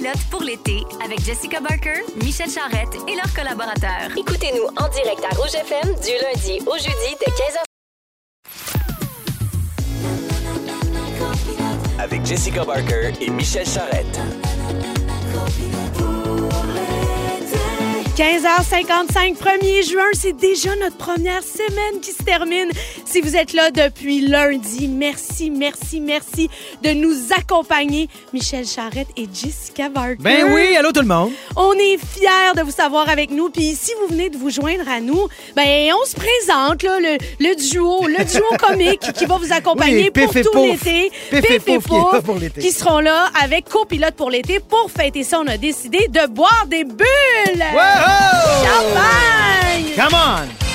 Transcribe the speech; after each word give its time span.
copilote 0.00 0.24
pour 0.30 0.42
l'été 0.42 0.84
avec 1.04 1.20
Jessica 1.20 1.60
Barker, 1.60 2.02
Michel 2.22 2.48
Charrette 2.50 2.96
et 3.08 3.16
leurs 3.16 3.32
collaborateurs. 3.34 4.10
Écoutez-nous 4.16 4.66
en 4.76 4.88
direct 4.88 5.22
à 5.30 5.34
Rouge 5.36 5.54
FM 5.54 5.94
du 6.00 6.12
lundi 6.22 6.60
au 6.66 6.76
jeudi 6.76 7.16
de 7.20 7.26
15h. 7.32 7.64
Avec 11.98 12.24
Jessica 12.24 12.64
Barker 12.64 13.12
et 13.20 13.30
Michel 13.30 13.66
Charrette. 13.66 14.18
15h55, 18.20 19.38
1er 19.38 19.88
juin, 19.90 20.02
c'est 20.12 20.36
déjà 20.36 20.76
notre 20.76 20.98
première 20.98 21.42
semaine 21.42 22.00
qui 22.02 22.12
se 22.12 22.22
termine. 22.22 22.68
Si 23.06 23.22
vous 23.22 23.34
êtes 23.34 23.54
là 23.54 23.70
depuis 23.70 24.20
lundi, 24.20 24.88
merci, 24.88 25.48
merci, 25.48 26.00
merci 26.00 26.50
de 26.82 26.90
nous 26.90 27.14
accompagner. 27.34 28.10
Michel 28.34 28.66
Charrette 28.66 29.08
et 29.16 29.26
Jessica 29.32 29.88
Barker. 29.88 30.18
Ben 30.20 30.52
oui, 30.52 30.76
allô 30.76 30.92
tout 30.92 31.00
le 31.00 31.06
monde. 31.06 31.30
On 31.56 31.72
est 31.72 31.96
fiers 31.96 32.52
de 32.58 32.60
vous 32.62 32.70
savoir 32.70 33.08
avec 33.08 33.30
nous. 33.30 33.48
Puis 33.48 33.74
si 33.74 33.92
vous 34.02 34.08
venez 34.14 34.28
de 34.28 34.36
vous 34.36 34.50
joindre 34.50 34.86
à 34.86 35.00
nous, 35.00 35.26
ben 35.56 35.90
on 35.98 36.04
se 36.06 36.14
présente, 36.14 36.82
là, 36.82 37.00
le, 37.00 37.16
le 37.40 37.56
duo, 37.56 38.06
le 38.06 38.22
duo 38.22 38.44
comique 38.58 39.14
qui 39.14 39.24
va 39.24 39.38
vous 39.38 39.50
accompagner 39.50 40.10
Oui, 40.14 40.22
pour 40.24 40.34
tout 40.34 40.42
Pouf. 40.52 40.84
l'été. 40.84 41.10
Pif 41.30 41.50
et 41.50 41.58
Pouf 41.58 41.84
qui 41.84 41.88
Pouf, 41.88 42.20
pour 42.22 42.36
l'été. 42.36 42.60
qui 42.60 42.70
seront 42.70 43.00
là 43.00 43.30
avec 43.42 43.66
copilote 43.70 44.14
pour 44.14 44.28
l'été. 44.28 44.60
Pour 44.60 44.90
fêter 44.90 45.24
ça, 45.24 45.40
on 45.40 45.46
a 45.46 45.56
décidé 45.56 46.06
de 46.08 46.26
boire 46.28 46.66
des 46.68 46.84
bulles. 46.84 47.64
Champagne! 48.62 49.94
Come 49.96 50.14
on! 50.14 50.69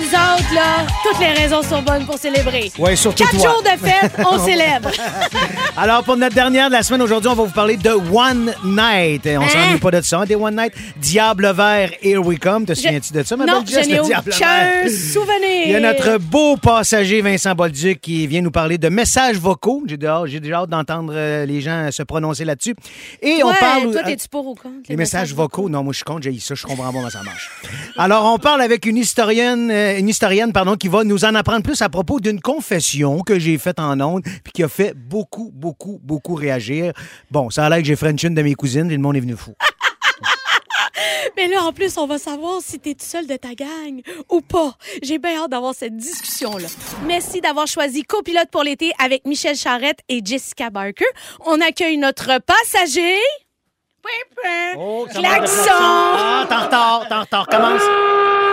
Nous 0.00 0.06
autres, 0.06 0.54
là, 0.54 0.86
toutes 1.04 1.20
les 1.20 1.32
raisons 1.32 1.62
sont 1.62 1.82
bonnes 1.82 2.06
pour 2.06 2.16
célébrer. 2.18 2.72
Ouais, 2.78 2.96
surtout 2.96 3.22
Quatre 3.24 3.36
toi. 3.36 3.50
jours 3.50 3.62
de 3.62 3.86
fête, 3.86 4.12
on 4.26 4.38
célèbre. 4.44 4.90
Alors, 5.76 6.02
pour 6.04 6.16
notre 6.16 6.34
dernière 6.34 6.68
de 6.68 6.72
la 6.72 6.82
semaine, 6.82 7.02
aujourd'hui, 7.02 7.28
on 7.30 7.34
va 7.34 7.42
vous 7.44 7.50
parler 7.52 7.76
de 7.76 7.90
One 7.90 8.54
Night. 8.64 9.26
On 9.26 9.42
Hein? 9.42 9.48
s'ennuie 9.48 9.78
pas 9.78 9.90
de 9.90 10.00
ça, 10.00 10.20
hein, 10.20 10.24
des 10.24 10.36
One 10.36 10.56
Night. 10.56 10.72
Diable 10.96 11.52
vert, 11.54 11.90
Here 12.02 12.18
We 12.18 12.38
Come. 12.38 12.64
Te 12.64 12.72
souviens-tu 12.74 13.12
de 13.12 13.22
ça, 13.22 13.36
ma 13.36 13.44
non, 13.44 13.60
belle 13.62 13.84
je 13.84 13.88
n'ai 13.88 14.00
aucun 14.00 14.88
souvenir. 14.88 15.66
Il 15.66 15.70
y 15.72 15.76
a 15.76 15.80
notre 15.80 16.16
beau 16.18 16.56
passager 16.56 17.20
Vincent 17.20 17.54
Bolduc 17.54 18.00
qui 18.00 18.26
vient 18.26 18.40
nous 18.40 18.50
parler 18.50 18.78
de 18.78 18.88
messages 18.88 19.36
vocaux. 19.36 19.82
J'ai 19.86 19.98
déjà, 19.98 20.22
déjà 20.26 20.56
hâte 20.60 20.70
d'entendre 20.70 21.12
euh, 21.14 21.44
les 21.44 21.60
gens 21.60 21.88
se 21.90 22.02
prononcer 22.02 22.44
là-dessus. 22.46 22.74
Et 23.20 23.42
on 23.44 23.52
parle... 23.52 23.92
Toi, 23.92 24.02
t'es-tu 24.04 24.28
pour 24.28 24.46
ou 24.46 24.54
contre? 24.54 24.70
Les 24.88 24.96
messages 24.96 25.34
vocaux, 25.34 25.68
non, 25.68 25.82
moi 25.84 25.92
je 25.92 25.96
suis 25.98 26.04
contre, 26.04 26.22
j'ai 26.22 26.38
ça, 26.40 26.54
je 26.54 26.64
comprends 26.66 26.86
pas 26.86 26.92
comment 26.92 27.10
ça 27.10 27.22
marche. 27.22 27.50
Alors, 27.98 28.24
on 28.32 28.38
parle 28.38 28.62
avec 28.62 28.86
une 28.86 28.96
historienne, 28.96 29.70
euh, 29.70 29.89
une 29.98 30.08
historienne 30.08 30.52
pardon, 30.52 30.76
qui 30.76 30.88
va 30.88 31.04
nous 31.04 31.24
en 31.24 31.34
apprendre 31.34 31.62
plus 31.62 31.80
à 31.82 31.88
propos 31.88 32.20
d'une 32.20 32.40
confession 32.40 33.20
que 33.20 33.38
j'ai 33.38 33.58
faite 33.58 33.78
en 33.78 34.00
ondes 34.00 34.22
puis 34.22 34.52
qui 34.52 34.62
a 34.62 34.68
fait 34.68 34.94
beaucoup, 34.94 35.50
beaucoup, 35.52 36.00
beaucoup 36.02 36.34
réagir. 36.34 36.92
Bon, 37.30 37.50
ça 37.50 37.66
a 37.66 37.70
l'air 37.70 37.78
que 37.78 37.84
j'ai 37.84 37.96
French 37.96 38.22
une 38.22 38.34
de 38.34 38.42
mes 38.42 38.54
cousines 38.54 38.90
et 38.90 38.94
le 38.94 39.02
monde 39.02 39.16
est 39.16 39.20
venu 39.20 39.36
fou. 39.36 39.54
Mais 41.36 41.48
là, 41.48 41.62
en 41.62 41.72
plus, 41.72 41.96
on 41.96 42.06
va 42.06 42.18
savoir 42.18 42.60
si 42.62 42.78
t'es 42.78 42.94
tout 42.94 43.04
seul 43.04 43.26
de 43.26 43.36
ta 43.36 43.54
gang 43.54 44.02
ou 44.28 44.40
pas. 44.40 44.74
J'ai 45.02 45.18
bien 45.18 45.42
hâte 45.42 45.50
d'avoir 45.50 45.74
cette 45.74 45.96
discussion-là. 45.96 46.68
Merci 47.06 47.40
d'avoir 47.40 47.66
choisi 47.66 48.02
copilote 48.02 48.50
pour 48.50 48.62
l'été 48.62 48.92
avec 49.02 49.24
Michel 49.26 49.56
Charrette 49.56 50.00
et 50.08 50.20
Jessica 50.24 50.70
Barker. 50.70 51.04
On 51.46 51.60
accueille 51.60 51.96
notre 51.96 52.40
passager. 52.40 53.16
Klaxon! 55.10 55.70
Ah, 55.70 56.46
t'es 56.48 56.54
en 56.54 56.60
retard, 56.64 57.06
t'es 57.08 57.14
en 57.14 57.20
retard, 57.20 57.46
commence. 57.46 58.49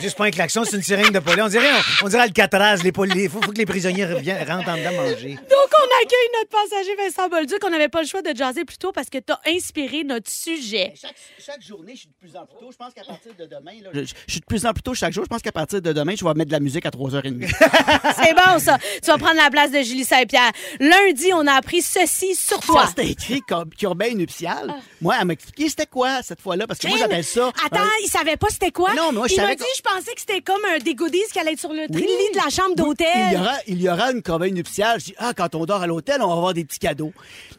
Dieu, 0.00 0.08
c'est 0.08 0.16
pas 0.16 0.24
un 0.26 0.30
klaxon, 0.30 0.64
c'est 0.64 0.76
une 0.76 0.82
sirène 0.82 1.10
de 1.12 1.18
police. 1.18 1.42
On 1.42 1.48
dirait, 1.48 1.68
on, 2.02 2.06
on 2.06 2.08
dirait 2.08 2.22
Alcatraz, 2.22 2.76
les 2.82 2.90
il 3.16 3.28
faut, 3.30 3.40
faut 3.42 3.50
que 3.52 3.56
les 3.58 3.66
prisonniers 3.66 4.04
reviennent, 4.06 4.46
rentrent 4.48 4.68
en 4.70 4.76
dedans 4.76 4.92
manger. 4.92 5.34
Donc, 5.34 5.70
on 5.72 6.02
accueille 6.02 6.30
notre 6.38 6.50
passager 6.50 6.96
Vincent 6.96 7.28
Bolduc. 7.28 7.58
On 7.64 7.70
n'avait 7.70 7.88
pas 7.88 8.00
le 8.02 8.06
choix 8.06 8.22
de 8.22 8.36
jaser 8.36 8.64
plus 8.64 8.78
tôt 8.78 8.92
parce 8.92 9.08
que 9.08 9.18
t'as 9.18 9.38
inspiré 9.46 10.04
notre 10.04 10.30
sujet. 10.30 10.92
Chaque, 11.00 11.14
chaque 11.38 11.62
journée, 11.62 11.92
je 11.94 12.00
suis 12.00 12.08
de 12.08 12.14
plus 12.14 12.36
en 12.36 12.44
plus 12.46 12.56
tôt. 12.58 12.70
Je 12.72 12.76
pense 12.76 12.92
qu'à 12.94 13.04
partir 13.04 13.32
de 13.38 13.44
demain, 13.46 13.72
là, 13.82 13.90
je, 13.94 14.00
je 14.00 14.30
suis 14.32 14.40
de 14.40 14.44
plus 14.46 14.66
en 14.66 14.72
plus 14.72 14.82
tôt 14.82 14.94
chaque 14.94 15.12
jour. 15.12 15.24
Je 15.24 15.28
pense 15.28 15.42
qu'à 15.42 15.52
partir 15.52 15.80
de 15.82 15.92
demain, 15.92 16.14
je 16.18 16.24
vais 16.24 16.34
mettre 16.34 16.48
de 16.48 16.52
la 16.52 16.60
musique 16.60 16.86
à 16.86 16.90
3h30. 16.90 17.48
C'est 18.24 18.34
bon, 18.34 18.58
ça. 18.58 18.78
Tu 19.02 19.10
vas 19.10 19.18
prendre 19.18 19.36
la 19.36 19.50
place 19.50 19.70
de 19.70 19.82
Julie 19.82 20.04
Saint-Pierre. 20.04 20.50
Lundi, 20.80 21.32
on 21.34 21.46
a 21.46 21.54
appris 21.54 21.82
ceci 21.82 22.34
sur 22.34 22.60
toi. 22.60 22.82
Quand 22.82 22.88
c'était 22.88 23.08
écrit 23.10 23.40
cor- 23.42 23.64
corbeille 23.80 24.14
nuptiale, 24.14 24.74
moi, 25.00 25.16
elle 25.20 25.26
m'a 25.26 25.32
expliqué 25.34 25.68
c'était 25.68 25.86
quoi 25.86 26.22
cette 26.22 26.40
fois-là, 26.40 26.66
parce 26.66 26.78
que 26.80 26.88
moi, 26.88 26.98
j'appelle 26.98 27.24
ça. 27.24 27.50
Attends, 27.64 27.80
un- 27.82 27.88
il 28.04 28.08
savait 28.08 28.36
pas 28.36 28.48
c'était 28.50 28.70
quoi? 28.70 28.94
Non, 28.94 29.12
mais 29.12 29.18
moi, 29.18 29.28
je 29.28 29.34
savais 29.34 29.56
dit, 29.60 29.70
je 29.76 29.82
pensais 29.82 30.12
que 30.14 30.20
c'était 30.20 30.40
comme 30.40 30.60
un 30.74 30.78
des 30.78 30.94
goodies 30.94 31.22
qui 31.32 31.38
allait 31.38 31.52
être 31.52 31.60
sur 31.60 31.72
le 31.72 31.86
Oui. 31.90 32.00
lit 32.02 32.30
de 32.32 32.36
la 32.42 32.50
chambre 32.50 32.74
d'hôtel. 32.74 33.06
Il 33.30 33.32
y, 33.32 33.36
aura, 33.36 33.54
il 33.66 33.82
y 33.82 33.88
aura 33.88 34.10
une 34.12 34.22
corbeille 34.22 34.52
nuptiale. 34.52 34.98
Je 35.00 35.06
dis, 35.06 35.14
ah, 35.18 35.32
quand 35.36 35.54
on 35.54 35.64
dort 35.66 35.82
à 35.82 35.86
l'hôtel, 35.86 36.22
on 36.22 36.28
va 36.28 36.32
avoir 36.34 36.54
des 36.54 36.64
petits 36.64 36.78
cadeaux. 36.78 37.12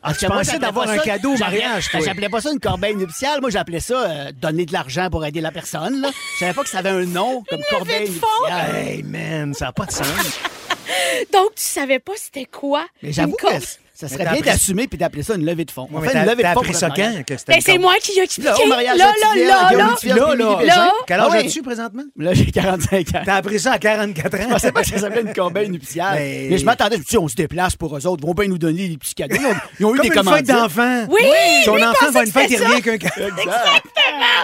Tu 0.08 0.14
que 0.14 0.26
moi, 0.28 0.38
pensais 0.38 0.60
d'avoir 0.60 0.90
un 0.90 0.98
ça- 0.98 1.04
cadeau 1.04 1.34
au 1.34 1.38
mariage. 1.38 1.90
J'appelais 2.04 2.30
pas 2.30 2.42
ça 2.42 2.52
une 2.52 2.60
corbeille 2.60 2.96
nuptiale. 2.96 3.40
Moi, 3.42 3.50
j'appelais 3.50 3.80
ça 3.80 3.94
euh, 4.10 4.32
donner 4.34 4.66
de 4.66 4.74
l'argent 4.74 5.10
pour 5.10 5.24
aider 5.26 5.42
la 5.42 5.52
personne. 5.52 6.02
Là. 6.02 6.10
Je 6.36 6.40
savais 6.40 6.54
pas 6.54 6.64
que 6.64 6.70
ça 6.70 6.80
avait 6.80 6.90
un 6.90 7.06
nom 7.06 7.44
comme 7.50 7.62
corbeille 7.70 8.08
de 8.10 8.14
fond. 8.14 8.28
nuptiale. 8.42 8.76
Hey, 8.76 9.04
man, 9.04 9.54
ça 9.54 9.66
n'a 9.66 9.72
pas 9.72 9.86
de 9.86 9.92
sens. 9.92 10.08
Donc, 11.34 11.56
tu 11.56 11.64
savais 11.64 12.00
pas 12.00 12.14
c'était 12.16 12.46
quoi? 12.46 12.86
Mais 13.02 13.12
j'avoue 13.14 13.36
une 13.44 13.50
que? 13.60 13.66
Ça 14.02 14.08
serait 14.08 14.24
t'as 14.26 14.32
bien 14.34 14.42
d'assumer 14.42 14.88
puis 14.88 14.98
d'appeler 14.98 15.24
ça 15.24 15.36
une 15.36 15.46
levée 15.46 15.66
de 15.66 15.72
fonds. 15.72 15.88
On 15.92 16.00
Ouais, 16.00 16.08
fait 16.08 16.14
une 16.18 16.26
t'as- 16.26 16.32
levée 16.32 16.36
de 16.38 16.42
t'as 16.42 16.54
fonds 16.54 16.60
appris 16.62 16.72
pour 16.72 16.80
ça 16.80 16.90
quand? 16.90 17.14
Ben, 17.48 17.62
c'est 17.62 17.78
moi 17.78 17.94
qui 18.02 18.20
ai 18.20 18.24
expliqué. 18.24 18.50
Là, 18.50 18.56
au 18.64 18.68
mariage 18.68 18.98
là, 18.98 19.12
de 19.36 19.42
là, 19.42 19.72
là, 19.72 20.36
là. 20.36 20.66
Là. 20.66 20.94
Quel 21.08 21.20
âge 21.20 21.28
Ah 21.34 21.38
as-tu 21.38 21.62
présentement? 21.62 22.04
Là, 22.18 22.34
j'ai 22.34 22.46
45 22.52 23.08
ans. 23.16 23.22
T'as 23.26 23.36
appris 23.36 23.60
ça 23.60 23.74
à 23.74 23.80
44 23.80 24.34
ans? 24.36 24.44
Je 24.44 24.48
pensais 24.54 24.72
pas 24.72 24.82
que 24.82 24.88
ça 24.90 24.98
s'appelait 25.00 25.22
une 25.22 25.34
corbeille 25.34 25.70
nuptiale. 25.70 26.16
Mais- 26.16 26.58
je 26.58 26.66
m'attendais, 26.66 26.98
je 26.98 27.16
me 27.18 27.22
on 27.22 27.28
se 27.28 27.36
déplace 27.36 27.76
pour 27.76 27.96
eux 27.98 28.06
autres. 28.08 28.22
Ils 28.24 28.28
vont 28.28 28.34
bien 28.34 28.48
nous 28.48 28.58
donner 28.58 28.88
des 28.90 28.98
petits 28.98 29.14
cadeaux. 29.16 29.36
Ils 29.80 29.86
ont, 29.86 29.96
eu 29.96 30.00
des 30.00 30.08
une 30.08 30.14
fête 30.14 30.24
commandes. 30.24 30.42
d'enfant. 30.44 31.06
Oui, 31.10 31.22
Ton 31.66 31.82
enfant 31.82 32.12
va 32.12 32.24
une 32.24 32.32
fête, 32.32 32.50
il 32.50 32.64
revient 32.64 32.82
qu'un 32.82 32.98
cadeau. 32.98 33.26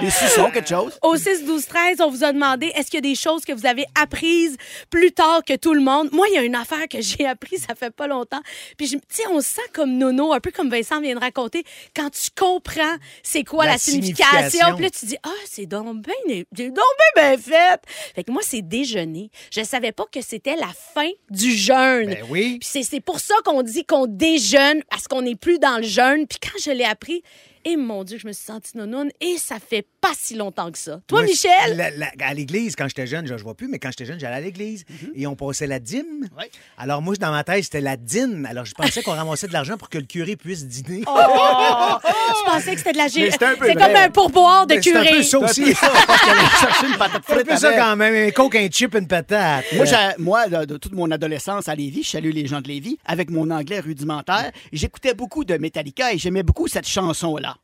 Des 0.02 0.10
suçons, 0.12 0.50
quelque 0.52 0.70
chose? 0.70 0.98
Au 1.02 1.16
6, 1.16 1.44
12, 1.46 1.66
13, 1.66 1.98
on 2.02 2.10
vous 2.12 2.24
a 2.24 2.32
demandé 2.32 2.68
est-ce 2.76 2.86
qu'il 2.92 2.96
y 2.96 3.08
a 3.08 3.10
des 3.10 3.16
choses 3.16 3.44
que 3.46 3.54
vous 3.54 3.66
avez 3.66 3.86
apprises 4.00 4.56
plus 4.90 5.12
tard 5.12 5.42
que 5.48 5.56
tout 5.56 5.74
le 5.74 5.82
monde? 5.82 6.10
Moi, 6.12 6.28
il 6.32 6.36
y 6.36 6.38
a 6.38 6.44
une 6.44 6.56
affaire 6.56 6.88
que 6.90 7.02
j'ai 7.02 7.26
appris, 7.26 7.58
ça 7.58 7.74
fait 7.76 7.92
pas 7.94 8.08
longtemps. 8.08 8.42
Puis, 8.78 8.88
je- 8.88 8.94
tu 8.96 9.02
sais, 9.10 9.24
on 9.32 9.42
se 9.42 9.47
sent 9.48 9.62
comme 9.74 9.98
Nono, 9.98 10.34
un 10.34 10.40
peu 10.40 10.52
comme 10.52 10.70
Vincent 10.70 11.02
vient 11.02 11.16
de 11.16 11.20
raconter, 11.20 11.64
quand 11.96 12.10
tu 12.10 12.30
comprends 12.38 12.96
c'est 13.24 13.44
quoi 13.44 13.66
La 13.66 13.72
la, 13.74 13.78
signification. 13.78 14.28
signification. 14.50 14.76
Puis 14.76 14.84
là, 14.86 14.90
tu 14.92 15.06
dis, 15.06 15.18
ah, 15.24 15.30
c'est 15.46 15.66
donc 15.66 16.02
bien, 16.04 16.14
bien, 16.52 16.70
bien 17.16 17.38
fait. 17.38 17.82
Fait 18.16 18.24
que 18.24 18.32
moi, 18.32 18.42
c'est 18.44 18.62
déjeuner. 18.62 19.30
Je 19.52 19.64
savais 19.64 19.92
pas 19.92 20.06
que 20.12 20.22
c'était 20.22 20.56
la 20.56 20.70
fin 20.94 21.10
du 21.30 21.52
jeûne. 21.52 22.10
Ben 22.10 22.26
oui. 22.30 22.60
Puis 22.60 22.70
c'est- 22.72 22.84
c'est 22.84 23.00
pour 23.02 23.20
ça 23.20 23.36
qu'on 23.46 23.62
dit 23.64 23.86
qu'on 23.86 24.06
déjeune, 24.08 24.84
parce 24.90 25.08
qu'on 25.08 25.22
n'est 25.22 25.36
plus 25.36 25.60
dans 25.60 25.78
le 25.78 25.84
jeûne. 25.84 26.28
Puis 26.28 26.40
quand 26.42 26.58
je 26.64 26.72
l'ai 26.72 26.84
appris, 26.86 27.24
et 27.70 27.78
mon 27.78 28.04
Dieu, 28.04 28.18
je 28.18 28.28
me 28.28 28.32
suis 28.34 28.46
sentie 28.46 28.78
nonoune, 28.78 29.10
et 29.22 29.38
ça 29.38 29.58
fait 29.60 29.86
pas 30.02 30.12
si 30.18 30.36
longtemps 30.36 30.72
que 30.72 30.78
ça. 30.78 31.00
Toi, 31.08 31.20
Moi, 31.20 31.30
Michel? 31.30 31.76
la- 31.76 31.92
la- 31.92 32.12
à 32.22 32.34
l'église, 32.34 32.76
quand 32.76 32.88
j'étais 32.88 33.08
jeune, 33.08 33.28
je 33.28 33.34
ne 33.34 33.40
vois 33.40 33.56
plus, 33.56 33.68
mais 33.68 33.80
quand 33.80 33.90
j'étais 33.90 34.06
jeune, 34.06 34.20
j'allais 34.20 34.36
à 34.36 34.42
l'église 34.42 34.86
et 35.16 35.28
on 35.28 35.36
passait 35.36 35.68
la 35.68 35.80
dîme. 35.80 36.28
Ouais. 36.38 36.50
Alors, 36.78 37.02
moi, 37.02 37.16
dans 37.16 37.32
ma 37.32 37.44
tête, 37.44 37.64
c'était 37.64 37.82
la 37.82 37.98
dîne. 37.98 38.46
Alors, 38.50 38.66
je 38.66 38.74
pensais 38.74 39.02
qu'on 39.04 39.12
ramassait 39.12 39.48
de 39.48 39.54
l'argent 39.54 39.78
pour 39.78 39.90
que 39.90 39.98
le 39.98 40.06
curé 40.06 40.36
puisse 40.36 40.66
dîner. 40.66 41.04
Oh! 41.08 41.18
je 42.04 42.52
pensais 42.52 42.72
que 42.72 42.78
c'était 42.78 42.94
de 42.94 42.98
la 42.98 43.08
gé- 43.08 43.30
c'est 43.32 43.74
comme 43.74 43.96
un 43.96 44.10
pourboire 44.10 44.66
de 44.68 44.76
Mais 44.76 44.82
c'est 44.82 44.96
un 44.96 45.04
curé. 45.04 45.24
C'est 45.24 45.36
un 45.38 45.40
aussi. 45.42 45.62
peu 45.64 45.74
ça, 45.74 45.88
allait 45.88 46.50
chercher 46.60 46.88
une 46.88 46.98
patate 46.98 47.24
C'est 47.26 47.32
un 47.34 47.36
frite 47.36 47.48
peu 47.48 47.58
ça 47.58 47.74
quand 47.74 47.96
même. 47.96 48.28
Un 48.28 48.32
coke, 48.32 48.56
un 48.56 48.70
chip, 48.72 48.96
une 48.96 49.08
patate. 49.08 49.66
Moi, 49.74 49.86
moi 50.20 50.48
de, 50.48 50.66
de 50.66 50.78
toute 50.78 50.94
mon 50.94 51.10
adolescence 51.12 51.68
à 51.68 51.76
Lévis, 51.76 52.04
je 52.04 52.10
salue 52.12 52.32
les 52.32 52.48
gens 52.48 52.62
de 52.62 52.68
Lévis, 52.68 52.98
avec 53.06 53.30
mon 53.30 53.50
anglais 53.52 53.80
rudimentaire, 53.80 54.52
j'écoutais 54.72 55.14
beaucoup 55.14 55.44
de 55.44 55.58
Metallica 55.58 56.14
et 56.14 56.18
j'aimais 56.18 56.44
beaucoup 56.44 56.68
cette 56.68 56.88
chanson-là. 56.88 57.57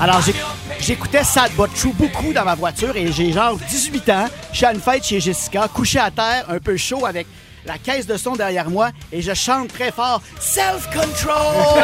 Alors, 0.00 0.20
j'écoutais 0.80 1.24
Sad 1.24 1.52
But 1.52 1.72
True 1.74 1.92
beaucoup 1.94 2.32
dans 2.32 2.44
ma 2.44 2.54
voiture 2.54 2.94
et 2.96 3.10
j'ai 3.10 3.32
genre 3.32 3.56
18 3.56 4.08
ans. 4.10 4.26
Je 4.50 4.56
suis 4.58 4.66
à 4.66 4.72
une 4.72 4.80
fête 4.80 5.04
chez 5.04 5.20
Jessica, 5.20 5.68
couché 5.72 5.98
à 5.98 6.10
terre, 6.10 6.44
un 6.48 6.58
peu 6.58 6.76
chaud 6.76 7.06
avec 7.06 7.26
la 7.64 7.78
caisse 7.78 8.06
de 8.06 8.16
son 8.18 8.32
derrière 8.32 8.68
moi 8.68 8.90
et 9.10 9.22
je 9.22 9.32
chante 9.32 9.68
très 9.68 9.90
fort 9.90 10.20
Self-control! 10.38 11.80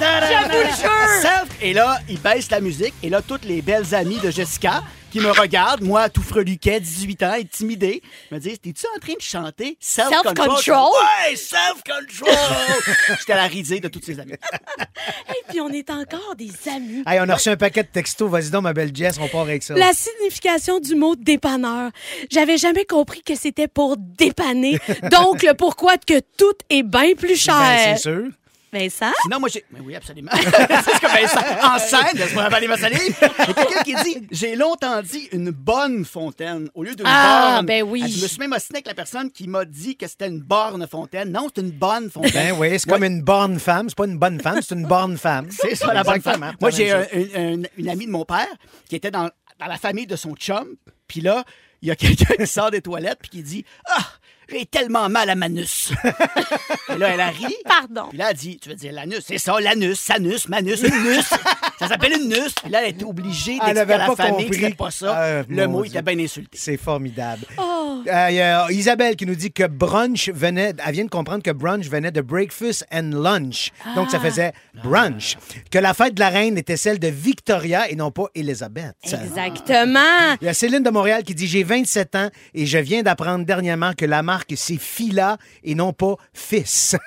Self! 1.22 1.46
Et 1.62 1.72
là, 1.72 1.98
il 2.08 2.18
baisse 2.18 2.50
la 2.50 2.60
musique 2.60 2.94
et 3.02 3.10
là, 3.10 3.22
toutes 3.22 3.44
les 3.44 3.62
belles 3.62 3.94
amies 3.94 4.18
de 4.18 4.30
Jessica 4.30 4.82
qui 5.14 5.20
me 5.20 5.30
regardent, 5.30 5.82
moi, 5.82 6.08
tout 6.08 6.24
freluquet, 6.24 6.80
18 6.80 7.22
ans, 7.22 7.34
intimidé, 7.38 8.02
me 8.32 8.38
disent 8.40 8.60
T'es-tu 8.60 8.84
en 8.96 8.98
train 8.98 9.14
de 9.14 9.20
chanter 9.20 9.76
Self-control? 9.78 10.34
Self-control? 10.34 10.90
Ouais, 11.28 11.36
self-control! 11.36 13.16
J'étais 13.20 13.34
la 13.36 13.46
risée 13.46 13.78
de 13.78 13.86
toutes 13.86 14.04
ces 14.04 14.18
amies. 14.18 14.32
Et 15.28 15.42
puis, 15.48 15.60
on 15.60 15.68
est 15.68 15.88
encore 15.90 16.34
des 16.36 16.50
amis. 16.68 17.04
Hey, 17.06 17.20
on 17.20 17.28
a 17.28 17.34
reçu 17.36 17.48
un 17.48 17.56
paquet 17.56 17.84
de 17.84 17.88
textos. 17.88 18.28
Vas-y 18.28 18.50
donc, 18.50 18.64
ma 18.64 18.72
belle 18.72 18.90
Jess, 18.92 19.16
on 19.20 19.28
part 19.28 19.42
avec 19.42 19.62
ça. 19.62 19.74
La 19.74 19.92
signification 19.92 20.80
du 20.80 20.96
mot 20.96 21.14
dépanneur. 21.14 21.92
J'avais 22.28 22.58
jamais 22.58 22.84
compris 22.84 23.22
que 23.22 23.36
c'était 23.36 23.68
pour 23.68 23.96
dépanner. 23.96 24.80
Donc, 25.12 25.44
le 25.44 25.54
pourquoi 25.54 25.96
que 25.96 26.18
tout 26.36 26.56
est 26.70 26.82
bien 26.82 27.14
plus 27.14 27.36
cher. 27.36 27.54
Ben, 27.54 27.96
c'est 27.96 28.02
sûr. 28.02 28.30
Vincent? 28.74 29.12
Sinon, 29.22 29.40
moi, 29.40 29.48
j'ai. 29.48 29.64
Mais 29.70 29.80
oui, 29.80 29.94
absolument. 29.96 30.30
c'est 30.34 31.00
comme 31.00 31.10
Vincent 31.10 31.40
en 31.62 31.78
scène, 31.78 32.16
laisse-moi 32.18 32.42
avaler 32.44 32.68
ma 32.68 32.76
salive. 32.76 33.00
Il 33.22 33.22
y 33.22 33.50
a 33.50 33.54
quelqu'un 33.54 33.82
qui 33.82 33.94
dit 34.04 34.26
J'ai 34.30 34.56
longtemps 34.56 35.00
dit 35.02 35.28
une 35.32 35.50
bonne 35.50 36.04
fontaine 36.04 36.68
au 36.74 36.82
lieu 36.84 36.94
d'une 36.94 37.06
Ah, 37.08 37.52
borne. 37.54 37.66
ben 37.66 37.82
oui. 37.82 38.02
Ah, 38.04 38.08
Je 38.08 38.22
me 38.22 38.26
suis 38.28 38.38
même 38.38 38.52
ostiné 38.52 38.78
avec 38.78 38.86
la 38.88 38.94
personne 38.94 39.30
qui 39.30 39.48
m'a 39.48 39.64
dit 39.64 39.96
que 39.96 40.06
c'était 40.06 40.28
une 40.28 40.40
borne 40.40 40.86
fontaine. 40.86 41.30
Non, 41.32 41.48
c'est 41.54 41.62
une 41.62 41.70
bonne 41.70 42.10
fontaine. 42.10 42.32
Ben 42.32 42.54
oui, 42.58 42.78
c'est 42.78 42.88
comme 42.90 43.04
une 43.04 43.22
bonne 43.22 43.58
femme. 43.58 43.88
C'est 43.88 43.96
pas 43.96 44.06
une 44.06 44.18
bonne 44.18 44.40
femme, 44.40 44.60
c'est 44.60 44.74
une 44.74 44.86
bonne 44.86 45.16
femme. 45.16 45.48
C'est 45.50 45.74
ça, 45.74 45.94
la 45.94 46.02
bonne 46.02 46.20
femme. 46.20 46.52
Moi, 46.60 46.70
C'est 46.70 46.86
j'ai 46.86 46.92
un- 46.92 47.62
une 47.78 47.88
amie 47.88 48.06
de 48.06 48.10
mon 48.10 48.24
père 48.24 48.46
qui 48.88 48.96
était 48.96 49.10
dans, 49.10 49.30
dans 49.58 49.66
la 49.66 49.76
famille 49.78 50.06
de 50.06 50.16
son 50.16 50.34
chum. 50.34 50.66
Puis 51.06 51.20
là, 51.20 51.44
il 51.82 51.88
y 51.88 51.90
a 51.90 51.96
quelqu'un 51.96 52.34
qui 52.36 52.46
sort 52.46 52.70
des 52.70 52.80
toilettes 52.82 53.18
puis 53.20 53.30
qui 53.30 53.42
dit 53.42 53.64
Ah, 53.86 54.04
j'ai 54.48 54.66
tellement 54.66 55.08
mal 55.08 55.30
à 55.30 55.34
Manus. 55.34 55.92
Et 56.94 56.98
là, 56.98 57.08
elle 57.14 57.20
a 57.20 57.28
ri. 57.28 57.54
Pardon. 57.64 58.08
Puis 58.10 58.18
là, 58.18 58.30
elle 58.30 58.36
dit 58.36 58.58
Tu 58.60 58.68
veux 58.68 58.74
dire 58.74 58.92
l'anus 58.92 59.22
C'est 59.26 59.38
ça, 59.38 59.58
l'anus, 59.60 59.98
sanus, 59.98 60.48
manus, 60.48 60.82
une 60.82 61.02
nus. 61.02 61.22
ça 61.78 61.88
s'appelle 61.88 62.12
une 62.20 62.28
nus. 62.28 62.52
Puis 62.62 62.70
là, 62.70 62.82
elle 62.82 62.90
était 62.90 63.04
obligée 63.04 63.58
d'expliquer 63.58 63.92
à 63.92 63.98
la 63.98 64.06
pas 64.06 64.16
famille 64.16 64.48
que 64.48 64.54
c'était 64.54 64.74
pas 64.74 64.90
ça. 64.90 65.14
Ah, 65.16 65.42
le 65.48 65.66
mot 65.66 65.82
Dieu. 65.82 65.92
était 65.98 66.14
bien 66.14 66.24
insulté. 66.24 66.56
C'est 66.58 66.76
formidable. 66.76 67.46
Oh. 67.58 68.02
Euh, 68.06 68.26
Il 68.30 68.36
y 68.36 68.40
a 68.40 68.70
Isabelle 68.70 69.16
qui 69.16 69.26
nous 69.26 69.34
dit 69.34 69.52
que 69.52 69.66
brunch 69.66 70.28
venait, 70.30 70.74
elle 70.84 70.92
vient 70.92 71.04
de 71.04 71.10
comprendre 71.10 71.42
que 71.42 71.50
brunch 71.50 71.86
venait 71.88 72.10
de 72.10 72.20
breakfast 72.20 72.86
and 72.92 73.10
lunch. 73.12 73.70
Donc, 73.96 74.10
ça 74.10 74.20
faisait 74.20 74.52
brunch. 74.82 75.36
Que 75.70 75.78
la 75.78 75.94
fête 75.94 76.14
de 76.14 76.20
la 76.20 76.28
reine 76.28 76.58
était 76.58 76.76
celle 76.76 76.98
de 76.98 77.08
Victoria 77.08 77.90
et 77.90 77.96
non 77.96 78.10
pas 78.10 78.26
Elisabeth. 78.34 78.94
Exactement. 79.04 80.34
Il 80.40 80.46
y 80.46 80.48
a 80.48 80.54
Céline 80.54 80.82
de 80.82 80.90
Montréal 80.90 81.22
qui 81.22 81.34
dit 81.34 81.46
J'ai 81.46 81.64
27 81.64 82.14
ans 82.16 82.28
et 82.54 82.66
je 82.66 82.78
viens 82.78 83.02
d'apprendre 83.02 83.44
dernièrement 83.44 83.92
que 83.96 84.04
la 84.04 84.22
marque, 84.34 84.52
c'est 84.56 84.78
Fila 84.78 85.38
et 85.62 85.74
non 85.74 85.92
pas 85.92 86.14
Fils. 86.32 86.96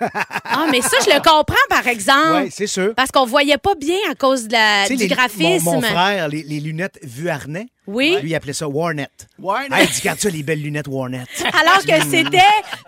Ah, 0.50 0.66
mais 0.72 0.82
ça, 0.82 0.98
je 1.06 1.10
le 1.14 1.18
comprends, 1.18 1.56
par 1.70 1.86
exemple. 1.88 2.44
oui, 2.46 2.50
c'est 2.52 2.68
sûr. 2.68 2.94
Parce 2.96 3.12
qu'on 3.12 3.26
voyait 3.26 3.58
pas 3.58 3.76
bien 3.76 3.98
à 4.10 4.16
cause 4.16 4.48
de 4.48 4.54
la, 4.54 4.88
du 4.88 4.96
les- 4.96 5.08
graphisme. 5.08 5.66
Mon, 5.66 5.74
mon 5.76 5.82
frère, 5.82 6.30
les, 6.30 6.42
les 6.42 6.60
lunettes 6.60 6.98
vuarnet, 7.04 7.68
Oui. 7.88 8.18
lui, 8.22 8.31
il 8.31 8.36
appelait 8.36 8.54
ça 8.54 8.68
Warnet. 8.68 9.10
Warnet. 9.39 9.75
Hey, 9.75 9.88
dis, 9.88 10.00
regarde 10.00 10.19
ça, 10.19 10.30
les 10.30 10.44
belles 10.44 10.62
lunettes 10.62 10.88
Warnet. 10.88 11.24
Alors 11.54 11.80
que 11.80 12.04
c'était 12.06 12.38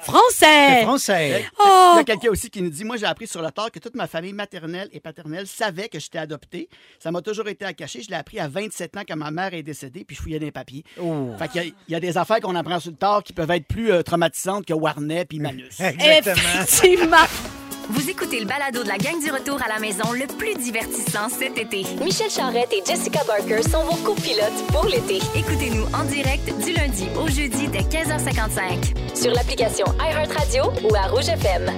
français. 0.01 0.79
C'est 0.79 0.83
français. 0.83 1.45
Oh. 1.59 1.91
Il 1.93 1.97
y 1.97 1.99
a 2.01 2.03
quelqu'un 2.03 2.29
aussi 2.29 2.49
qui 2.49 2.61
nous 2.61 2.69
dit 2.69 2.83
Moi, 2.83 2.97
j'ai 2.97 3.05
appris 3.05 3.27
sur 3.27 3.41
le 3.41 3.49
tard 3.51 3.71
que 3.71 3.79
toute 3.79 3.95
ma 3.95 4.07
famille 4.07 4.33
maternelle 4.33 4.89
et 4.91 4.99
paternelle 4.99 5.47
savait 5.47 5.87
que 5.87 5.99
j'étais 5.99 6.19
adopté. 6.19 6.69
Ça 6.99 7.11
m'a 7.11 7.21
toujours 7.21 7.47
été 7.47 7.65
à 7.65 7.73
cacher. 7.73 8.01
Je 8.01 8.09
l'ai 8.09 8.15
appris 8.15 8.39
à 8.39 8.47
27 8.47 8.97
ans 8.97 9.01
quand 9.07 9.15
ma 9.15 9.31
mère 9.31 9.53
est 9.53 9.63
décédée, 9.63 10.03
puis 10.03 10.15
je 10.15 10.21
fouillais 10.21 10.39
des 10.39 10.51
papiers. 10.51 10.83
Oh. 11.01 11.29
Fait 11.39 11.47
qu'il 11.47 11.63
y 11.63 11.91
y, 11.91 11.95
a 11.95 11.99
des 11.99 12.17
affaires 12.17 12.39
qu'on 12.41 12.55
apprend 12.55 12.79
sur 12.79 12.91
le 12.91 12.97
tard 12.97 13.23
qui 13.23 13.33
peuvent 13.33 13.51
être 13.51 13.67
plus 13.67 13.91
euh, 13.91 14.03
traumatisantes 14.03 14.65
que 14.65 14.73
Warnet 14.73 15.25
puis 15.25 15.39
Manus. 15.39 15.79
Exactement. 15.79 16.61
Effectivement. 16.61 17.58
Vous 17.89 18.07
écoutez 18.07 18.39
le 18.39 18.45
balado 18.45 18.83
de 18.83 18.87
la 18.87 18.97
gang 18.97 19.19
du 19.19 19.31
retour 19.31 19.59
à 19.63 19.67
la 19.67 19.79
maison 19.79 20.11
le 20.13 20.27
plus 20.27 20.53
divertissant 20.53 21.27
cet 21.27 21.57
été. 21.57 21.83
Michel 22.03 22.29
Charrette 22.29 22.71
et 22.71 22.83
Jessica 22.85 23.21
Barker 23.25 23.63
sont 23.63 23.83
vos 23.83 23.95
copilotes 24.03 24.67
pour 24.67 24.85
l'été. 24.85 25.17
Écoutez-nous 25.35 25.85
en 25.95 26.03
direct 26.03 26.45
du 26.63 26.73
lundi 26.73 27.07
au 27.19 27.27
jeudi 27.27 27.67
dès 27.67 27.79
15h55. 27.79 29.15
Sur 29.15 29.31
l'application 29.33 29.85
iHeartRadio 29.99 30.65
ou 30.87 30.95
à 30.95 31.07
Rouge 31.07 31.29
FM. 31.29 31.71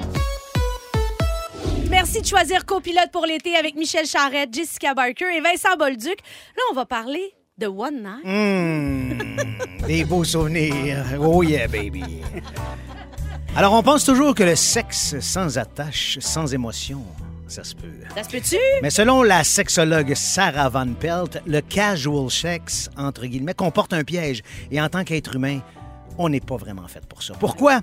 Merci 1.89 2.21
de 2.21 2.25
choisir 2.25 2.65
copilote 2.65 3.11
pour 3.13 3.25
l'été 3.25 3.55
avec 3.55 3.75
Michel 3.75 4.05
Charrette, 4.05 4.53
Jessica 4.53 4.93
Barker 4.93 5.33
et 5.33 5.39
Vincent 5.39 5.77
Bolduc. 5.79 6.19
Là, 6.57 6.63
on 6.71 6.75
va 6.75 6.85
parler 6.85 7.33
de 7.57 7.67
One 7.67 8.03
Night. 8.03 8.25
Mmh, 8.25 9.85
des 9.87 10.03
beaux 10.03 10.25
souvenirs. 10.25 11.05
Oh 11.21 11.41
yeah, 11.41 11.67
baby. 11.67 12.21
Alors, 13.53 13.73
on 13.73 13.83
pense 13.83 14.05
toujours 14.05 14.33
que 14.33 14.43
le 14.43 14.55
sexe 14.55 15.19
sans 15.19 15.57
attache, 15.57 16.17
sans 16.21 16.53
émotion, 16.53 17.03
ça 17.47 17.65
se 17.65 17.75
peut. 17.75 17.91
Ça 18.15 18.23
se 18.23 18.29
peut-tu? 18.29 18.55
Mais 18.81 18.89
selon 18.89 19.23
la 19.23 19.43
sexologue 19.43 20.13
Sarah 20.15 20.69
Van 20.69 20.87
Pelt, 20.93 21.41
le 21.45 21.59
casual 21.59 22.31
sex, 22.31 22.89
entre 22.95 23.25
guillemets, 23.25 23.53
comporte 23.53 23.91
un 23.91 24.05
piège. 24.05 24.41
Et 24.71 24.81
en 24.81 24.87
tant 24.87 25.03
qu'être 25.03 25.35
humain, 25.35 25.59
on 26.17 26.29
n'est 26.29 26.39
pas 26.39 26.55
vraiment 26.55 26.87
fait 26.87 27.05
pour 27.05 27.21
ça. 27.23 27.33
Pourquoi? 27.39 27.81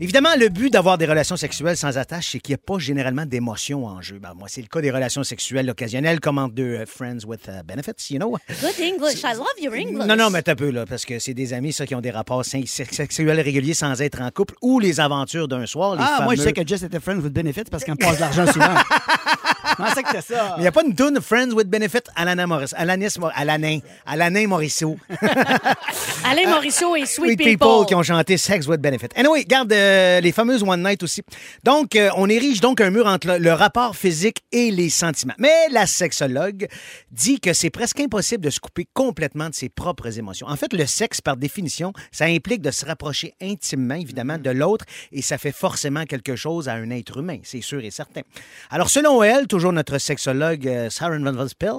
Évidemment, 0.00 0.30
le 0.38 0.48
but 0.48 0.72
d'avoir 0.72 0.98
des 0.98 1.06
relations 1.06 1.36
sexuelles 1.36 1.76
sans 1.76 1.96
attache, 1.98 2.30
c'est 2.32 2.40
qu'il 2.40 2.52
n'y 2.52 2.56
a 2.56 2.58
pas 2.58 2.78
généralement 2.78 3.24
d'émotion 3.26 3.86
en 3.86 4.02
jeu. 4.02 4.18
Ben, 4.18 4.32
moi, 4.36 4.48
c'est 4.50 4.60
le 4.60 4.66
cas 4.66 4.80
des 4.80 4.90
relations 4.90 5.22
sexuelles 5.22 5.70
occasionnelles, 5.70 6.18
comme 6.20 6.38
entre 6.38 6.54
deux 6.54 6.74
euh, 6.78 6.84
friends 6.86 7.24
with 7.26 7.46
uh, 7.48 7.62
benefits, 7.64 8.10
you 8.12 8.18
know? 8.18 8.36
Good 8.60 8.74
English. 8.80 9.20
I 9.22 9.34
love 9.34 9.46
your 9.60 9.72
English. 9.74 10.06
Non, 10.06 10.16
non, 10.16 10.30
mais 10.30 10.42
t'as 10.42 10.56
peu, 10.56 10.70
là, 10.70 10.84
parce 10.84 11.04
que 11.04 11.18
c'est 11.20 11.32
des 11.34 11.52
amis, 11.52 11.72
ça, 11.72 11.86
qui 11.86 11.94
ont 11.94 12.00
des 12.00 12.10
rapports 12.10 12.44
sex- 12.44 12.82
sexuels 12.90 13.40
réguliers 13.40 13.74
sans 13.74 14.00
être 14.02 14.20
en 14.20 14.30
couple 14.30 14.54
ou 14.62 14.80
les 14.80 14.98
aventures 14.98 15.46
d'un 15.46 15.64
soir. 15.66 15.94
Les 15.94 16.02
Ah, 16.04 16.20
moi, 16.24 16.34
je 16.34 16.42
sais 16.42 16.52
que 16.52 16.66
Jess 16.66 16.82
était 16.82 17.00
friends 17.00 17.20
with 17.20 17.32
benefits 17.32 17.64
parce 17.70 17.84
qu'elle 17.84 17.94
me 17.94 18.04
passe 18.04 18.16
de 18.16 18.20
l'argent 18.20 18.46
souvent. 18.52 18.74
Je 19.68 19.74
pensais 19.74 20.02
que 20.02 20.08
c'était 20.08 20.34
ça. 20.34 20.44
Mais 20.50 20.58
il 20.58 20.60
n'y 20.62 20.66
a 20.66 20.72
pas 20.72 20.82
une 20.84 20.94
toune 20.94 21.20
Friends 21.20 21.52
with 21.52 21.68
Benefits 21.68 22.08
Alanin 22.16 22.46
Maurice. 22.46 22.74
Alanis, 22.76 23.16
Alanin. 23.34 23.78
Alanin 24.06 24.46
Morisseau. 24.46 24.96
Alain 26.24 26.48
Morisseau 26.48 26.96
et 26.96 27.06
Sweet, 27.06 27.38
Sweet 27.38 27.38
people. 27.38 27.86
qui 27.86 27.94
ont 27.94 28.02
chanté 28.02 28.36
Sex 28.36 28.66
with 28.66 28.80
Benefit. 28.80 29.08
Anyway, 29.16 29.44
garde 29.44 29.72
euh, 29.72 30.20
les 30.20 30.32
fameuses 30.32 30.62
One 30.62 30.82
Night 30.82 31.02
aussi. 31.02 31.22
Donc, 31.64 31.96
euh, 31.96 32.10
on 32.16 32.28
érige 32.28 32.60
donc 32.60 32.80
un 32.80 32.90
mur 32.90 33.06
entre 33.06 33.26
le, 33.28 33.38
le 33.38 33.52
rapport 33.52 33.96
physique 33.96 34.42
et 34.52 34.70
les 34.70 34.90
sentiments. 34.90 35.34
Mais 35.38 35.68
la 35.70 35.86
sexologue 35.86 36.68
dit 37.10 37.40
que 37.40 37.52
c'est 37.52 37.70
presque 37.70 38.00
impossible 38.00 38.44
de 38.44 38.50
se 38.50 38.60
couper 38.60 38.86
complètement 38.92 39.48
de 39.48 39.54
ses 39.54 39.68
propres 39.68 40.18
émotions. 40.18 40.46
En 40.46 40.56
fait, 40.56 40.72
le 40.72 40.86
sexe, 40.86 41.20
par 41.20 41.36
définition, 41.36 41.92
ça 42.12 42.26
implique 42.26 42.62
de 42.62 42.70
se 42.70 42.84
rapprocher 42.84 43.34
intimement, 43.40 43.94
évidemment, 43.94 44.38
de 44.38 44.50
l'autre 44.50 44.84
et 45.12 45.22
ça 45.22 45.38
fait 45.38 45.52
forcément 45.52 46.04
quelque 46.04 46.36
chose 46.36 46.68
à 46.68 46.74
un 46.74 46.90
être 46.90 47.18
humain, 47.18 47.38
c'est 47.42 47.60
sûr 47.60 47.84
et 47.84 47.90
certain. 47.90 48.22
Alors, 48.70 48.90
selon 48.90 49.22
elle, 49.22 49.46
toujours 49.54 49.72
notre 49.72 49.98
sexologue 49.98 50.66
euh, 50.66 50.90
Sarah 50.90 51.16
Van 51.16 51.30
Vospel, 51.30 51.74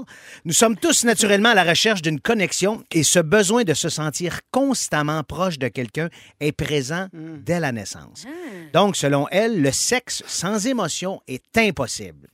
nous 0.46 0.54
sommes 0.54 0.78
tous 0.78 1.04
naturellement 1.04 1.50
à 1.50 1.56
la 1.56 1.66
recherche 1.66 2.02
d'une 2.02 2.22
connexion 2.22 2.82
et 2.90 3.04
ce 3.04 3.20
besoin 3.20 3.66
de 3.66 3.74
se 3.74 3.90
sentir 3.90 4.40
constamment 4.50 5.24
proche 5.24 5.60
de 5.60 5.68
quelqu'un 5.68 6.08
est 6.40 6.54
présent 6.54 7.08
dès 7.12 7.60
la 7.60 7.74
naissance. 7.74 8.24
Donc, 8.72 8.96
selon 8.96 9.28
elle, 9.30 9.62
le 9.62 9.74
sexe 9.74 10.24
sans 10.26 10.68
émotion 10.68 11.20
est 11.28 11.58
impossible. 11.58 12.30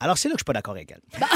Alors, 0.00 0.18
c'est 0.18 0.28
là 0.28 0.32
que 0.32 0.38
je 0.38 0.42
suis 0.42 0.44
pas 0.44 0.54
d'accord 0.54 0.74
avec 0.74 0.90
elle. 0.90 1.20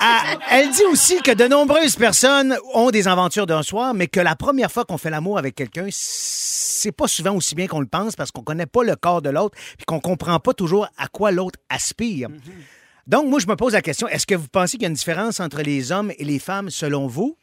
Ah, 0.00 0.36
elle 0.52 0.70
dit 0.70 0.84
aussi 0.92 1.20
que 1.22 1.32
de 1.32 1.48
nombreuses 1.48 1.96
personnes 1.96 2.56
ont 2.72 2.92
des 2.92 3.08
aventures 3.08 3.46
d'un 3.46 3.64
soir, 3.64 3.94
mais 3.94 4.06
que 4.06 4.20
la 4.20 4.36
première 4.36 4.70
fois 4.70 4.84
qu'on 4.84 4.96
fait 4.96 5.10
l'amour 5.10 5.38
avec 5.38 5.56
quelqu'un, 5.56 5.88
c'est 5.90 6.92
pas 6.92 7.08
souvent 7.08 7.34
aussi 7.34 7.56
bien 7.56 7.66
qu'on 7.66 7.80
le 7.80 7.88
pense 7.88 8.14
parce 8.14 8.30
qu'on 8.30 8.42
connaît 8.42 8.66
pas 8.66 8.84
le 8.84 8.94
corps 8.94 9.22
de 9.22 9.30
l'autre 9.30 9.58
puis 9.76 9.84
qu'on 9.86 9.98
comprend 9.98 10.38
pas 10.38 10.54
toujours 10.54 10.86
à 10.98 11.08
quoi 11.08 11.32
l'autre 11.32 11.58
aspire. 11.68 12.28
Donc, 13.08 13.26
moi, 13.28 13.40
je 13.40 13.46
me 13.46 13.56
pose 13.56 13.72
la 13.72 13.82
question, 13.82 14.06
est-ce 14.06 14.26
que 14.26 14.34
vous 14.34 14.48
pensez 14.48 14.72
qu'il 14.76 14.82
y 14.82 14.86
a 14.86 14.88
une 14.88 14.94
différence 14.94 15.40
entre 15.40 15.62
les 15.62 15.90
hommes 15.92 16.12
et 16.18 16.24
les 16.24 16.38
femmes 16.38 16.68
selon 16.70 17.06
vous? 17.06 17.36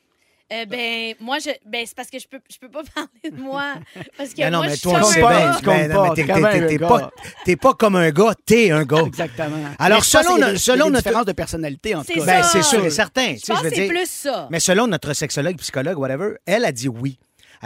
Euh, 0.54 0.64
ben, 0.66 1.16
moi, 1.20 1.40
je, 1.40 1.50
ben, 1.66 1.84
c'est 1.88 1.96
parce 1.96 2.12
que 2.12 2.20
je 2.20 2.28
peux, 2.28 2.38
je 2.52 2.58
peux 2.60 2.70
pas 2.70 2.84
parler 2.96 3.36
de 3.36 3.42
moi. 3.42 3.74
Parce 4.16 4.30
que 4.30 4.38
Ben 4.42 4.52
non, 4.52 4.60
moi, 4.60 4.68
mais 4.68 4.76
je 4.76 4.82
toi, 4.84 5.00
on 5.02 5.06
suis 5.10 5.20
le 5.20 5.26
comme 5.26 5.34
sait 5.34 5.36
un 5.36 5.40
bien. 5.40 5.50
gars. 5.50 5.58
tu 5.58 5.66
comptes 5.66 5.76
Ben 5.76 5.88
non, 5.88 5.96
pas, 5.96 6.10
mais 6.10 6.60
t'es- 6.60 6.68
t'es 6.68 6.78
pas- 6.80 7.12
T'es 7.46 7.56
pas 7.56 7.74
comme 7.74 7.96
un 7.96 8.12
gars, 8.12 8.34
t'es 8.46 8.70
un 8.70 8.84
gars. 8.84 9.02
Exactement. 9.08 9.58
Alors, 9.80 9.98
Mais 9.98 10.06
je 10.06 10.12
pense 10.12 10.24
selon 10.24 10.38
no- 10.38 10.56
selon 10.58 10.90
notre- 10.92 11.04
différences 11.04 11.26
de 11.26 11.32
personnalité, 11.32 11.96
en 11.96 12.02
tout 12.02 12.12
C'est 12.14 12.20
cas. 12.20 12.26
Ben, 12.26 12.44
c'est 12.44 12.62
sûr 12.62 12.86
et 12.86 12.92
certain. 12.92 13.34
Tu 13.34 13.40
Je 13.48 13.54
veux 13.64 13.70
c'est 13.70 13.76
dire- 13.76 13.88
plus 13.90 14.08
ça. 14.08 14.48
Mais 14.52 14.60
selon 14.60 14.86
notre 14.86 15.14
sexologue, 15.14 15.58
psychologue, 15.58 15.98
whatever, 15.98 16.36
elle 16.46 16.64
a 16.66 16.72
dit 16.72 16.90
oui. 16.90 17.18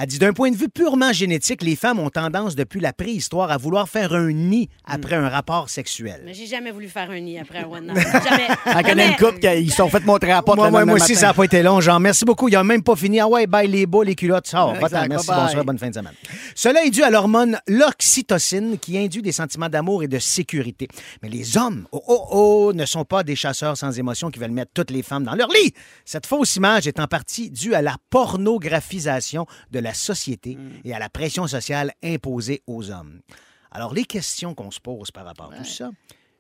Elle 0.01 0.08
dit 0.08 0.18
d'un 0.18 0.32
point 0.32 0.50
de 0.50 0.56
vue 0.56 0.70
purement 0.70 1.12
génétique, 1.12 1.62
les 1.62 1.75
femmes 1.75 2.00
ont 2.00 2.10
tendance 2.10 2.56
depuis 2.56 2.79
la 2.79 2.94
préhistoire 2.94 3.51
à 3.51 3.58
vouloir 3.58 3.89
faire 3.89 4.13
un 4.13 4.32
nid 4.32 4.70
après 4.86 5.18
un 5.18 5.27
rapport 5.27 5.70
sexuel. 5.70 6.22
Mais 6.24 6.34
j'ai 6.34 6.46
jamais 6.46 6.72
voulu 6.72 6.88
faire 6.88 7.12
un 7.12 7.20
nid 7.20 7.38
après 7.38 7.60
un 7.60 7.68
one 7.68 7.88
night. 7.88 7.98
Jamais. 8.29 8.48
Elle 8.65 8.74
connaît 8.75 8.86
Jamais. 8.86 9.08
une 9.08 9.15
couple 9.18 9.39
qui 9.39 9.48
ils 9.62 9.72
se 9.72 9.75
sont 9.75 9.89
fait 9.89 10.06
montrer 10.06 10.32
à 10.32 10.41
porte 10.41 10.58
Moi, 10.58 10.68
le 10.68 10.72
moi, 10.72 10.86
moi 10.86 10.96
aussi, 10.96 11.12
matin. 11.12 11.20
ça 11.20 11.27
n'a 11.27 11.34
pas 11.34 11.44
été 11.44 11.62
long. 11.62 11.82
Genre, 11.82 12.00
merci 12.00 12.24
beaucoup. 12.24 12.48
Il 12.48 12.53
n'a 12.53 12.63
même 12.63 12.82
pas 12.82 12.96
fini. 12.96 13.20
Ah 13.20 13.27
ouais, 13.27 13.46
bye 13.46 13.68
les 13.68 13.86
bas, 13.86 14.06
les 14.06 14.15
culottes. 14.15 14.48
Ça, 14.48 14.68
va 14.68 14.79
Exact, 14.79 15.10
merci, 15.10 15.27
bonsoir, 15.27 15.65
bonne 15.65 15.77
fin 15.77 15.89
de 15.89 15.96
semaine. 15.96 16.13
Cela 16.56 16.86
est 16.86 16.91
dû 16.91 17.03
à 17.03 17.10
l'hormone 17.10 17.60
l'oxytocine 17.68 18.77
qui 18.79 18.98
induit 18.98 19.22
des 19.22 19.34
sentiments 19.34 19.68
d'amour 19.68 20.03
et 20.03 20.08
de 20.08 20.20
sécurité. 20.20 20.88
Mais 21.22 21.27
les 21.27 21.58
hommes, 21.58 21.88
oh, 21.91 22.01
oh, 22.08 22.27
oh, 22.32 22.74
ne 22.74 22.86
sont 22.86 23.03
pas 23.03 23.24
des 23.24 23.36
chasseurs 23.36 23.75
sans 23.75 24.00
émotion 24.00 24.32
qui 24.32 24.39
veulent 24.39 24.51
mettre 24.51 24.72
toutes 24.74 24.91
les 24.91 25.03
femmes 25.03 25.25
dans 25.25 25.36
leur 25.36 25.50
lit. 25.50 25.74
Cette 26.06 26.25
fausse 26.25 26.56
image 26.56 26.88
est 26.88 27.01
en 27.01 27.08
partie 27.08 27.50
due 27.50 27.74
à 27.74 27.82
la 27.82 27.98
pornographisation 28.10 29.46
de 29.72 29.79
la 29.79 29.88
société 29.93 30.58
et 30.84 30.93
à 30.93 31.00
la 31.00 31.10
pression 31.10 31.48
sociale 31.48 31.91
imposée 32.03 32.62
aux 32.67 32.91
hommes. 32.91 33.22
Alors, 33.72 33.93
les 33.93 34.05
questions 34.05 34.55
qu'on 34.55 34.72
se 34.72 34.79
pose 34.79 35.12
par 35.12 35.25
rapport 35.25 35.51
à 35.53 35.58
tout 35.58 35.65
ça, 35.65 35.91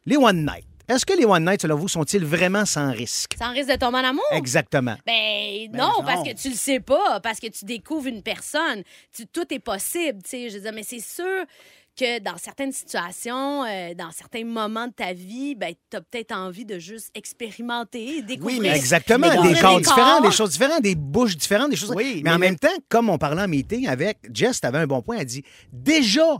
les 0.05 0.17
one 0.17 0.45
night. 0.45 0.65
Est-ce 0.87 1.05
que 1.05 1.13
les 1.13 1.23
one 1.25 1.45
night, 1.45 1.61
selon 1.61 1.75
vous, 1.75 1.87
sont-ils 1.87 2.25
vraiment 2.25 2.65
sans 2.65 2.91
risque? 2.91 3.35
Sans 3.37 3.51
risque 3.51 3.69
de 3.69 3.75
tomber 3.75 3.99
en 3.99 4.05
amour? 4.05 4.23
Exactement. 4.31 4.95
Ben, 5.05 5.67
Ben 5.71 5.77
non, 5.79 5.99
non. 5.99 6.03
parce 6.03 6.27
que 6.27 6.33
tu 6.33 6.49
le 6.49 6.55
sais 6.55 6.79
pas, 6.79 7.19
parce 7.19 7.39
que 7.39 7.45
tu 7.45 7.63
découvres 7.65 8.07
une 8.07 8.23
personne. 8.23 8.81
Tu- 9.15 9.27
tout 9.27 9.45
est 9.53 9.59
possible, 9.59 10.23
tu 10.23 10.29
sais. 10.31 10.49
Je 10.49 10.55
veux 10.55 10.61
dire, 10.63 10.73
mais 10.73 10.81
c'est 10.81 10.99
sûr 10.99 11.45
que 11.99 12.19
dans 12.19 12.37
certaines 12.37 12.71
situations, 12.71 13.65
euh, 13.65 13.93
dans 13.93 14.11
certains 14.11 14.45
moments 14.45 14.87
de 14.87 14.93
ta 14.93 15.11
vie, 15.13 15.55
ben, 15.55 15.73
tu 15.89 15.97
as 15.97 16.01
peut-être 16.01 16.31
envie 16.31 16.63
de 16.65 16.79
juste 16.79 17.09
expérimenter, 17.13 18.21
découvrir. 18.21 18.61
mais 18.61 18.69
Exactement, 18.75 19.27
Mais 19.29 19.35
dans 19.35 19.43
des 19.43 19.53
le 19.55 19.59
corps 19.61 19.77
différents, 19.81 20.21
des 20.21 20.31
choses 20.31 20.51
différentes, 20.51 20.81
des 20.81 20.95
bouches 20.95 21.35
différentes, 21.35 21.71
des 21.71 21.75
choses. 21.75 21.91
Oui, 21.95 22.21
mais, 22.23 22.29
en 22.31 22.39
mais- 22.39 22.47
même 22.47 22.59
temps, 22.59 22.69
comme 22.87 23.09
on 23.09 23.17
parlait 23.17 23.41
en 23.41 23.47
meeting 23.47 23.87
avec 23.87 24.17
Jess, 24.33 24.61
tu 24.61 24.67
avais 24.67 24.77
un 24.79 24.87
bon 24.87 25.01
point. 25.01 25.17
Elle 25.19 25.25
dit 25.25 25.43
déjà 25.73 26.37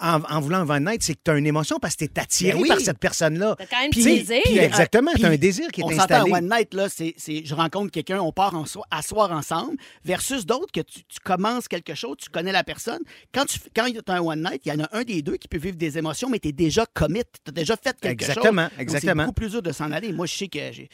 en, 0.00 0.20
en 0.22 0.40
voulant 0.40 0.58
un 0.58 0.68
one 0.68 0.84
night, 0.84 1.02
c'est 1.02 1.14
que 1.14 1.20
tu 1.24 1.30
as 1.30 1.36
une 1.36 1.46
émotion 1.46 1.78
parce 1.80 1.94
que 1.96 2.04
tu 2.04 2.10
es 2.12 2.20
attiré 2.20 2.52
Ben 2.52 2.62
oui. 2.62 2.68
par 2.68 2.80
cette 2.80 2.98
personne-là. 2.98 3.54
T'as 3.58 3.66
quand 3.66 3.80
même 3.80 3.90
Puis- 3.90 4.04
désir. 4.04 4.40
puis 4.44 4.58
exactement, 4.58 5.10
tu 5.16 5.24
as 5.24 5.28
un 5.30 5.36
désir 5.36 5.68
qui 5.68 5.80
est 5.80 5.84
on 5.84 5.90
installé. 5.90 6.30
un 6.32 6.36
one 6.38 6.48
night, 6.48 6.74
là, 6.74 6.88
c'est, 6.88 7.14
je 7.18 7.54
rencontre 7.54 7.90
quelqu'un, 7.90 8.20
on 8.20 8.32
part 8.32 8.54
en 8.54 8.64
so- 8.66 8.82
à 8.90 9.02
soir 9.02 9.30
ensemble, 9.32 9.76
versus 10.04 10.46
d'autres 10.46 10.72
que 10.72 10.80
tu, 10.80 11.00
tu 11.04 11.18
commences 11.24 11.68
quelque 11.68 11.94
chose, 11.94 12.16
tu 12.18 12.30
connais 12.30 12.52
la 12.52 12.64
personne. 12.64 13.00
Quand 13.34 13.44
tu 13.46 13.58
quand 13.74 13.86
tu 13.90 13.98
as 14.10 14.14
un 14.14 14.20
one 14.20 14.42
night, 14.42 14.62
il 14.64 14.72
y 14.72 14.72
en 14.74 14.84
a 14.84 14.88
un 14.92 15.02
des 15.02 15.22
deux 15.22 15.36
qui 15.36 15.48
peut 15.48 15.58
vivre 15.58 15.76
des 15.76 15.98
émotions, 15.98 16.28
mais 16.28 16.38
tu 16.38 16.48
es 16.48 16.52
déjà 16.52 16.86
commit, 16.92 17.22
tu 17.44 17.48
as 17.48 17.52
déjà 17.52 17.76
fait 17.76 17.96
quelque 18.00 18.22
Exactement, 18.22 18.62
chose. 18.62 18.70
Donc, 18.70 18.80
exactement. 18.80 19.12
C'est 19.12 19.26
beaucoup 19.26 19.32
plus 19.32 19.50
dur 19.50 19.62
de 19.62 19.72
s'en 19.72 19.92
aller. 19.92 20.12
Moi, 20.12 20.26
je 20.26 20.34
sais 20.36 20.48
que 20.48 20.58
j'ai. 20.72 20.88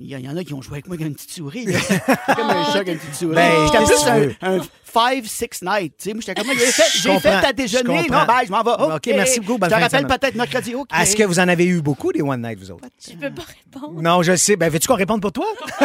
Il 0.00 0.06
y, 0.06 0.10
y 0.20 0.28
en 0.28 0.36
a 0.36 0.44
qui 0.44 0.54
ont 0.54 0.62
joué 0.62 0.74
avec 0.74 0.86
moi 0.86 0.96
avec 0.96 1.06
une 1.06 1.14
petite 1.14 1.32
souris. 1.32 1.64
comme 2.36 2.50
un 2.50 2.64
chat 2.66 2.76
avec 2.80 2.88
une 2.88 2.98
petite 2.98 3.14
souris. 3.14 3.34
Ben, 3.34 3.66
j'étais 3.66 3.78
tu 3.78 3.84
plus 3.86 4.36
un, 4.42 4.56
un 4.58 4.60
five, 4.84 5.26
six 5.28 5.62
night. 5.62 5.94
Tu 5.98 6.04
sais, 6.04 6.14
moi, 6.14 6.22
j'étais 6.24 6.40
comme, 6.42 6.50
j'ai 6.56 7.18
fait, 7.20 7.20
ta 7.40 7.48
je 7.48 7.52
déjeuner. 7.52 8.06
Non, 8.10 8.26
bye, 8.38 8.46
je 8.46 8.50
m'en 8.52 8.62
vais. 8.62 8.94
OK, 8.94 9.06
merci 9.08 9.40
beaucoup, 9.40 9.58
Je 9.62 9.66
te 9.66 9.70
fin 9.70 9.78
de 9.78 9.82
rappelle 9.84 10.00
semaine. 10.02 10.18
peut-être 10.18 10.34
mercredi. 10.34 10.74
OK. 10.74 10.88
Est-ce 11.00 11.16
que 11.16 11.22
vous 11.24 11.38
en 11.38 11.48
avez 11.48 11.64
eu 11.66 11.80
beaucoup, 11.80 12.12
des 12.12 12.22
one 12.22 12.40
night, 12.42 12.58
vous 12.58 12.70
autres? 12.70 12.84
Je 13.06 13.14
peux 13.16 13.30
pas 13.32 13.42
répondre. 13.42 14.00
Non, 14.02 14.22
je 14.22 14.32
le 14.32 14.36
sais. 14.36 14.56
Ben, 14.56 14.70
veux-tu 14.70 14.86
qu'on 14.88 14.94
réponde 14.94 15.20
pour 15.20 15.32
toi? 15.32 15.46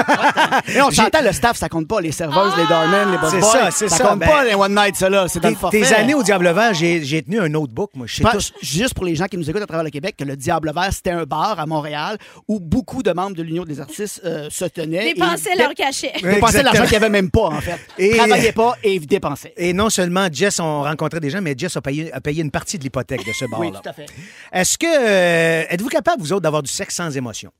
Et 0.75 0.81
on 0.81 0.91
s'entend, 0.91 1.21
le 1.21 1.31
staff, 1.31 1.57
ça 1.57 1.69
compte 1.69 1.87
pas. 1.87 2.01
Les 2.01 2.11
serveuses, 2.11 2.53
les 2.57 2.65
doormen, 2.67 3.11
les 3.11 3.17
boss 3.17 3.31
C'est 3.31 3.39
boys, 3.39 3.51
ça, 3.51 3.71
c'est 3.71 3.89
ça. 3.89 4.03
compte 4.05 4.19
Ben, 4.19 4.29
pas 4.29 4.43
les 4.43 4.55
one 4.55 4.75
night, 4.75 4.95
ça, 4.95 5.09
là. 5.09 5.27
C'est 5.27 5.39
dans 5.39 5.49
le 5.49 5.55
Tes, 5.55 5.59
forfait. 5.59 5.81
tes 5.81 5.93
années 5.93 6.13
au 6.15 6.23
Diable 6.23 6.49
Vert, 6.51 6.73
j'ai 6.73 7.03
j'ai 7.03 7.21
tenu 7.23 7.39
un 7.39 7.49
notebook, 7.49 7.91
moi. 7.95 8.05
Je 8.07 8.15
sais 8.17 8.23
Pas- 8.23 8.31
tous. 8.33 8.53
Juste 8.61 8.93
pour 8.93 9.05
les 9.05 9.15
gens 9.15 9.25
qui 9.25 9.37
nous 9.37 9.49
écoutent 9.49 9.61
à 9.63 9.67
travers 9.67 9.83
le 9.83 9.89
Québec, 9.89 10.15
que 10.17 10.23
le 10.23 10.35
Diable 10.35 10.71
Vert, 10.73 10.91
c'était 10.91 11.11
un 11.11 11.23
bar 11.23 11.59
à 11.59 11.65
Montréal 11.65 12.17
où 12.47 12.59
beaucoup 12.59 13.03
de 13.03 13.11
membres 13.11 13.35
de 13.35 13.43
l'Union 13.43 13.63
des 13.63 13.79
artistes 13.79 14.21
euh, 14.25 14.47
se 14.49 14.65
tenaient. 14.65 15.13
Dépenser 15.13 15.49
et 15.55 15.57
leur 15.59 15.73
cachet. 15.73 16.11
Dépensaient 16.15 16.35
Exactement. 16.37 16.63
l'argent 16.63 16.83
qu'il 16.83 16.91
n'y 16.91 16.95
avait 16.97 17.09
même 17.09 17.31
pas, 17.31 17.45
en 17.47 17.61
fait. 17.61 17.79
Et- 17.97 18.15
Travaillaient 18.17 18.51
pas 18.51 18.75
et 18.83 18.99
dépensaient. 18.99 19.53
Et 19.57 19.73
non 19.73 19.89
seulement 19.89 20.27
Jess, 20.31 20.59
on 20.59 20.83
rencontrait 20.83 21.19
des 21.19 21.29
gens, 21.29 21.41
mais 21.41 21.55
Jess 21.57 21.75
a 21.77 21.81
payé, 21.81 22.11
a 22.13 22.21
payé 22.21 22.41
une 22.43 22.51
partie 22.51 22.77
de 22.77 22.83
l'hypothèque 22.83 23.25
de 23.25 23.33
ce 23.33 23.45
bar-là. 23.45 23.69
Oui, 23.69 23.71
tout 23.71 23.89
à 23.89 23.93
fait. 23.93 24.05
Est-ce 24.51 24.77
que 24.77 24.85
euh, 24.85 25.65
êtes-vous 25.69 25.89
capable, 25.89 26.21
vous 26.21 26.33
autres, 26.33 26.41
d'avoir 26.41 26.61
du 26.61 26.71
sexe 26.71 26.95
sans 26.95 27.15
émotion? 27.15 27.51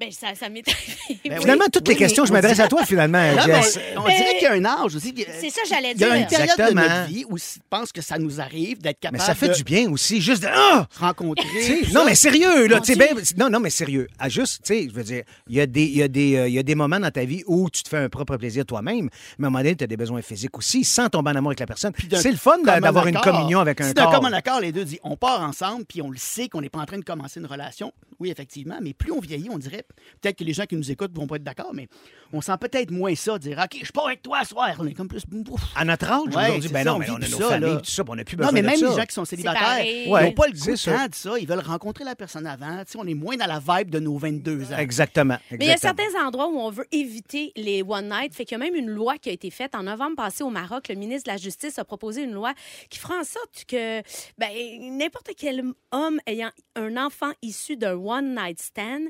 Ben, 0.00 0.10
ça, 0.10 0.34
ça 0.34 0.48
m'est 0.48 0.64
arrivé. 0.68 1.20
Ben 1.28 1.40
Finalement, 1.40 1.64
toutes 1.72 1.86
oui, 1.88 1.94
les 1.94 1.98
questions, 1.98 2.24
je 2.24 2.32
m'adresse 2.32 2.58
à 2.58 2.66
toi, 2.68 2.84
finalement, 2.84 3.22
Jess. 3.44 3.78
on, 3.96 4.02
dirait 4.08 4.34
qu'il 4.38 4.42
y 4.42 4.46
a 4.46 4.52
un 4.54 4.64
âge 4.64 4.96
aussi. 4.96 5.14
C'est 5.40 5.50
ça, 5.50 5.60
j'allais 5.68 5.92
Il 5.92 6.00
y 6.00 6.04
a 6.04 6.10
dire. 6.10 6.14
une 6.16 6.26
période 6.26 6.58
de 6.58 6.74
notre 6.74 7.06
vie 7.06 7.24
où 7.28 7.38
je 7.38 7.44
pense 7.70 7.92
que 7.92 8.00
ça 8.00 8.18
nous 8.18 8.40
arrive 8.40 8.80
d'être 8.80 8.98
capable 8.98 9.18
Mais 9.18 9.24
ça 9.24 9.34
fait 9.34 9.48
de 9.48 9.54
du 9.54 9.62
bien 9.64 9.90
aussi, 9.90 10.20
juste 10.20 10.42
de... 10.42 10.48
Ah! 10.52 10.86
rencontrer. 10.98 11.46
Non, 11.92 12.04
mais 12.04 12.14
sérieux, 12.14 12.66
là, 12.66 12.80
ben, 12.96 13.08
non, 13.36 13.48
non, 13.50 13.60
mais 13.60 13.70
sérieux. 13.70 14.08
Ah, 14.18 14.28
juste, 14.28 14.62
tu 14.64 14.74
sais, 14.74 14.88
je 14.88 14.94
veux 14.94 15.04
dire, 15.04 15.22
il 15.48 15.56
y 15.56 15.60
a 15.60 15.66
des, 15.66 15.84
il 15.84 15.96
y 15.96 16.02
a 16.02 16.08
des, 16.08 16.36
euh, 16.36 16.48
il 16.48 16.54
y 16.54 16.58
a 16.58 16.62
des 16.62 16.74
moments 16.74 16.98
dans 17.00 17.10
ta 17.10 17.24
vie 17.24 17.42
où 17.46 17.70
tu 17.70 17.82
te 17.82 17.88
fais 17.88 17.98
un 17.98 18.08
propre 18.08 18.36
plaisir 18.36 18.64
toi-même, 18.66 19.08
mais 19.38 19.44
à 19.44 19.48
un 19.48 19.50
moment 19.50 19.58
donné, 19.58 19.76
tu 19.76 19.84
as 19.84 19.86
des 19.86 19.96
besoins 19.96 20.22
physiques 20.22 20.56
aussi, 20.58 20.84
sans 20.84 21.08
tomber 21.08 21.30
en 21.30 21.36
amour 21.36 21.50
avec 21.50 21.60
la 21.60 21.66
personne. 21.66 21.92
C'est 22.12 22.30
le 22.30 22.36
fun 22.36 22.58
d'avoir 22.62 23.06
une 23.06 23.18
communion 23.18 23.60
avec 23.60 23.80
un 23.80 23.88
Si 23.88 23.94
d'un 23.94 24.04
corps. 24.04 24.14
commun 24.14 24.32
accord, 24.32 24.60
les 24.60 24.72
deux 24.72 24.84
disent 24.84 24.98
on 25.04 25.16
part 25.16 25.40
ensemble, 25.42 25.84
puis 25.84 26.02
on 26.02 26.10
le 26.10 26.18
sait 26.18 26.48
qu'on 26.48 26.60
n'est 26.60 26.68
pas 26.68 26.80
en 26.80 26.86
train 26.86 26.98
de 26.98 27.04
commencer 27.04 27.38
une 27.40 27.46
relation. 27.46 27.92
Oui, 28.20 28.30
effectivement, 28.30 28.78
mais 28.80 28.94
plus 28.94 29.12
on 29.12 29.20
vieillit, 29.20 29.48
on 29.50 29.58
dirait, 29.58 29.84
peut-être 30.20 30.36
que 30.38 30.44
les 30.44 30.52
gens 30.52 30.64
qui 30.66 30.76
nous 30.76 30.90
écoutent 30.90 31.14
vont 31.14 31.26
pas 31.26 31.36
être 31.36 31.44
d'accord, 31.44 31.72
mais 31.74 31.88
on 32.32 32.40
sent 32.40 32.56
peut-être 32.60 32.90
moins 32.90 33.14
ça, 33.14 33.38
dire 33.38 33.58
OK, 33.62 33.80
je 33.82 33.92
pars 33.92 34.06
avec 34.06 34.22
toi 34.22 34.40
ce 34.42 34.50
soir. 34.50 34.74
On 34.78 34.86
est 34.86 34.94
comme 34.94 35.08
plus. 35.08 35.22
Ouf. 35.50 35.60
À 35.76 35.84
notre 35.84 36.10
âge, 36.10 36.20
Ouais, 36.34 36.48
aujourd'hui, 36.48 36.68
ben 36.70 36.84
ça, 36.84 36.90
non, 36.90 36.96
on 36.96 36.98
mais 36.98 37.04
vit 37.06 37.10
on 37.12 37.16
a 37.16 37.18
nos 37.28 37.38
ça, 37.38 37.48
familles, 37.48 37.78
tout 37.78 37.90
ça, 37.90 38.02
on 38.08 38.14
n'a 38.16 38.24
plus 38.24 38.36
Non, 38.36 38.46
besoin 38.46 38.52
mais 38.52 38.62
de 38.62 38.66
même 38.66 38.76
ça. 38.76 38.88
les 38.88 38.96
gens 38.96 39.06
qui 39.06 39.14
sont 39.14 39.24
célibataires, 39.24 39.84
ils 39.84 40.08
n'ont 40.08 40.32
pas 40.32 40.46
le 40.46 40.52
goût 40.52 40.70
de 40.70 40.76
ça. 40.76 41.06
Ils 41.38 41.46
veulent 41.46 41.58
rencontrer 41.60 42.04
la 42.04 42.14
personne 42.16 42.46
avant. 42.46 42.84
Tu 42.84 42.92
sais, 42.92 42.98
on 43.00 43.06
est 43.06 43.14
moins 43.14 43.36
dans 43.36 43.46
la 43.46 43.60
vibe 43.60 43.90
de 43.90 43.98
nos 43.98 44.16
22 44.18 44.72
ans. 44.72 44.78
Exactement. 44.78 45.36
Mais 45.50 45.58
il 45.60 45.66
y 45.66 45.70
a 45.70 45.76
certains 45.76 46.14
endroits 46.24 46.48
où 46.48 46.58
on 46.58 46.70
veut 46.70 46.86
éviter 46.92 47.52
les 47.56 47.82
one 47.82 48.08
night. 48.08 48.34
Fait 48.34 48.44
qu'il 48.44 48.58
y 48.58 48.60
a 48.60 48.64
même 48.64 48.74
une 48.74 48.90
loi 48.90 49.18
qui 49.18 49.28
a 49.28 49.32
été 49.32 49.50
faite 49.50 49.74
en 49.74 49.82
novembre 49.84 50.16
passé 50.16 50.42
au 50.44 50.50
Maroc. 50.50 50.88
Le 50.88 50.94
ministre 50.96 51.28
de 51.28 51.32
la 51.32 51.38
Justice 51.38 51.78
a 51.78 51.84
proposé 51.84 52.22
une 52.22 52.32
loi 52.32 52.52
qui 52.90 52.98
fera 52.98 53.14
en 53.18 53.24
sorte 53.24 53.64
que 53.68 54.00
ben, 54.38 54.50
n'importe 54.98 55.30
quel 55.36 55.64
homme 55.92 56.20
ayant 56.26 56.50
un 56.76 56.96
enfant 56.96 57.32
issu 57.42 57.76
d'un 57.76 57.94
one 58.04 58.34
night 58.34 58.60
stand. 58.60 59.08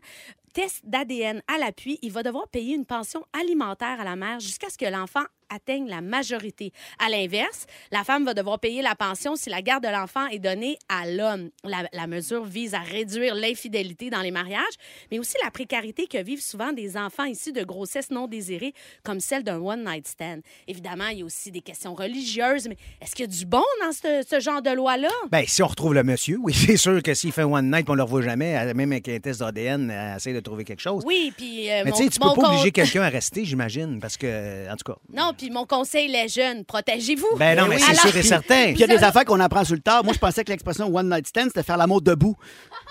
Test 0.52 0.82
d'ADN 0.84 1.42
à 1.52 1.58
l'appui, 1.58 1.98
il 2.02 2.12
va 2.12 2.22
devoir 2.22 2.46
payer 2.48 2.76
une 2.76 2.86
pension 2.86 3.24
alimentaire 3.32 4.00
à 4.00 4.04
la 4.04 4.14
mère 4.14 4.38
jusqu'à 4.38 4.70
ce 4.70 4.78
que 4.78 4.84
l'enfant 4.84 5.24
atteigne 5.54 5.88
la 5.88 6.00
majorité. 6.00 6.73
À 7.04 7.08
l'inverse, 7.08 7.66
la 7.92 8.04
femme 8.04 8.25
va 8.25 8.34
devoir 8.34 8.58
payer 8.58 8.82
la 8.82 8.94
pension 8.94 9.37
si 9.37 9.50
la 9.50 9.62
garde 9.62 9.84
de 9.84 9.88
l'enfant 9.88 10.26
est 10.26 10.38
donnée 10.38 10.78
à 10.88 11.06
l'homme. 11.06 11.50
La, 11.64 11.88
la 11.92 12.06
mesure 12.06 12.44
vise 12.44 12.75
à 12.75 12.80
réduire 12.80 13.34
l'infidélité 13.34 14.11
dans 14.11 14.20
les 14.23 14.30
mariages, 14.30 14.75
mais 15.11 15.18
aussi 15.18 15.34
la 15.42 15.50
précarité 15.50 16.06
que 16.06 16.23
vivent 16.23 16.42
souvent 16.42 16.73
des 16.73 16.96
enfants 16.96 17.25
issus 17.25 17.52
de 17.52 17.62
grossesses 17.62 18.11
non 18.11 18.26
désirées, 18.26 18.73
comme 19.02 19.20
celle 19.20 19.44
d'un 19.44 19.58
one-night 19.58 20.06
stand. 20.08 20.40
Évidemment, 20.66 21.08
il 21.08 21.18
y 21.18 21.23
a 21.23 21.25
aussi 21.25 21.50
des 21.50 21.61
questions 21.61 21.94
religieuses, 21.94 22.68
mais 22.68 22.76
est-ce 23.00 23.14
qu'il 23.14 23.25
y 23.26 23.28
a 23.28 23.32
du 23.32 23.46
bon 23.46 23.62
dans 23.82 23.92
ce, 23.92 24.25
ce 24.28 24.40
genre 24.40 24.62
de 24.62 24.70
loi-là? 24.70 25.08
Ben, 25.30 25.44
si 25.46 25.62
on 25.62 25.66
retrouve 25.66 25.94
le 25.94 26.02
monsieur, 26.02 26.38
oui, 26.42 26.52
c'est 26.66 26.76
sûr 26.76 27.02
que 27.02 27.14
s'il 27.14 27.32
fait 27.32 27.42
one 27.44 27.70
night, 27.70 27.88
on 27.88 27.92
ne 27.92 27.99
le 27.99 28.02
revoit 28.02 28.23
jamais, 28.23 28.73
même 28.75 28.92
avec 28.92 29.08
un 29.08 29.18
test 29.20 29.40
d'ADN, 29.40 29.90
essaie 30.16 30.32
de 30.32 30.40
trouver 30.40 30.64
quelque 30.64 30.80
chose. 30.82 31.02
Oui, 31.06 31.32
puis... 31.37 31.70
euh, 31.70 31.82
Mais 31.84 31.92
tu 31.92 31.99
sais, 32.04 32.08
tu 32.08 32.18
peux 32.18 32.26
pas 32.34 32.49
obliger 32.50 32.73
quelqu'un 32.73 33.02
à 33.02 33.08
rester, 33.08 33.44
j'imagine, 33.44 34.00
parce 34.00 34.16
que, 34.16 34.70
en 34.70 34.76
tout 34.76 34.92
cas. 34.92 34.99
Non, 35.12 35.32
puis 35.37 35.43
mon 35.50 35.66
conseil, 35.66 36.08
les 36.08 36.28
jeunes, 36.28 36.64
protégez-vous. 36.64 37.36
Ben 37.36 37.58
non, 37.58 37.66
mais 37.68 37.78
c'est 37.78 37.94
sûr 37.94 38.16
et 38.16 38.22
certain. 38.22 38.64
Puis 38.64 38.74
il 38.74 38.80
y 38.80 38.84
a 38.84 38.86
des 38.86 39.02
affaires 39.02 39.24
qu'on 39.24 39.40
apprend 39.40 39.64
sur 39.64 39.74
le 39.74 39.80
tard. 39.80 40.04
Moi, 40.04 40.12
je 40.14 40.18
pensais 40.18 40.44
que 40.44 40.50
l'expression 40.50 40.94
one 40.94 41.08
night 41.08 41.26
stand, 41.26 41.46
c'était 41.48 41.62
faire 41.62 41.76
l'amour 41.76 42.02
debout. 42.02 42.36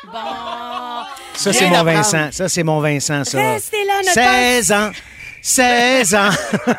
Bon. 0.06 0.20
Ça, 1.36 1.54
c'est 1.54 1.70
mon. 1.70 1.84
Vincent. 1.84 2.30
Ça, 2.32 2.50
c'est 2.50 2.64
mon 2.64 2.80
Vincent, 2.80 3.24
ça. 3.24 3.38
Restez 3.38 3.86
là, 3.86 3.98
notre 4.00 4.14
16 4.14 4.72
ans. 4.72 4.92
16 5.46 6.16
ans. 6.16 6.30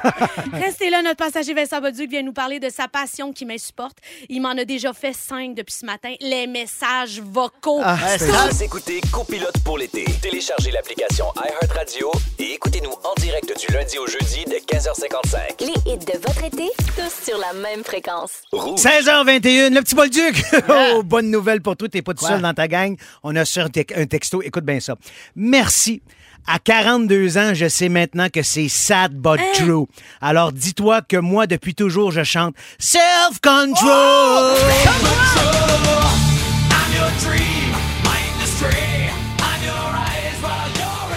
Restez 0.54 0.88
là, 0.88 1.02
notre 1.02 1.16
passager 1.16 1.52
Vincent 1.52 1.83
Bolduc 1.83 2.09
vient 2.09 2.23
nous 2.23 2.33
parler 2.33 2.59
de 2.59 2.71
sa 2.71 2.88
passion 2.88 3.30
qui 3.30 3.44
m'insupporte. 3.44 3.99
Il 4.30 4.40
m'en 4.40 4.56
a 4.56 4.64
déjà 4.64 4.94
fait 4.94 5.12
cinq 5.12 5.54
depuis 5.54 5.75
ce 5.75 5.85
matin. 5.85 6.14
Les 6.23 6.47
messages 6.47 7.21
vocaux. 7.21 7.83
Ah, 7.85 7.99
c'est- 8.16 8.64
écoutez 8.64 9.02
Copilote 9.12 9.59
pour 9.66 9.76
l'été. 9.76 10.06
Téléchargez 10.23 10.71
l'application 10.71 11.26
iHeartRadio 11.37 12.11
et 12.38 12.54
écoutez-nous 12.54 12.90
en 12.90 13.12
direct 13.21 13.52
du 13.61 13.71
lundi 13.75 13.99
au 13.99 14.06
jeudi 14.06 14.47
de 14.47 14.56
15h55. 14.66 15.61
Les 15.61 15.92
hits 15.92 15.99
de 15.99 16.18
votre 16.26 16.44
été, 16.44 16.71
tous 16.97 17.25
sur 17.30 17.37
la 17.37 17.52
même 17.52 17.85
fréquence. 17.85 18.30
Rouge. 18.50 18.80
16h21, 18.80 19.75
le 19.75 19.83
petit 19.83 19.94
Bolduc. 19.94 20.42
oh, 20.71 21.02
bonne 21.02 21.30
nouvelle 21.30 21.61
pour 21.61 21.76
toi, 21.76 21.87
t'es 21.90 22.00
pas 22.00 22.14
tout 22.14 22.25
seul 22.25 22.40
dans 22.40 22.54
ta 22.54 22.66
gang. 22.66 22.97
On 23.23 23.37
a 23.37 23.44
sur 23.44 23.66
un 23.66 24.06
texto, 24.06 24.40
écoute 24.40 24.64
bien 24.64 24.80
ça. 24.80 24.97
Merci. 25.37 26.00
À 26.46 26.58
42 26.58 27.38
ans, 27.38 27.52
je 27.54 27.68
sais 27.68 27.88
maintenant 27.88 28.28
que 28.28 28.42
c'est 28.42 28.68
sad 28.68 29.14
but 29.14 29.40
true. 29.54 29.86
Alors 30.20 30.52
dis-toi 30.52 31.00
que 31.02 31.16
moi, 31.16 31.46
depuis 31.46 31.74
toujours, 31.74 32.10
je 32.12 32.22
chante 32.22 32.54
Self-Control. 32.78 34.56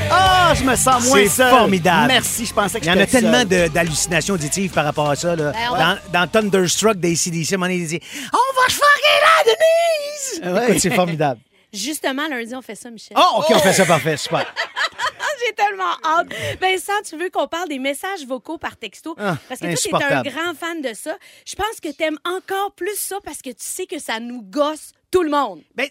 Ah, 0.09 0.53
je 0.55 0.63
me 0.63 0.75
sens 0.75 1.05
moins 1.07 1.17
C'est 1.23 1.27
seul. 1.27 1.49
formidable. 1.49 2.07
Merci, 2.07 2.45
je 2.45 2.53
pensais 2.53 2.79
que 2.79 2.85
Il 2.85 2.87
y 2.87 2.91
en 2.91 2.99
a 2.99 3.05
tellement 3.05 3.43
de- 3.43 3.67
d'hallucinations 3.67 4.35
auditives 4.35 4.71
par 4.71 4.85
rapport 4.85 5.09
à 5.09 5.15
ça. 5.17 5.35
Là. 5.35 5.51
Ben, 5.51 5.59
on 5.71 5.77
dans, 5.77 5.97
dans 6.13 6.27
Thunderstruck 6.27 6.95
d'ACDC, 6.97 7.51
à 7.51 7.55
un 7.55 7.57
moment 7.57 7.65
donné, 7.71 7.75
il 7.83 7.87
dit 7.87 7.99
On 8.31 8.61
va 8.61 8.69
se 8.69 8.75
fucker 8.75 10.45
la 10.45 10.49
Denise! 10.49 10.55
Ouais. 10.55 10.69
Écoute, 10.69 10.81
c'est 10.81 10.95
formidable. 10.95 11.41
Justement, 11.73 12.27
lundi, 12.27 12.55
on 12.55 12.61
fait 12.61 12.75
ça, 12.75 12.89
Michel. 12.89 13.17
Oh, 13.19 13.39
OK, 13.39 13.45
on 13.49 13.59
fait 13.59 13.73
ça 13.73 13.85
parfait, 13.85 14.17
super. 14.17 14.53
J'ai 15.45 15.53
tellement 15.53 15.93
hâte. 16.03 16.27
Vincent, 16.59 16.93
tu 17.07 17.17
veux 17.17 17.29
qu'on 17.29 17.47
parle 17.47 17.69
des 17.69 17.79
messages 17.79 18.25
vocaux 18.25 18.57
par 18.57 18.75
texto? 18.75 19.15
Ah, 19.19 19.37
parce 19.47 19.61
que 19.61 19.89
toi, 19.89 19.99
tu 19.99 20.05
es 20.05 20.15
un 20.15 20.23
grand 20.23 20.53
fan 20.55 20.81
de 20.81 20.93
ça. 20.93 21.15
Je 21.45 21.55
pense 21.55 21.79
que 21.81 21.89
tu 21.89 22.03
aimes 22.03 22.17
encore 22.25 22.71
plus 22.73 22.97
ça 22.97 23.17
parce 23.23 23.41
que 23.41 23.51
tu 23.51 23.55
sais 23.59 23.85
que 23.85 23.99
ça 23.99 24.19
nous 24.19 24.41
gosse 24.41 24.93
tout 25.11 25.23
le 25.23 25.29
monde. 25.29 25.61
Ben, 25.75 25.87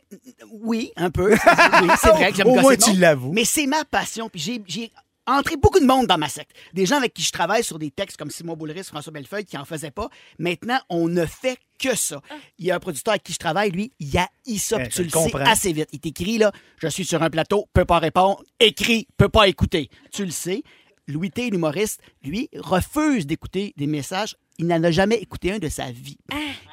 oui, 0.52 0.92
un 0.96 1.10
peu. 1.10 1.30
Oui, 1.82 1.88
c'est 2.00 2.10
vrai 2.10 2.30
que 2.30 2.36
j'aime 2.36 2.48
Au 2.48 2.56
moins, 2.56 2.76
tu 2.76 2.92
l'avoues. 2.94 3.32
Mais 3.32 3.44
c'est 3.44 3.66
ma 3.66 3.84
passion. 3.84 4.28
Puis 4.28 4.40
j'ai 4.66 4.92
entré 5.26 5.56
beaucoup 5.56 5.80
de 5.80 5.86
monde 5.86 6.06
dans 6.06 6.18
ma 6.18 6.28
secte. 6.28 6.52
Des 6.72 6.86
gens 6.86 6.96
avec 6.96 7.14
qui 7.14 7.22
je 7.22 7.30
travaille 7.30 7.64
sur 7.64 7.78
des 7.78 7.90
textes 7.90 8.16
comme 8.16 8.30
Simon 8.30 8.56
Boulris, 8.56 8.84
François 8.84 9.12
Bellefeuille, 9.12 9.44
qui 9.44 9.56
en 9.56 9.64
faisaient 9.64 9.90
pas. 9.90 10.08
Maintenant, 10.38 10.78
on 10.88 11.08
ne 11.08 11.26
fait 11.26 11.58
que 11.78 11.94
ça. 11.96 12.20
Il 12.58 12.66
y 12.66 12.70
a 12.70 12.76
un 12.76 12.80
producteur 12.80 13.12
avec 13.12 13.22
qui 13.22 13.32
je 13.32 13.38
travaille, 13.38 13.70
lui, 13.70 13.92
il 13.98 14.16
a 14.16 14.28
ça. 14.58 14.78
Ben, 14.78 14.88
je 14.90 14.96
tu 14.96 15.02
le 15.04 15.10
sais 15.10 15.40
assez 15.40 15.72
vite. 15.72 15.88
Il 15.92 16.00
t'écrit, 16.00 16.38
là, 16.38 16.52
je 16.78 16.88
suis 16.88 17.04
sur 17.04 17.22
un 17.22 17.30
plateau, 17.30 17.68
peut 17.72 17.84
pas 17.84 17.98
répondre. 17.98 18.42
Écrit, 18.60 19.06
peut 19.16 19.28
pas 19.28 19.48
écouter. 19.48 19.90
Tu 20.12 20.24
le 20.24 20.30
sais. 20.30 20.62
Louis 21.08 21.30
T, 21.30 21.50
l'humoriste, 21.50 22.00
lui, 22.24 22.48
refuse 22.56 23.26
d'écouter 23.26 23.74
des 23.76 23.86
messages. 23.86 24.36
Il 24.58 24.66
n'en 24.66 24.82
a 24.84 24.90
jamais 24.90 25.16
écouté 25.16 25.52
un 25.52 25.58
de 25.58 25.68
sa 25.68 25.90
vie. 25.90 26.16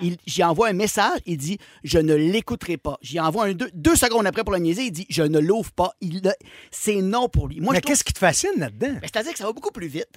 Il- 0.01 0.17
J'y 0.25 0.43
envoie 0.43 0.69
un 0.69 0.73
message, 0.73 1.19
il 1.25 1.37
dit 1.37 1.57
Je 1.83 1.99
ne 1.99 2.13
l'écouterai 2.15 2.77
pas. 2.77 2.97
J'y 3.01 3.19
envoie 3.19 3.45
un 3.45 3.53
deux, 3.53 3.69
deux 3.73 3.95
secondes 3.95 4.25
après 4.25 4.43
pour 4.43 4.53
le 4.53 4.59
niaiser, 4.59 4.83
il 4.85 4.91
dit 4.91 5.05
Je 5.09 5.21
ne 5.23 5.39
l'ouvre 5.39 5.71
pas. 5.71 5.93
C'est 6.71 7.01
non 7.01 7.29
pour 7.29 7.47
lui. 7.47 7.59
Moi, 7.61 7.73
Mais 7.73 7.81
qu'est-ce 7.81 8.03
qui 8.03 8.13
te 8.13 8.19
fascine 8.19 8.49
là-dedans? 8.57 8.87
ben, 8.93 8.99
C'est-à-dire 9.03 9.31
que 9.33 9.37
ça 9.37 9.45
va 9.45 9.53
beaucoup 9.53 9.71
plus 9.71 9.87
vite. 9.87 10.09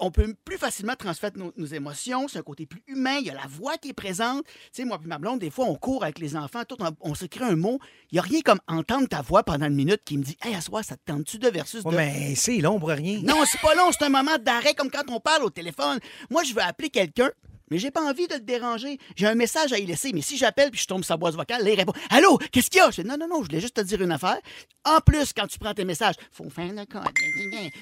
On- 0.00 0.10
peut 0.10 0.34
plus 0.44 0.56
facilement 0.58 0.94
transmettre 0.98 1.38
nos, 1.38 1.52
nos 1.56 1.66
émotions. 1.66 2.28
C'est 2.28 2.38
un 2.38 2.42
côté 2.42 2.66
plus 2.66 2.82
humain. 2.88 3.18
Il 3.20 3.26
y 3.26 3.30
a 3.30 3.34
la 3.34 3.46
voix 3.48 3.76
qui 3.76 3.90
est 3.90 3.94
présente. 3.94 4.44
Tu 4.46 4.52
sais, 4.72 4.84
moi 4.84 4.98
et 5.02 5.06
ma 5.06 5.18
blonde, 5.18 5.38
des 5.40 5.50
fois, 5.50 5.66
on 5.66 5.74
court 5.74 6.02
avec 6.02 6.18
les 6.18 6.34
enfants, 6.34 6.62
tout, 6.66 6.76
on, 6.80 6.90
on 7.00 7.14
se 7.14 7.26
crée 7.26 7.44
un 7.44 7.56
mot. 7.56 7.78
Il 8.10 8.14
n'y 8.14 8.18
a 8.18 8.22
rien 8.22 8.40
comme 8.40 8.58
entendre 8.68 9.06
ta 9.06 9.20
voix 9.22 9.42
pendant 9.44 9.66
une 9.66 9.74
minute 9.74 10.00
qui 10.04 10.16
me 10.16 10.22
dit 10.22 10.36
Hey, 10.42 10.54
à 10.54 10.60
soir, 10.62 10.82
ça 10.84 10.96
te 10.96 11.02
tente-tu 11.04 11.38
de 11.38 11.48
versus 11.48 11.84
de. 11.84 11.90
Mais 11.90 12.34
c'est 12.36 12.56
long 12.58 12.78
pour 12.80 12.88
rien. 12.88 13.20
Non, 13.22 13.42
c'est 13.46 13.60
pas 13.60 13.74
long, 13.74 13.90
c'est 13.92 14.04
un 14.04 14.08
moment 14.08 14.38
d'arrêt 14.40 14.74
comme 14.74 14.90
quand 14.90 15.04
on 15.10 15.20
parle 15.20 15.42
au 15.44 15.50
téléphone. 15.50 15.98
Moi, 16.30 16.42
je 16.44 16.54
veux 16.54 16.62
appeler 16.62 16.88
quelqu'un 16.88 17.07
quelqu'un 17.12 17.30
mais 17.70 17.78
j'ai 17.78 17.90
pas 17.90 18.02
envie 18.02 18.26
de 18.28 18.34
le 18.34 18.40
déranger. 18.40 18.98
J'ai 19.16 19.26
un 19.26 19.34
message 19.34 19.72
à 19.72 19.78
y 19.78 19.86
laisser, 19.86 20.12
mais 20.12 20.20
si 20.22 20.36
j'appelle 20.36 20.70
puis 20.70 20.80
je 20.80 20.86
tombe 20.86 21.04
sa 21.04 21.16
boîte 21.16 21.34
vocale, 21.34 21.62
là, 21.64 21.70
il 21.70 21.76
répond 21.76 21.92
Allô, 22.10 22.38
qu'est-ce 22.52 22.70
qu'il 22.70 22.78
y 22.78 22.82
a? 22.82 22.90
Je 22.90 23.02
dis, 23.02 23.08
non, 23.08 23.16
non, 23.18 23.28
non, 23.28 23.42
je 23.42 23.46
voulais 23.48 23.60
juste 23.60 23.74
te 23.74 23.80
dire 23.80 24.00
une 24.02 24.12
affaire. 24.12 24.38
En 24.84 25.00
plus, 25.00 25.32
quand 25.34 25.46
tu 25.46 25.58
prends 25.58 25.74
tes 25.74 25.84
messages, 25.84 26.14
faut 26.32 26.48
faire 26.48 26.72
le 26.72 26.84
code. 26.86 27.02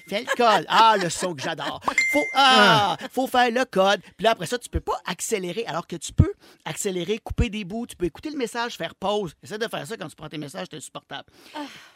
Fais 0.09 0.21
le 0.23 0.37
code. 0.37 0.65
Ah, 0.69 0.97
le 1.01 1.09
son 1.09 1.35
que 1.35 1.43
j'adore. 1.43 1.81
Faut, 2.13 2.25
ah, 2.35 2.97
faut 3.13 3.27
faire 3.27 3.51
le 3.51 3.65
code. 3.65 4.01
Puis 4.17 4.25
là, 4.25 4.31
après 4.33 4.47
ça, 4.47 4.59
tu 4.59 4.69
peux 4.69 4.81
pas 4.81 5.01
accélérer, 5.07 5.65
alors 5.67 5.87
que 5.87 5.97
tu 5.97 6.13
peux 6.13 6.33
accélérer, 6.65 7.19
couper 7.19 7.49
des 7.49 7.65
bouts, 7.65 7.87
tu 7.87 7.97
peux 7.97 8.07
écouter 8.07 8.31
le 8.31 8.37
message, 8.37 8.77
faire 8.77 8.95
pause. 8.95 9.35
Essaie 9.43 9.59
de 9.59 9.69
faire 9.69 9.87
ça 9.87 9.97
quand 9.97 10.09
tu 10.09 10.17
prends 10.17 10.29
tes 10.29 10.39
messages, 10.39 10.67
c'est 10.71 10.77
insupportable. 10.77 11.25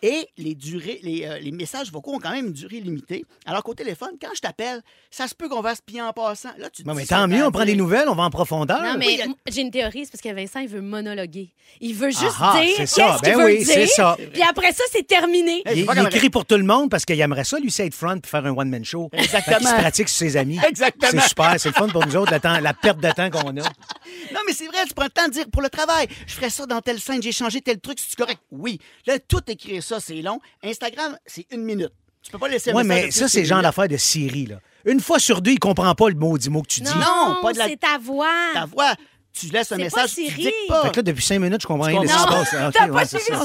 Et 0.03 0.29
les 0.37 0.55
durées, 0.55 1.01
les, 1.03 1.25
euh, 1.27 1.39
les 1.39 1.51
messages 1.53 1.91
vocaux 1.91 2.15
ont 2.15 2.19
quand 2.19 2.31
même 2.31 2.47
une 2.47 2.53
durée 2.53 2.81
limitée. 2.81 3.25
Alors 3.47 3.63
qu'au 3.63 3.75
téléphone, 3.75 4.13
quand 4.21 4.31
je 4.35 4.41
t'appelle, 4.41 4.83
ça 5.11 5.27
se 5.27 5.35
peut 5.35 5.49
qu'on 5.49 5.61
va 5.61 5.75
se 5.75 5.83
piller 5.83 6.03
en 6.03 6.13
passant. 6.13 6.51
Là, 6.59 6.71
tu 6.71 6.83
te 6.83 6.89
Bon, 6.89 6.95
mais 6.95 7.03
dis 7.03 7.09
ça 7.09 7.17
tant 7.17 7.29
mieux, 7.29 7.39
on 7.43 7.47
dans 7.47 7.51
prend 7.53 7.65
des 7.65 7.73
la- 7.75 7.80
nouvelles, 7.81 8.09
on 8.09 8.15
va 8.15 8.23
en 8.25 8.31
profondeur. 8.31 8.83
Non, 8.83 8.97
mais 8.99 9.07
oui, 9.07 9.21
il 9.47 9.53
j'ai 9.53 9.63
une 9.63 9.71
théorie, 9.71 10.05
c'est 10.05 10.13
parce 10.13 10.23
que 10.23 10.33
Vincent, 10.35 10.61
il 10.61 10.69
veut 10.69 10.81
monologuer. 10.81 11.49
Il 11.81 11.95
veut 11.95 12.11
juste 12.11 12.25
Ah, 12.41 12.59
dire 12.61 12.71
c'est 12.71 12.77
qu'est-ce 12.83 12.95
ça. 12.97 13.17
qu'il 13.23 13.33
Ben 13.33 13.39
veut 13.39 13.45
oui, 13.47 13.59
dire. 13.65 13.67
c'est 13.75 13.87
ça. 13.87 14.17
Puis 14.33 14.43
après 14.43 14.73
ça, 14.73 14.83
c'est 14.93 15.07
terminé. 15.07 15.63
Il, 15.73 15.79
il 15.87 16.07
écrit 16.15 16.29
pour 16.31 16.45
tout 16.45 16.57
le 16.57 16.65
monde 16.65 16.91
parce 16.91 17.05
qu'il 17.05 17.21
aimerait 17.21 17.45
ça, 17.45 17.59
lui, 17.59 17.71
c'est 17.71 17.87
être 17.87 17.95
front 17.95 18.19
puis 18.19 18.29
faire 18.31 18.45
un 18.45 18.51
one-man 18.57 18.85
show. 18.85 19.09
Exactement. 19.13 19.57
Fait 19.57 19.65
qu'il 19.65 19.69
se 19.69 19.75
pratique 19.75 20.09
sur 20.09 20.19
ses 20.19 20.37
amis. 20.37 20.59
Exactement. 20.69 21.11
C'est 21.23 21.29
super, 21.29 21.55
c'est 21.59 21.69
le 21.71 21.75
fun 21.75 21.89
pour 21.89 22.05
nous 22.07 22.17
autres, 22.17 22.37
temps- 22.39 22.59
la 22.61 22.75
perte 22.75 23.01
de 23.01 23.11
temps 23.13 23.31
qu'on 23.31 23.49
a. 23.51 23.53
Non, 23.63 24.41
mais 24.47 24.53
c'est 24.53 24.67
vrai, 24.67 24.79
tu 24.87 24.95
prends 24.95 25.05
le 25.05 25.11
temps 25.11 25.27
de 25.29 25.33
dire 25.33 25.47
pour 25.53 25.63
le 25.63 25.69
travail, 25.71 26.07
je 26.27 26.35
ferais 26.35 26.51
ça 26.51 26.67
dans 26.67 26.81
telle 26.81 27.01
scène, 27.01 27.23
j'ai 27.23 27.33
changé 27.33 27.61
tel 27.61 27.79
truc, 27.81 27.99
c'est 28.01 28.17
correct? 28.17 28.41
Oui. 28.51 28.79
Là, 29.07 29.19
tout 29.19 29.41
écrire 29.49 29.83
ça, 29.83 30.01
c'est 30.01 30.21
long. 30.23 30.41
Instagram, 30.65 31.17
c'est 31.27 31.47
une 31.53 31.63
minute. 31.63 31.93
Tu 32.23 32.31
peux 32.31 32.39
pas 32.39 32.49
laisser 32.49 32.71
un 32.73 32.75
Oui, 32.75 32.83
mais 32.85 33.11
ça, 33.11 33.29
c'est 33.29 33.45
genre 33.45 33.59
minute. 33.59 33.69
d'affaire 33.69 33.89
de 33.89 33.97
Siri, 33.97 34.47
là. 34.47 34.57
Une 34.85 35.01
fois 35.01 35.19
sur 35.19 35.41
deux, 35.43 35.53
il 35.53 35.59
comprend 35.59 35.95
pas 35.95 36.09
le 36.09 36.15
maudit 36.15 36.51
mot 36.51 36.63
que 36.63 36.69
tu 36.69 36.81
dis. 36.81 36.91
Non, 36.95 37.37
pas 37.43 37.53
de 37.53 37.59
la- 37.59 37.69
c'est 37.69 37.77
ta 37.77 37.99
voix. 37.99 38.27
Ta 38.55 38.67
voix, 38.67 38.95
tu 39.33 39.47
laisses 39.47 39.71
un 39.73 39.77
C'est 39.77 39.83
message, 39.83 40.03
pas 40.03 40.09
tu 40.09 40.15
Siri. 40.27 40.43
dictes 40.45 40.55
pas. 40.69 40.83
Fait 40.83 40.91
que 40.91 40.97
là, 40.97 41.03
depuis 41.03 41.25
cinq 41.25 41.39
minutes, 41.39 41.63
je 41.63 41.67
comprends 41.67 41.87
rien 41.87 42.01
de 42.03 42.07
ce 42.07 42.13
qui 42.13 42.19
se 42.19 42.25
pas. 42.25 42.31
passe. 42.33 42.55
Ah, 42.55 42.71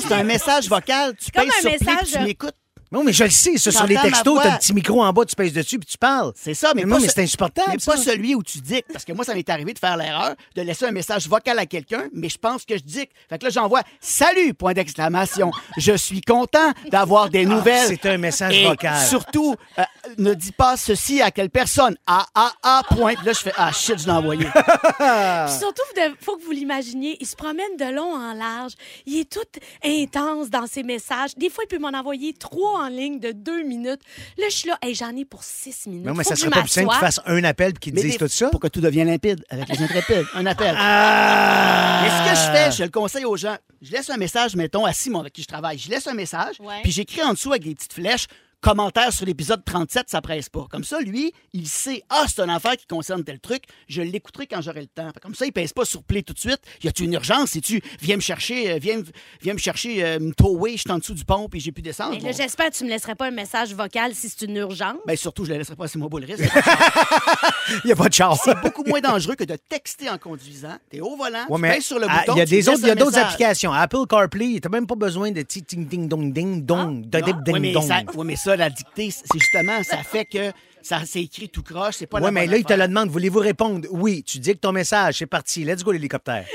c'est 0.02 0.14
un 0.14 0.24
message 0.24 0.68
vocal, 0.70 1.16
tu 1.16 1.32
Comme 1.32 1.44
pèses 1.46 1.54
un 1.66 1.70
sur 1.70 1.80
play, 1.80 1.96
tu 2.12 2.20
m'écoutes. 2.20 2.56
Non, 2.92 3.04
mais 3.04 3.12
je 3.14 3.24
le 3.24 3.30
sais, 3.30 3.58
ça, 3.58 3.72
sur 3.72 3.88
les 3.88 3.96
textos, 3.98 4.40
t'as 4.42 4.54
le 4.54 4.58
petit 4.60 4.74
micro 4.74 5.04
en 5.04 5.12
bas, 5.12 5.26
tu 5.26 5.36
pèses 5.36 5.54
dessus 5.54 5.80
puis 5.80 5.88
tu 5.88 5.98
parles. 5.98 6.32
C'est 6.36 6.54
ça, 6.54 6.72
mais, 6.76 6.84
Mais 6.84 6.90
pas 6.90 6.96
non, 6.96 7.02
mais 7.02 7.08
ce- 7.08 7.14
c'est 7.16 7.24
insupportable, 7.24 7.72
Mais 7.74 7.80
ça. 7.80 7.94
pas 7.94 7.98
celui 7.98 8.36
où 8.36 8.44
tu 8.44 8.60
dictes. 8.60 8.92
Parce 8.94 9.04
que 9.04 9.12
moi, 9.14 9.26
ça 9.26 9.34
m'est 9.34 9.50
arrivé 9.50 9.74
de 9.74 9.80
faire 9.80 9.98
l'erreur 9.98 10.36
de 10.56 10.62
laisser 10.62 10.86
un 10.86 10.92
message 10.92 11.28
vocal 11.28 11.58
à 11.60 11.66
quelqu'un, 11.66 12.06
mais 12.14 12.30
je 12.30 12.38
pense 12.38 12.64
que 12.64 12.78
je 12.78 12.84
dicte. 12.84 13.12
Fait 13.30 13.38
que 13.40 13.46
là, 13.46 13.50
j'envoie 13.50 13.82
Salut! 14.00 14.54
Point 14.54 14.74
d'exclamation. 14.74 15.52
Je 15.78 15.94
suis 15.98 16.22
content 16.22 16.72
d'avoir 16.92 17.30
des 17.30 17.46
nouvelles. 17.46 17.88
Ah, 17.90 17.94
c'est 18.02 18.06
un 18.10 18.18
message 18.18 18.56
Et 18.56 18.66
vocal. 18.68 19.06
Surtout, 19.08 19.56
euh, 19.80 19.84
ne 20.18 20.34
dis 20.34 20.52
pas 20.52 20.78
ceci 20.78 21.22
à 21.22 21.32
quelle 21.32 21.50
personne. 21.50 21.98
A, 22.08 22.26
A, 22.36 22.52
A, 22.62 22.82
point. 22.96 23.14
Là, 23.26 23.34
je 23.34 23.40
fais 23.40 23.54
Ah 23.58 23.72
shit, 23.72 24.00
je 24.00 24.06
l'ai 24.06 24.12
envoyé. 24.12 24.46
Puis 24.46 25.58
surtout, 25.60 25.82
il 25.98 26.14
faut 26.22 26.38
que 26.38 26.44
vous 26.44 26.52
l'imaginiez, 26.52 27.18
il 27.20 27.26
se 27.28 27.36
promène 27.36 27.76
de 27.80 27.86
long 27.94 28.14
en 28.16 28.34
large. 28.34 28.74
Il 29.06 29.20
est 29.20 29.30
tout 29.30 29.40
intense 29.84 30.50
dans 30.50 30.68
ses 30.68 30.84
messages. 30.84 31.36
Des 31.36 31.50
fois, 31.50 31.64
il 31.66 31.68
peut 31.68 31.80
m'en 31.80 31.98
envoyer 31.98 32.34
trois 32.34 32.75
en 32.76 32.88
ligne 32.88 33.20
de 33.20 33.32
deux 33.32 33.64
minutes. 33.64 34.02
Là, 34.38 34.46
je 34.50 34.56
suis 34.56 34.68
là, 34.70 34.78
hey, 34.82 34.94
j'en 34.96 35.16
ai 35.16 35.26
pour 35.26 35.44
six 35.44 35.88
minutes. 35.88 36.06
Non, 36.06 36.14
mais 36.14 36.24
Faut 36.24 36.30
ça 36.30 36.36
que 36.36 36.40
serait 36.42 36.50
je 36.50 36.56
pas 36.56 36.62
plus 36.62 36.70
simple 36.70 36.88
qu'il 36.90 37.00
m'assoie. 37.02 37.08
fasse 37.08 37.20
un 37.26 37.44
appel 37.44 37.74
puis 37.74 37.80
qu'il 37.80 37.92
te 37.94 37.96
Mais 37.98 38.02
dise 38.04 38.12
des- 38.14 38.18
tout 38.18 38.28
ça? 38.28 38.50
Pour 38.50 38.60
que 38.60 38.68
tout 38.68 38.82
devienne 38.82 39.08
limpide 39.08 39.44
avec 39.50 39.70
les 39.70 39.82
intrépides. 39.82 40.26
Un 40.34 40.46
appel. 40.46 40.76
Ah! 40.78 42.02
Mais 42.04 42.10
ce 42.10 42.30
que 42.30 42.36
je 42.48 42.58
fais, 42.58 42.72
je 42.72 42.84
le 42.84 42.90
conseille 42.90 43.26
aux 43.26 43.38
gens. 43.38 43.56
Je 43.82 43.92
laisse 43.92 44.10
un 44.10 44.18
message, 44.18 44.56
mettons, 44.56 44.86
à 44.86 44.94
Simon 44.94 45.20
avec 45.22 45.34
qui 45.34 45.42
je 45.44 45.48
travaille. 45.48 45.78
Je 45.78 45.90
laisse 45.90 46.08
un 46.08 46.14
message, 46.14 46.56
Ouais. 46.60 46.82
puis 46.84 46.92
j'écris 46.92 47.22
en 47.24 47.34
dessous 47.34 47.52
avec 47.52 47.64
des 47.64 47.76
petites 47.76 47.94
flèches. 47.94 48.28
Commentaire 48.70 49.14
sur 49.14 49.28
l'épisode 49.28 49.64
37, 49.64 50.06
ça 50.10 50.22
presse 50.24 50.50
pas. 50.50 50.66
Comme 50.72 50.84
ça, 50.84 51.00
lui, 51.00 51.32
il 51.54 51.68
sait, 51.68 52.02
ah, 52.10 52.26
c'est 52.28 52.42
une 52.42 52.50
affaire 52.50 52.76
qui 52.76 52.88
concerne 52.88 53.24
tel 53.24 53.40
truc, 53.40 53.62
je 53.88 54.02
l'écouterai 54.02 54.48
quand 54.48 54.60
j'aurai 54.60 54.82
le 54.82 54.88
temps. 54.88 55.12
Comme 55.22 55.36
ça, 55.36 55.46
il 55.46 55.52
pèse 55.52 55.72
pas 55.72 55.86
sur 55.86 56.02
play 56.02 56.24
tout 56.24 56.34
de 56.34 56.40
suite. 56.40 56.58
Y 56.84 56.88
a-tu 56.88 57.04
une 57.04 57.14
urgence? 57.14 57.52
Si 57.52 57.62
tu 57.62 57.80
viens 58.02 58.16
me 58.16 58.22
chercher, 58.22 58.72
euh, 58.72 58.80
viens, 58.82 59.04
viens 59.40 59.54
me 59.54 59.60
chercher, 59.60 60.04
euh, 60.04 60.20
me 60.20 60.34
tower, 60.34 60.72
je 60.72 60.78
suis 60.82 60.92
en 60.92 60.98
dessous 60.98 61.14
du 61.14 61.24
pont, 61.24 61.48
puis 61.48 61.60
j'ai 61.60 61.72
pu 61.72 61.84
descendre. 61.84 62.14
Mais 62.14 62.20
là, 62.22 62.32
Bon. 62.32 62.36
j'espère 62.36 62.72
que 62.72 62.76
tu 62.76 62.86
me 62.86 62.90
laisserais 62.90 63.14
pas 63.14 63.28
un 63.28 63.32
message 63.32 63.72
vocal 63.76 64.16
si 64.16 64.30
c'est 64.30 64.46
une 64.46 64.56
urgence. 64.56 64.98
Ben, 65.06 65.16
surtout, 65.16 65.46
je 65.46 65.52
le 65.52 65.60
laisserai 65.60 65.76
pas, 65.76 65.88
c'est 65.88 66.00
moi 66.00 66.10
beau 66.10 66.18
le 66.18 66.26
risque. 66.26 66.40
Il 67.84 67.88
n'y 67.88 67.92
a 67.92 67.96
pas 67.96 68.10
de 68.10 68.14
chance. 68.16 68.40
c'est 68.46 68.60
beaucoup 68.62 68.84
moins 68.84 69.00
dangereux 69.00 69.36
que 69.36 69.44
de 69.44 69.58
texter 69.70 70.10
en 70.10 70.18
conduisant. 70.18 70.76
T'es 70.90 71.02
au 71.02 71.16
volant, 71.16 71.46
Ouais, 71.50 71.56
tu 71.58 71.62
mais 71.62 71.82
sur 71.82 72.00
le 72.00 72.08
ah, 72.10 72.22
bouton. 72.22 72.34
il 72.36 72.40
y 72.40 72.42
a 72.42 72.46
des 72.48 72.68
autres, 72.68 72.88
y 72.88 72.96
d'autres 72.96 73.20
applications. 73.20 73.72
Apple 73.72 74.08
CarPlay, 74.10 74.60
t'as 74.60 74.70
même 74.70 74.88
pas 74.88 74.96
besoin 74.96 75.30
de 75.30 75.44
ti- 75.44 75.62
ting 75.62 75.88
ding 75.88 76.08
dong 76.08 76.34
ding 76.34 76.66
dong, 76.66 77.06
ding 77.06 77.72
dong. 77.72 78.16
ouais, 78.16 78.24
mais 78.26 78.36
ça, 78.36 78.55
la 78.58 78.70
dictée, 78.70 79.12
c'est 79.12 79.26
justement, 79.40 79.84
ça 79.84 79.98
fait 79.98 80.26
que 80.26 80.52
ça 80.82 81.02
c'est 81.06 81.22
écrit 81.24 81.50
tout 81.50 81.64
croche, 81.64 81.96
c'est 81.98 82.08
pas 82.08 82.20
la 82.20 82.26
Ouais, 82.26 82.32
mais 82.32 82.42
bonne 82.42 82.52
là, 82.52 82.58
il 82.58 82.64
te 82.64 82.74
affaire. 82.74 82.86
le 82.86 82.94
demande. 82.94 83.10
Voulez-vous 83.10 83.40
répondre? 83.40 83.88
Oui. 83.92 84.24
Tu 84.24 84.40
dis 84.40 84.54
que 84.54 84.60
ton 84.60 84.72
message, 84.72 85.16
c'est 85.20 85.26
parti. 85.26 85.64
Let's 85.64 85.84
go, 85.84 85.92
l'hélicoptère. 85.92 86.46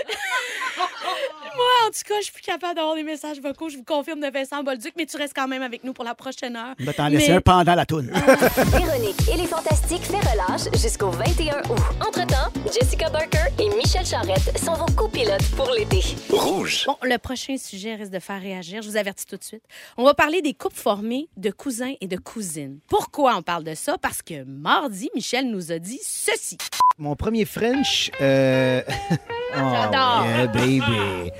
En 1.86 1.90
tout 1.90 2.00
cas, 2.06 2.14
je 2.18 2.24
suis 2.24 2.32
plus 2.32 2.42
capable 2.42 2.74
d'avoir 2.76 2.94
des 2.94 3.02
messages 3.02 3.40
vocaux. 3.40 3.68
Je 3.68 3.76
vous 3.76 3.84
confirme 3.84 4.20
de 4.20 4.28
Vincent 4.30 4.62
Bolduc, 4.62 4.92
mais 4.96 5.06
tu 5.06 5.16
restes 5.16 5.32
quand 5.34 5.48
même 5.48 5.62
avec 5.62 5.82
nous 5.82 5.92
pour 5.92 6.04
la 6.04 6.14
prochaine 6.14 6.54
heure. 6.56 6.74
Ben, 6.78 6.92
t'en 6.92 7.08
laisser 7.08 7.30
Mais- 7.30 7.36
un 7.36 7.40
pendant 7.40 7.74
la 7.74 7.86
toune. 7.86 8.10
Véronique 8.10 9.28
et 9.32 9.36
les 9.36 9.46
Fantastiques 9.46 10.02
fait 10.04 10.18
relâche 10.20 10.70
jusqu'au 10.80 11.10
21 11.10 11.58
août. 11.70 11.78
Entre-temps, 12.06 12.52
Jessica 12.72 13.08
Barker 13.10 13.38
et 13.58 13.68
Michel 13.76 14.04
Charrette 14.04 14.58
sont 14.58 14.74
vos 14.74 14.86
copilotes 14.94 15.48
pour 15.56 15.70
l'été. 15.70 16.00
Rouge. 16.30 16.84
Bon, 16.86 16.96
le 17.02 17.16
prochain 17.18 17.56
sujet 17.56 17.94
risque 17.94 18.12
de 18.12 18.18
faire 18.20 18.40
réagir. 18.40 18.82
Je 18.82 18.88
vous 18.88 18.96
avertis 18.96 19.26
tout 19.26 19.36
de 19.36 19.44
suite. 19.44 19.64
On 19.96 20.04
va 20.04 20.14
parler 20.14 20.42
des 20.42 20.54
couples 20.54 20.76
formés 20.76 21.28
de 21.36 21.50
cousins 21.50 21.94
et 22.00 22.06
de 22.06 22.16
cousines. 22.18 22.78
Pourquoi 22.88 23.34
on 23.36 23.42
parle 23.42 23.64
de 23.64 23.74
ça? 23.74 23.96
Parce 23.98 24.22
que 24.22 24.44
mardi, 24.44 25.10
Michel 25.14 25.50
nous 25.50 25.72
a 25.72 25.78
dit 25.78 26.00
ceci. 26.02 26.56
Mon 26.98 27.16
premier 27.16 27.46
French. 27.46 28.10
Euh... 28.20 28.82
oh, 29.10 29.16
J'adore. 29.56 30.26
yeah, 30.26 30.46
baby. 30.46 31.30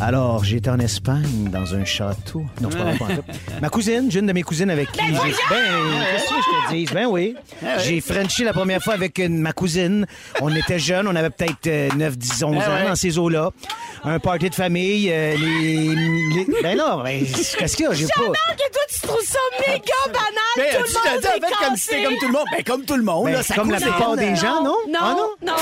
Alors, 0.00 0.42
j'étais 0.44 0.70
en 0.70 0.78
Espagne, 0.80 1.48
dans 1.52 1.74
un 1.74 1.84
château. 1.84 2.44
Non, 2.60 2.68
c'est 2.70 2.78
pas 2.78 2.84
vrai, 2.84 2.96
pas 2.98 3.04
en 3.04 3.16
tout. 3.16 3.22
Ma 3.60 3.68
cousine, 3.68 4.10
j'ai 4.10 4.18
une 4.20 4.26
de 4.26 4.32
mes 4.32 4.42
cousines 4.42 4.70
avec 4.70 4.90
qui 4.90 5.00
j'ai... 5.06 5.12
Ben, 5.12 5.20
qu'est-ce 5.22 6.28
que 6.28 6.34
je 6.34 6.68
te 6.68 6.74
dise? 6.74 6.90
Ben 6.92 7.06
oui. 7.06 7.36
J'ai 7.84 8.00
Frenché 8.00 8.42
la 8.44 8.52
première 8.52 8.82
fois 8.82 8.94
avec 8.94 9.18
une- 9.18 9.38
ma 9.38 9.52
cousine. 9.52 10.06
On 10.40 10.54
était 10.54 10.78
jeunes, 10.78 11.06
on 11.06 11.14
avait 11.14 11.30
peut-être 11.30 11.66
euh, 11.66 11.88
9, 11.96 12.18
10, 12.18 12.42
11 12.42 12.56
ans 12.56 12.58
ouais. 12.58 12.88
dans 12.88 12.96
ces 12.96 13.16
eaux-là. 13.18 13.50
Un 14.04 14.18
party 14.18 14.50
de 14.50 14.54
famille. 14.54 15.08
euh, 15.12 15.36
les, 15.36 15.88
les- 15.94 16.46
Ben 16.62 16.76
non, 16.76 17.02
ben, 17.02 17.24
qu'est-ce 17.24 17.76
qu'il 17.76 17.86
y 17.86 17.88
a? 17.88 17.92
J'ai 17.92 18.06
pas... 18.06 18.22
que 18.22 18.72
toi, 18.72 18.82
tu 18.92 19.00
trouves 19.06 19.22
ça 19.24 19.38
méga 19.60 19.92
banal. 20.06 20.22
Mais 20.56 20.70
tout 20.76 20.82
le 20.82 20.86
tu 20.88 20.94
t'as 21.04 21.10
monde 21.12 21.20
dit 21.20 21.26
en 21.26 21.30
est 21.30 21.40
fait 21.48 21.64
comme 21.64 21.76
si 21.76 21.82
c'était 21.84 22.02
comme 22.04 22.16
tout 22.18 22.26
le 22.26 22.32
monde? 22.32 22.46
Ben, 22.56 22.64
comme 22.64 22.84
tout 22.84 22.96
le 22.96 23.02
monde, 23.04 23.24
Ben, 23.26 23.32
là, 23.34 23.42
ça 23.42 23.54
comme 23.54 23.70
la 23.70 23.78
plupart 23.80 24.16
des 24.16 24.34
gens, 24.36 24.62
non? 24.64 24.76
Non, 24.88 24.98
Ah, 25.00 25.16
non. 25.44 25.52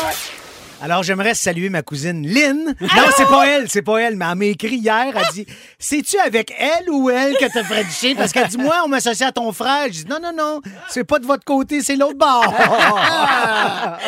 Alors, 0.82 1.02
j'aimerais 1.02 1.34
saluer 1.34 1.68
ma 1.68 1.82
cousine 1.82 2.26
Lynn. 2.26 2.74
Non, 2.80 3.04
c'est 3.16 3.26
pas 3.26 3.46
elle, 3.46 3.68
c'est 3.68 3.82
pas 3.82 3.98
elle, 3.98 4.16
mais 4.16 4.24
elle 4.30 4.36
m'a 4.36 4.44
écrit 4.46 4.76
hier. 4.76 5.12
Elle 5.14 5.32
dit 5.34 5.46
C'est-tu 5.78 6.18
avec 6.18 6.54
elle 6.58 6.88
ou 6.88 7.10
elle 7.10 7.36
que 7.36 7.44
t'as 7.52 7.64
Frenché 7.64 8.14
Parce 8.14 8.32
qu'elle 8.32 8.48
dit 8.48 8.56
Moi, 8.56 8.80
on 8.84 8.88
m'associe 8.88 9.28
à 9.28 9.32
ton 9.32 9.52
frère. 9.52 9.86
Je 9.86 10.04
dis 10.04 10.06
Non, 10.06 10.18
non, 10.20 10.32
non, 10.32 10.60
c'est 10.88 11.04
pas 11.04 11.18
de 11.18 11.26
votre 11.26 11.44
côté, 11.44 11.82
c'est 11.82 11.96
l'autre 11.96 12.16
bord. 12.16 12.44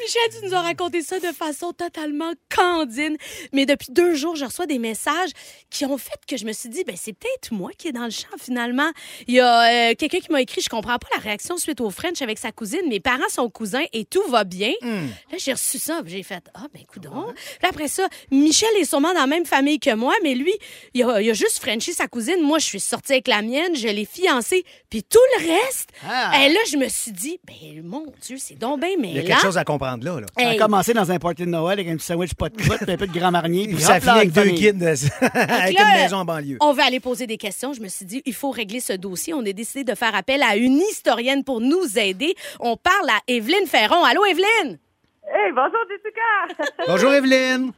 Michel, 0.00 0.22
tu 0.40 0.46
nous 0.46 0.54
as 0.54 0.60
raconté 0.60 1.02
ça 1.02 1.18
de 1.18 1.26
façon 1.26 1.72
totalement 1.72 2.32
candine. 2.54 3.16
Mais 3.52 3.66
depuis 3.66 3.88
deux 3.90 4.14
jours, 4.14 4.36
je 4.36 4.44
reçois 4.46 4.66
des 4.66 4.78
messages 4.78 5.30
qui 5.70 5.84
ont 5.84 5.98
fait 5.98 6.18
que 6.26 6.36
je 6.36 6.46
me 6.46 6.52
suis 6.52 6.68
dit, 6.68 6.84
ben, 6.84 6.96
c'est 6.98 7.12
peut-être 7.12 7.52
moi 7.52 7.70
qui 7.76 7.88
est 7.88 7.92
dans 7.92 8.04
le 8.04 8.10
champ 8.10 8.28
finalement. 8.38 8.90
Il 9.26 9.34
y 9.34 9.40
a 9.40 9.90
euh, 9.90 9.94
quelqu'un 9.94 10.20
qui 10.20 10.30
m'a 10.32 10.40
écrit, 10.40 10.60
je 10.62 10.68
comprends 10.68 10.98
pas 10.98 11.08
la 11.14 11.20
réaction 11.20 11.56
suite 11.56 11.80
au 11.80 11.90
French 11.90 12.22
avec 12.22 12.38
sa 12.38 12.52
cousine. 12.52 12.82
Mes 12.88 13.00
parents 13.00 13.28
sont 13.28 13.48
cousins 13.50 13.84
et 13.92 14.04
tout 14.04 14.22
va 14.28 14.44
bien. 14.44 14.72
Là, 14.82 15.38
j'ai 15.38 15.52
reçu 15.52 15.78
ça, 15.78 16.00
puis 16.04 16.13
j'ai 16.14 16.22
fait, 16.22 16.44
ah, 16.54 16.66
ben, 16.72 16.82
coudon. 16.86 17.26
Puis 17.34 17.68
après 17.68 17.88
ça, 17.88 18.06
Michel 18.30 18.68
est 18.78 18.84
sûrement 18.84 19.12
dans 19.14 19.20
la 19.22 19.26
même 19.26 19.44
famille 19.44 19.80
que 19.80 19.94
moi, 19.94 20.14
mais 20.22 20.34
lui, 20.34 20.52
il 20.94 21.02
a, 21.02 21.20
il 21.20 21.30
a 21.30 21.32
juste 21.32 21.58
Frenché 21.58 21.92
sa 21.92 22.06
cousine. 22.06 22.40
Moi, 22.40 22.58
je 22.58 22.66
suis 22.66 22.80
sortie 22.80 23.12
avec 23.12 23.28
la 23.28 23.42
mienne, 23.42 23.74
je 23.74 23.88
l'ai 23.88 24.04
fiancée, 24.04 24.64
puis 24.90 25.02
tout 25.02 25.18
le 25.38 25.48
reste. 25.48 25.90
Ah. 26.08 26.32
Et 26.40 26.52
là, 26.52 26.60
je 26.70 26.76
me 26.76 26.88
suis 26.88 27.10
dit, 27.10 27.40
ben, 27.46 27.82
mon 27.82 28.06
Dieu, 28.22 28.36
c'est 28.38 28.54
donc 28.54 28.80
bien 28.80 28.90
Il 28.96 29.16
y 29.16 29.18
a 29.18 29.22
quelque 29.22 29.42
chose 29.42 29.58
à 29.58 29.64
comprendre 29.64 30.04
là. 30.04 30.20
là. 30.20 30.26
Ça 30.38 30.50
a 30.50 30.56
commencé 30.56 30.94
dans 30.94 31.10
un 31.10 31.18
party 31.18 31.42
de 31.42 31.48
Noël 31.48 31.80
avec 31.80 31.88
un 31.88 31.96
petit 31.96 32.06
sandwich 32.06 32.34
pas 32.34 32.48
de 32.48 32.56
croûte, 32.56 32.78
puis 32.80 32.92
un 32.92 32.96
peu 32.96 33.06
de 33.06 33.12
grand 33.12 33.30
marnier. 33.30 33.66
Puis 33.74 33.82
ça 33.82 33.98
finit 33.98 34.12
avec 34.12 34.32
deux 34.32 34.50
kids 34.50 34.84
avec 35.20 35.78
là, 35.78 35.96
une 35.96 36.02
maison 36.02 36.18
en 36.18 36.24
banlieue. 36.24 36.58
On 36.60 36.72
va 36.72 36.84
aller 36.84 37.00
poser 37.00 37.26
des 37.26 37.38
questions. 37.38 37.72
Je 37.72 37.80
me 37.80 37.88
suis 37.88 38.06
dit, 38.06 38.22
il 38.24 38.34
faut 38.34 38.50
régler 38.50 38.80
ce 38.80 38.92
dossier. 38.92 39.34
On 39.34 39.40
a 39.40 39.52
décidé 39.52 39.84
de 39.84 39.94
faire 39.96 40.14
appel 40.14 40.42
à 40.42 40.56
une 40.56 40.80
historienne 40.90 41.42
pour 41.42 41.60
nous 41.60 41.98
aider. 41.98 42.34
On 42.60 42.76
parle 42.76 43.08
à 43.08 43.20
Evelyne 43.26 43.66
Ferron. 43.66 44.04
Allô, 44.04 44.24
Evelyne? 44.24 44.78
Hey, 45.26 45.52
bonjour 45.52 45.80
Jessica! 45.88 46.74
Bonjour 46.86 47.12
Evelyne. 47.14 47.72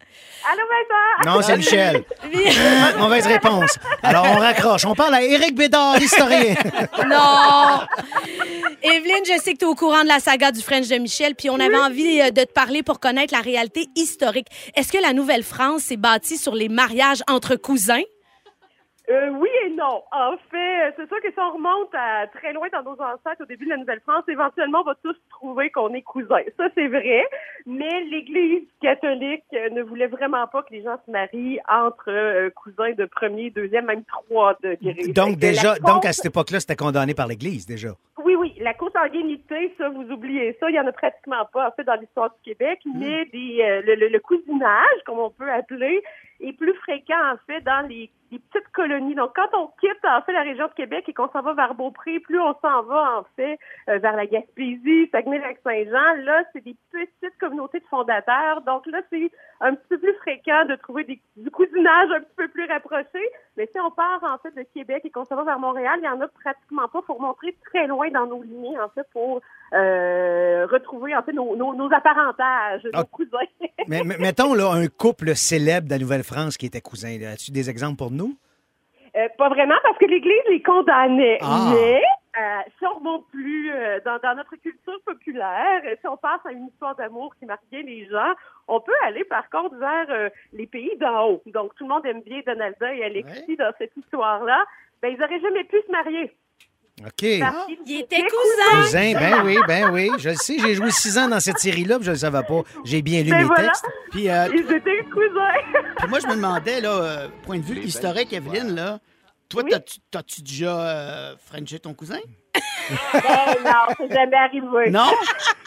Allô 0.50 0.62
Vincent! 0.68 1.30
Non, 1.30 1.42
c'est 1.42 1.56
Michel. 1.56 2.04
Mauvaise 2.98 3.26
réponse. 3.26 3.78
Alors, 4.02 4.26
on 4.26 4.38
raccroche. 4.38 4.84
On 4.84 4.94
parle 4.94 5.14
à 5.14 5.22
Éric 5.22 5.54
Bédard, 5.54 5.96
historien. 5.96 6.54
non! 7.08 7.80
Evelyne, 8.82 9.24
je 9.24 9.40
sais 9.40 9.52
que 9.52 9.58
tu 9.58 9.64
es 9.64 9.68
au 9.68 9.76
courant 9.76 10.02
de 10.02 10.08
la 10.08 10.18
saga 10.18 10.50
du 10.50 10.60
French 10.60 10.88
de 10.88 10.96
Michel, 10.96 11.36
puis 11.36 11.48
on 11.48 11.60
avait 11.60 11.78
envie 11.78 12.20
euh, 12.20 12.30
de 12.30 12.42
te 12.42 12.52
parler 12.52 12.82
pour 12.82 12.98
connaître 12.98 13.32
la 13.32 13.40
réalité 13.40 13.86
historique. 13.94 14.48
Est-ce 14.74 14.92
que 14.92 14.98
la 14.98 15.12
Nouvelle-France 15.12 15.82
s'est 15.82 15.96
bâtie 15.96 16.38
sur 16.38 16.54
les 16.54 16.68
mariages 16.68 17.22
entre 17.28 17.54
cousins? 17.54 18.02
Euh, 19.08 19.28
oui 19.30 19.48
et 19.64 19.70
non. 19.70 20.02
En 20.10 20.36
fait, 20.50 20.94
c'est 20.96 21.06
sûr 21.06 21.20
que 21.22 21.30
si 21.30 21.38
on 21.38 21.52
remonte 21.52 21.94
à 21.94 22.26
très 22.26 22.52
loin 22.52 22.66
dans 22.72 22.82
nos 22.82 23.00
ancêtres 23.00 23.40
au 23.42 23.46
début 23.46 23.64
de 23.66 23.70
la 23.70 23.76
Nouvelle-France, 23.76 24.24
éventuellement, 24.28 24.80
on 24.80 24.84
va 24.84 24.94
tous 25.02 25.16
trouver 25.30 25.70
qu'on 25.70 25.94
est 25.94 26.02
cousins. 26.02 26.42
Ça, 26.56 26.68
c'est 26.74 26.88
vrai. 26.88 27.24
Mais 27.66 28.00
l'Église 28.10 28.64
catholique 28.80 29.44
ne 29.52 29.82
voulait 29.82 30.08
vraiment 30.08 30.46
pas 30.48 30.62
que 30.64 30.72
les 30.74 30.82
gens 30.82 30.96
se 31.06 31.10
marient 31.10 31.60
entre 31.68 32.08
euh, 32.10 32.50
cousins 32.50 32.92
de 32.92 33.04
premier, 33.04 33.50
deuxième, 33.50 33.86
même 33.86 34.04
trois 34.04 34.56
degrés. 34.62 35.08
Donc, 35.12 35.36
déjà, 35.36 35.76
donc 35.76 36.04
à 36.04 36.12
cette 36.12 36.26
époque-là, 36.26 36.58
c'était 36.60 36.76
condamné 36.76 37.14
par 37.14 37.28
l'Église, 37.28 37.64
déjà. 37.66 37.90
Oui, 38.24 38.34
oui, 38.34 38.54
la 38.60 38.74
consanguinité, 38.74 39.72
ça, 39.78 39.88
vous 39.88 40.10
oubliez 40.10 40.56
ça, 40.58 40.68
il 40.68 40.74
y 40.74 40.80
en 40.80 40.86
a 40.86 40.92
pratiquement 40.92 41.44
pas, 41.52 41.68
en 41.68 41.70
fait, 41.72 41.84
dans 41.84 41.94
l'histoire 41.94 42.30
du 42.30 42.42
Québec, 42.42 42.80
mais 42.92 43.24
des, 43.26 43.58
euh, 43.62 43.82
le, 43.86 43.94
le- 43.94 44.08
le 44.08 44.18
cousinage, 44.20 44.98
comme 45.04 45.20
on 45.20 45.30
peut 45.30 45.48
appeler, 45.50 46.02
est 46.40 46.52
plus 46.52 46.74
fréquent, 46.74 47.14
en 47.32 47.36
fait, 47.46 47.60
dans 47.60 47.86
les, 47.88 48.10
les 48.30 48.38
petites 48.38 48.68
colonies. 48.72 49.14
Donc, 49.14 49.32
quand 49.34 49.48
on 49.58 49.68
quitte, 49.80 50.04
en 50.04 50.20
fait, 50.22 50.32
la 50.32 50.42
région 50.42 50.66
de 50.66 50.72
Québec 50.72 51.04
et 51.08 51.14
qu'on 51.14 51.28
s'en 51.28 51.42
va 51.42 51.54
vers 51.54 51.74
Beaupré, 51.74 52.20
plus 52.20 52.40
on 52.40 52.54
s'en 52.62 52.82
va, 52.82 53.18
en 53.20 53.24
fait, 53.36 53.58
euh, 53.88 53.98
vers 53.98 54.16
la 54.16 54.26
Gaspésie, 54.26 55.08
Saguenay-Lac-Saint-Jean, 55.12 56.22
là, 56.24 56.42
c'est 56.52 56.64
des 56.64 56.76
petites 56.90 57.38
communautés 57.38 57.80
de 57.80 57.86
fondateurs. 57.86 58.62
Donc, 58.62 58.86
là, 58.86 59.00
c'est 59.10 59.30
un 59.60 59.74
petit 59.74 59.86
peu 59.88 59.98
plus 59.98 60.14
fréquent 60.14 60.64
de 60.66 60.74
trouver 60.76 61.04
des, 61.04 61.20
du 61.36 61.50
cousinage 61.50 62.10
un 62.10 62.20
petit 62.20 62.34
peu 62.36 62.48
plus 62.48 62.66
rapproché. 62.66 63.20
Mais 63.56 63.68
si 63.72 63.80
on 63.80 63.90
part, 63.90 64.22
en 64.22 64.38
fait, 64.38 64.54
de 64.54 64.66
Québec 64.74 65.02
et 65.04 65.10
qu'on 65.10 65.24
s'en 65.24 65.36
va 65.36 65.44
vers 65.44 65.58
Montréal, 65.58 65.98
il 66.02 66.04
y 66.04 66.08
en 66.08 66.20
a 66.20 66.28
pratiquement 66.28 66.88
pas. 66.88 67.02
pour 67.02 67.20
montrer 67.20 67.56
très 67.66 67.86
loin 67.86 68.08
dans 68.10 68.26
nos 68.26 68.42
lignées, 68.42 68.78
en 68.78 68.88
fait, 68.88 69.06
pour 69.12 69.40
euh, 69.74 70.66
retrouver, 70.70 71.14
en 71.16 71.22
fait, 71.22 71.32
nos, 71.32 71.56
nos, 71.56 71.74
nos 71.74 71.92
apparentages, 71.92 72.82
Ah. 72.92 72.98
nos 72.98 73.04
cousins. 73.06 73.38
Mais, 73.88 74.02
mettons, 74.18 74.54
là, 74.54 74.70
un 74.72 74.86
couple 74.88 75.34
célèbre 75.34 75.86
de 75.86 75.92
la 75.92 75.98
Nouvelle-France 75.98 76.56
qui 76.56 76.66
était 76.66 76.80
cousin. 76.80 77.16
As-tu 77.32 77.50
des 77.52 77.70
exemples 77.70 77.96
pour 77.96 78.10
nous? 78.10 78.25
Euh, 79.16 79.28
pas 79.38 79.48
vraiment, 79.48 79.76
parce 79.82 79.96
que 79.98 80.04
l'Église 80.04 80.42
les 80.48 80.62
condamnait. 80.62 81.38
Ah. 81.40 81.72
Mais 81.72 82.02
euh, 82.38 82.60
si 82.78 82.86
on 82.86 82.98
remonte 82.98 83.26
plus 83.30 83.72
euh, 83.72 83.98
dans, 84.04 84.18
dans 84.18 84.34
notre 84.34 84.56
culture 84.56 85.00
populaire, 85.06 85.80
euh, 85.86 85.96
si 86.00 86.06
on 86.06 86.18
passe 86.18 86.44
à 86.44 86.52
une 86.52 86.66
histoire 86.66 86.94
d'amour 86.96 87.34
qui 87.38 87.46
marque 87.46 87.64
bien 87.70 87.82
les 87.82 88.06
gens, 88.06 88.34
on 88.68 88.80
peut 88.80 88.92
aller 89.04 89.24
par 89.24 89.48
contre 89.48 89.74
vers 89.76 90.06
euh, 90.10 90.28
les 90.52 90.66
pays 90.66 90.96
d'en 90.98 91.30
haut. 91.30 91.42
Donc 91.46 91.74
tout 91.76 91.84
le 91.84 91.94
monde 91.94 92.04
aime 92.04 92.20
bien 92.20 92.42
Donalda 92.46 92.94
et 92.94 93.04
Alexis 93.04 93.56
dans 93.56 93.72
cette 93.78 93.96
histoire-là. 93.96 94.62
Ben, 95.00 95.14
ils 95.16 95.22
auraient 95.22 95.40
jamais 95.40 95.64
pu 95.64 95.80
se 95.80 95.90
marier. 95.90 96.30
OK. 97.04 97.12
Qu'ils 97.16 97.44
Il 97.86 98.00
étaient 98.00 98.16
était 98.20 98.26
cousin. 98.26 98.80
Cousin, 98.82 99.12
ben 99.12 99.42
oui, 99.44 99.58
ben 99.68 99.90
oui. 99.92 100.10
Je 100.18 100.30
le 100.30 100.34
sais, 100.36 100.56
j'ai 100.58 100.74
joué 100.74 100.90
six 100.90 101.18
ans 101.18 101.28
dans 101.28 101.40
cette 101.40 101.58
série-là, 101.58 101.96
puis 101.96 102.04
je 102.06 102.10
ne 102.10 102.14
le 102.14 102.20
savais 102.20 102.42
pas. 102.42 102.62
J'ai 102.84 103.02
bien 103.02 103.22
lu 103.22 103.30
Ben 103.30 103.38
mes 103.40 103.44
voilà. 103.44 103.64
textes. 103.68 103.84
Puis, 104.12 104.30
euh, 104.30 104.48
Ils 104.54 104.60
étaient 104.74 105.04
cousins. 105.12 105.82
puis 105.98 106.08
moi, 106.08 106.20
je 106.20 106.26
me 106.26 106.36
demandais, 106.36 106.80
là, 106.80 106.90
euh, 106.90 107.28
point 107.42 107.58
de 107.58 107.64
vue 107.64 107.78
historique, 107.80 108.32
Evelyne, 108.32 108.74
là, 108.74 108.98
toi, 109.50 109.62
Oui. 109.64 109.70
t'as-tu, 109.72 109.98
t'as-tu 110.10 110.40
déjà 110.42 110.80
euh, 110.80 111.34
frenché 111.44 111.78
ton 111.78 111.92
cousin? 111.92 112.18
ben 112.54 113.20
non, 113.64 113.94
c'est 113.98 114.12
jamais 114.12 114.36
arrivé. 114.36 114.90
Non? 114.90 115.10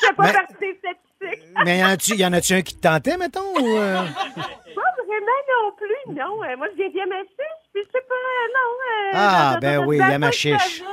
Je 0.01 0.07
fais 0.07 0.13
pas 0.13 0.23
Mais- 0.23 0.33
partie 0.33 0.53
des 0.59 0.79
statistiques. 0.79 1.45
Mais 1.65 1.79
y 1.79 1.83
en 1.83 1.89
a-tu 1.89 2.15
y 2.15 2.25
en 2.25 2.33
a-tu 2.33 2.53
un 2.53 2.61
qui 2.61 2.75
te 2.75 2.81
tentait, 2.81 3.17
mettons? 3.17 3.53
Ou 3.59 3.77
euh? 3.77 3.95
Pas 3.95 4.91
vraiment 5.05 5.41
non 5.51 5.71
plus, 5.77 6.15
non. 6.15 6.43
Euh, 6.43 6.57
moi, 6.57 6.67
je 6.71 6.77
viens 6.77 6.89
bien 7.05 7.21
chiche, 7.23 7.58
puis 7.73 7.83
je 7.85 7.91
sais 7.91 8.05
pas, 8.07 8.15
non. 8.55 8.69
euh, 8.87 9.11
Ah, 9.13 9.57
ben 9.61 9.85
oui, 9.85 9.97
la 9.97 10.17
machiche. 10.19 10.83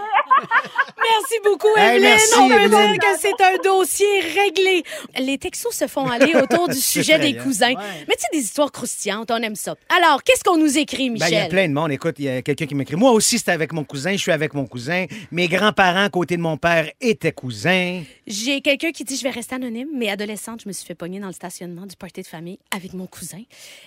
Merci 1.09 1.35
beaucoup, 1.45 1.69
Hey, 1.77 1.97
Evelyne. 1.97 2.03
merci, 2.11 2.35
On 2.39 2.49
peut 2.49 2.55
Evelyne. 2.55 2.71
dire 2.93 2.99
que 2.99 3.19
c'est 3.19 3.41
un 3.43 3.57
dossier 3.63 4.21
réglé. 4.21 4.83
Les 5.19 5.39
textos 5.39 5.73
se 5.75 5.87
font 5.87 6.07
aller 6.09 6.35
autour 6.35 6.69
du 6.69 6.75
sujet 6.81 7.19
des 7.19 7.37
cousins. 7.37 7.71
Ouais. 7.75 8.05
Mais 8.09 8.15
tu 8.17 8.23
sais, 8.23 8.29
des 8.33 8.39
histoires 8.41 8.73
croustillantes, 8.73 9.31
on 9.31 9.37
aime 9.37 9.55
ça. 9.55 9.77
Alors, 9.97 10.23
qu'est-ce 10.25 10.43
qu'on 10.43 10.57
nous 10.59 10.77
écrit, 10.79 11.09
Ben, 11.11 11.17
il 11.17 11.21
y 11.21 11.23
a 11.23 11.27
Michel? 11.29 11.49
plein 11.49 11.69
de 11.69 11.73
monde. 11.73 11.93
Écoute, 11.93 12.17
il 12.19 12.25
y 12.25 12.29
a 12.29 12.43
quelqu'un 12.43 12.67
qui 12.67 12.75
m'écrit. 12.75 12.97
Moi 12.97 13.13
aussi, 13.13 13.39
c'était 13.39 13.53
avec 13.53 13.73
mon 13.73 13.85
cousin. 13.85 14.13
Je 14.13 14.19
suis 14.19 14.33
avec 14.33 14.53
mon 14.53 14.67
cousin. 14.67 15.07
Mes 15.31 15.47
grands-parents, 15.49 16.05
à 16.07 16.11
côté 16.11 16.37
de 16.37 16.43
mon 16.43 16.57
père, 16.57 16.91
étaient 17.01 17.33
cousins. 17.33 18.03
J'ai 18.27 18.61
quelqu'un 18.61 18.91
qui 18.91 19.05
dit 19.05 19.17
je 19.17 19.23
vais 19.23 19.31
rester 19.31 19.55
anonyme, 19.55 19.89
mais 19.95 20.11
adolescente, 20.11 20.63
je 20.65 20.69
me 20.69 20.73
suis 20.73 20.85
fait 20.85 20.97
pogner 20.97 21.21
dans 21.21 21.29
le 21.29 21.33
stationnement 21.33 21.87
du 21.87 21.95
party 21.97 22.23
de 22.23 22.27
famille 22.27 22.59
avec 22.75 22.93
mon 22.93 23.07
cousin 23.07 23.43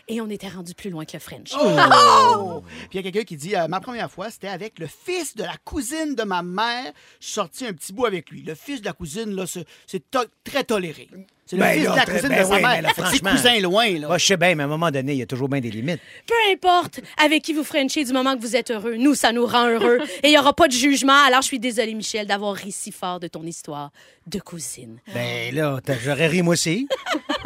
et 0.08 0.22
on 0.22 0.30
était 0.30 0.48
rendu 0.48 0.74
plus 0.74 0.90
loin 0.90 1.04
que 1.04 1.12
le 1.14 1.20
French. 1.20 1.50
Oh! 1.60 2.64
Puis 2.90 2.90
il 2.94 2.96
y 2.98 3.00
a 3.00 3.04
quelqu'un 3.04 3.26
qui 3.26 3.36
dit 3.38 3.56
euh, 3.56 3.68
Ma 3.68 3.80
première 3.80 4.10
fois, 4.12 4.30
c'était 4.30 4.48
avec 4.48 4.80
le 4.80 4.88
fils 4.88 5.36
de 5.36 5.44
la 5.44 5.56
cousine 5.64 6.16
de 6.16 6.24
ma 6.24 6.42
mère. 6.44 6.92
Je 7.20 7.26
suis 7.26 7.34
sorti 7.36 7.66
un 7.66 7.74
petit 7.74 7.94
bout 7.94 8.06
avec 8.06 8.30
lui. 8.30 8.44
Le 8.44 8.56
fils 8.56 8.82
de 8.82 8.86
la 8.86 8.94
cousine, 8.94 9.36
là, 9.36 9.46
c'est, 9.48 10.10
to- 10.12 10.20
très 10.44 10.64
toléré. 10.64 11.08
C'est 11.46 11.56
le 11.56 11.64
Ben 11.64 11.74
fils 11.74 11.84
là, 11.86 11.92
de 11.92 11.96
la 11.96 12.04
très- 12.06 12.14
cousine 12.14 12.30
ben 12.30 12.44
de 12.44 12.48
sa 12.48 12.56
oui, 12.56 12.62
mère. 12.62 12.76
Fait 12.76 12.82
que 12.82 12.94
c'est 12.94 13.02
franchement. 13.18 13.32
cousin 13.32 13.60
loin, 13.60 13.90
là. 14.00 14.08
Moi, 14.08 14.18
je 14.20 14.26
sais 14.28 14.38
bien, 14.38 14.54
mais 14.54 14.62
à 14.64 14.66
un 14.68 14.70
moment 14.70 14.92
donné, 14.92 15.14
il 15.14 15.18
y 15.18 15.22
a 15.24 15.26
toujours 15.26 15.50
bien 15.50 15.60
des 15.60 15.72
limites. 15.72 16.00
Peu 16.28 16.36
importe 16.54 17.00
avec 17.18 17.42
qui 17.44 17.54
vous 17.54 17.64
Frenchez 17.64 18.04
du 18.04 18.14
moment 18.14 18.36
que 18.36 18.42
vous 18.42 18.56
êtes 18.56 18.70
heureux, 18.70 18.98
nous, 18.98 19.16
ça 19.16 19.32
nous 19.32 19.48
rend 19.48 19.68
heureux 19.68 19.98
et 20.22 20.28
il 20.28 20.30
n'y 20.32 20.38
aura 20.38 20.54
pas 20.54 20.68
de 20.68 20.74
jugement. 20.74 21.24
Alors, 21.26 21.42
je 21.42 21.48
suis 21.48 21.60
désolée, 21.60 21.96
Michel, 21.96 22.28
d'avoir 22.28 22.54
ri 22.56 22.72
si 22.72 22.92
fort 22.92 23.20
de 23.20 23.28
ton 23.28 23.42
histoire 23.44 23.92
de 24.28 24.40
cousine. 24.40 25.00
Ben 25.12 25.56
là, 25.56 25.80
t'as- 25.84 25.98
j'aurais 25.98 26.28
ri 26.28 26.44
moi 26.44 26.54
aussi. 26.54 26.88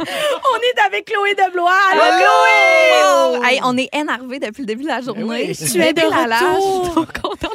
On 0.00 0.56
est 0.58 0.86
avec 0.86 1.04
Chloé 1.06 1.34
de 1.34 1.52
Blois. 1.52 1.70
Allô, 1.92 2.02
Oh! 2.04 3.38
Chloé! 3.38 3.48
Hey, 3.50 3.60
on 3.64 3.76
est 3.76 3.88
énervé 3.94 4.38
depuis 4.38 4.62
le 4.62 4.66
début 4.66 4.82
de 4.84 4.88
la 4.88 5.00
journée. 5.00 5.22
oui. 5.24 5.54
Je 5.54 5.72
Tu 5.72 5.80
es 5.82 5.92
de 5.92 6.00
suis 6.00 6.10
la 6.10 6.26
lâche. 6.26 6.40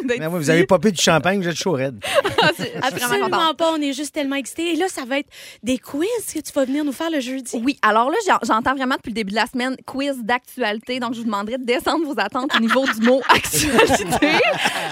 D'être 0.09 0.21
oui, 0.21 0.27
vous 0.29 0.41
ici. 0.41 0.51
avez 0.51 0.65
pas 0.65 0.77
bu 0.77 0.91
du 0.91 1.01
champagne, 1.01 1.41
vous 1.41 1.47
êtes 1.47 1.55
chaud 1.55 1.71
raide. 1.71 2.03
Ah, 2.41 2.49
c'est- 2.55 2.63
je 2.63 2.69
suis 2.69 2.79
vraiment 2.79 2.87
Absolument 3.05 3.29
contente. 3.29 3.57
pas, 3.57 3.71
on 3.77 3.81
est 3.81 3.93
juste 3.93 4.13
tellement 4.13 4.35
excités. 4.35 4.73
Et 4.73 4.75
là, 4.75 4.87
ça 4.89 5.05
va 5.05 5.19
être 5.19 5.29
des 5.63 5.77
quiz 5.77 6.07
que 6.33 6.39
tu 6.39 6.51
vas 6.53 6.65
venir 6.65 6.83
nous 6.83 6.91
faire 6.91 7.09
le 7.09 7.19
jeudi. 7.19 7.59
Oui, 7.63 7.77
alors 7.81 8.09
là, 8.09 8.17
j'en- 8.27 8.39
j'entends 8.45 8.75
vraiment 8.75 8.95
depuis 8.95 9.11
le 9.11 9.15
début 9.15 9.31
de 9.31 9.35
la 9.37 9.45
semaine 9.45 9.75
quiz 9.85 10.17
d'actualité. 10.23 10.99
Donc, 10.99 11.13
je 11.13 11.19
vous 11.19 11.25
demanderai 11.25 11.57
de 11.57 11.65
descendre 11.65 12.05
vos 12.05 12.19
attentes 12.19 12.53
au 12.55 12.59
niveau 12.59 12.85
du 12.85 13.01
mot 13.05 13.21
actualité. 13.29 14.27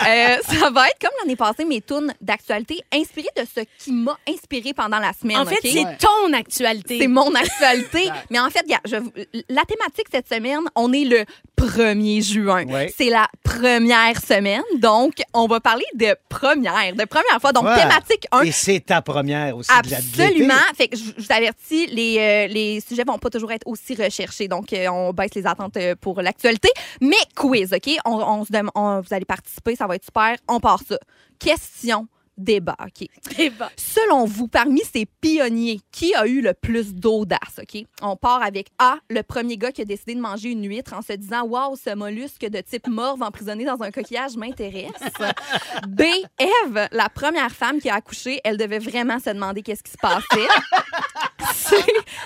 Euh, 0.08 0.38
ça 0.47 0.69
va 0.69 0.88
être 0.88 0.99
comme 1.01 1.10
l'année 1.21 1.36
passée, 1.36 1.65
mes 1.65 1.82
tunes 1.82 2.13
d'actualité 2.21 2.80
inspirées 2.93 3.27
de 3.36 3.41
ce 3.43 3.62
qui 3.84 3.91
m'a 3.91 4.17
inspiré 4.30 4.73
pendant 4.73 4.99
la 4.99 5.12
semaine. 5.12 5.38
En 5.38 5.45
fait, 5.45 5.56
OK? 5.56 5.62
c'est 5.69 5.97
ton 5.97 6.32
actualité. 6.34 6.99
C'est 7.01 7.08
mon 7.08 7.34
actualité. 7.36 8.10
Mais 8.30 8.39
en 8.39 8.49
fait, 8.49 8.62
regarde, 8.62 8.84
je 8.86 8.95
vous- 8.97 9.12
la 9.49 9.63
thématique 9.65 10.06
cette 10.12 10.30
semaine, 10.32 10.62
on 10.75 10.93
est 10.93 11.03
le 11.03 11.25
1er 11.58 12.22
juin. 12.22 12.65
Ouais. 12.67 12.93
C'est 12.96 13.10
la 13.10 13.28
première 13.43 14.22
semaine. 14.22 14.62
Donc, 14.80 15.13
on 15.34 15.48
va 15.48 15.60
parler 15.60 15.86
de 15.96 16.15
première, 16.30 16.93
de 16.96 17.06
première 17.06 17.39
fois. 17.41 17.52
Donc, 17.52 17.65
Ouais. 17.65 17.76
thématique 17.76 18.28
1. 18.32 18.41
Et 18.43 18.52
c'est 18.52 18.80
ta 18.82 19.02
première 19.02 19.58
aussi 19.58 19.70
de. 19.70 19.76
Absolument. 19.93 20.54
Fait 20.76 20.88
que 20.88 20.96
je, 20.98 21.04
vous 21.17 21.26
avertis, 21.32 21.88
les, 21.88 22.17
euh, 22.20 22.48
les 22.54 22.80
sujets 22.88 23.04
vont 23.06 23.17
pas 23.17 23.30
toujours 23.30 23.52
être 23.52 23.65
aussi 23.65 23.96
recherchés. 23.96 24.48
Donc, 24.48 24.72
euh, 24.74 24.88
on 24.89 25.12
baisse 25.13 25.34
les 25.36 25.46
attentes 25.48 25.78
euh, 25.78 25.96
pour 26.00 26.22
l'actualité. 26.22 26.70
Mais 27.02 27.15
quiz, 27.36 27.74
OK? 27.74 27.89
On, 28.06 28.12
on 28.17 28.46
se 28.46 28.52
on- 28.76 29.02
vous 29.02 29.13
allez 29.13 29.26
participer, 29.26 29.76
ça 29.76 29.88
va 29.88 29.96
être 29.96 30.06
super. 30.06 30.36
On 30.48 30.60
part 30.60 30.80
ça. 30.88 30.98
Question, 31.39 32.08
débat, 32.38 32.76
OK? 32.80 33.08
Ben, 33.38 33.69
Selon 33.76 34.26
vous, 34.26 34.47
parmi 34.47 34.82
ces 34.82 35.06
pionniers, 35.06 35.80
qui 35.91 36.13
a 36.15 36.28
eu 36.28 36.41
le 36.41 36.54
plus 36.54 36.93
d'audace? 36.93 37.60
OK? 37.60 37.84
On 38.02 38.15
part 38.15 38.41
avec 38.43 38.67
A, 38.80 38.97
le 39.10 39.23
premier 39.23 39.58
gars 39.58 39.71
qui 39.71 39.82
a 39.82 39.86
décidé 39.86 40.15
de 40.15 40.21
manger 40.21 40.52
une 40.52 40.67
huître 40.67 40.93
en 40.93 41.02
se 41.02 41.13
disant 41.13 41.43
Waouh, 41.43 41.76
ce 41.76 41.93
mollusque 41.95 42.45
de 42.45 42.62
type 42.62 42.88
morve 42.88 43.21
emprisonné 43.23 43.65
dans 43.65 43.82
un 43.82 43.91
coquillage 43.91 44.36
m'intéresse. 44.38 44.91
B, 45.88 46.04
Eve, 46.39 46.88
la 46.91 47.10
première 47.10 47.52
femme 47.52 47.80
qui 47.80 47.89
a 47.89 47.95
accouché, 47.95 48.39
elle 48.43 48.58
devait 48.58 48.80
vraiment 48.80 49.19
se 49.19 49.30
demander 49.30 49.62
qu'est-ce 49.62 49.84
qui 49.84 49.91
se 49.91 49.97
passait. 49.97 50.47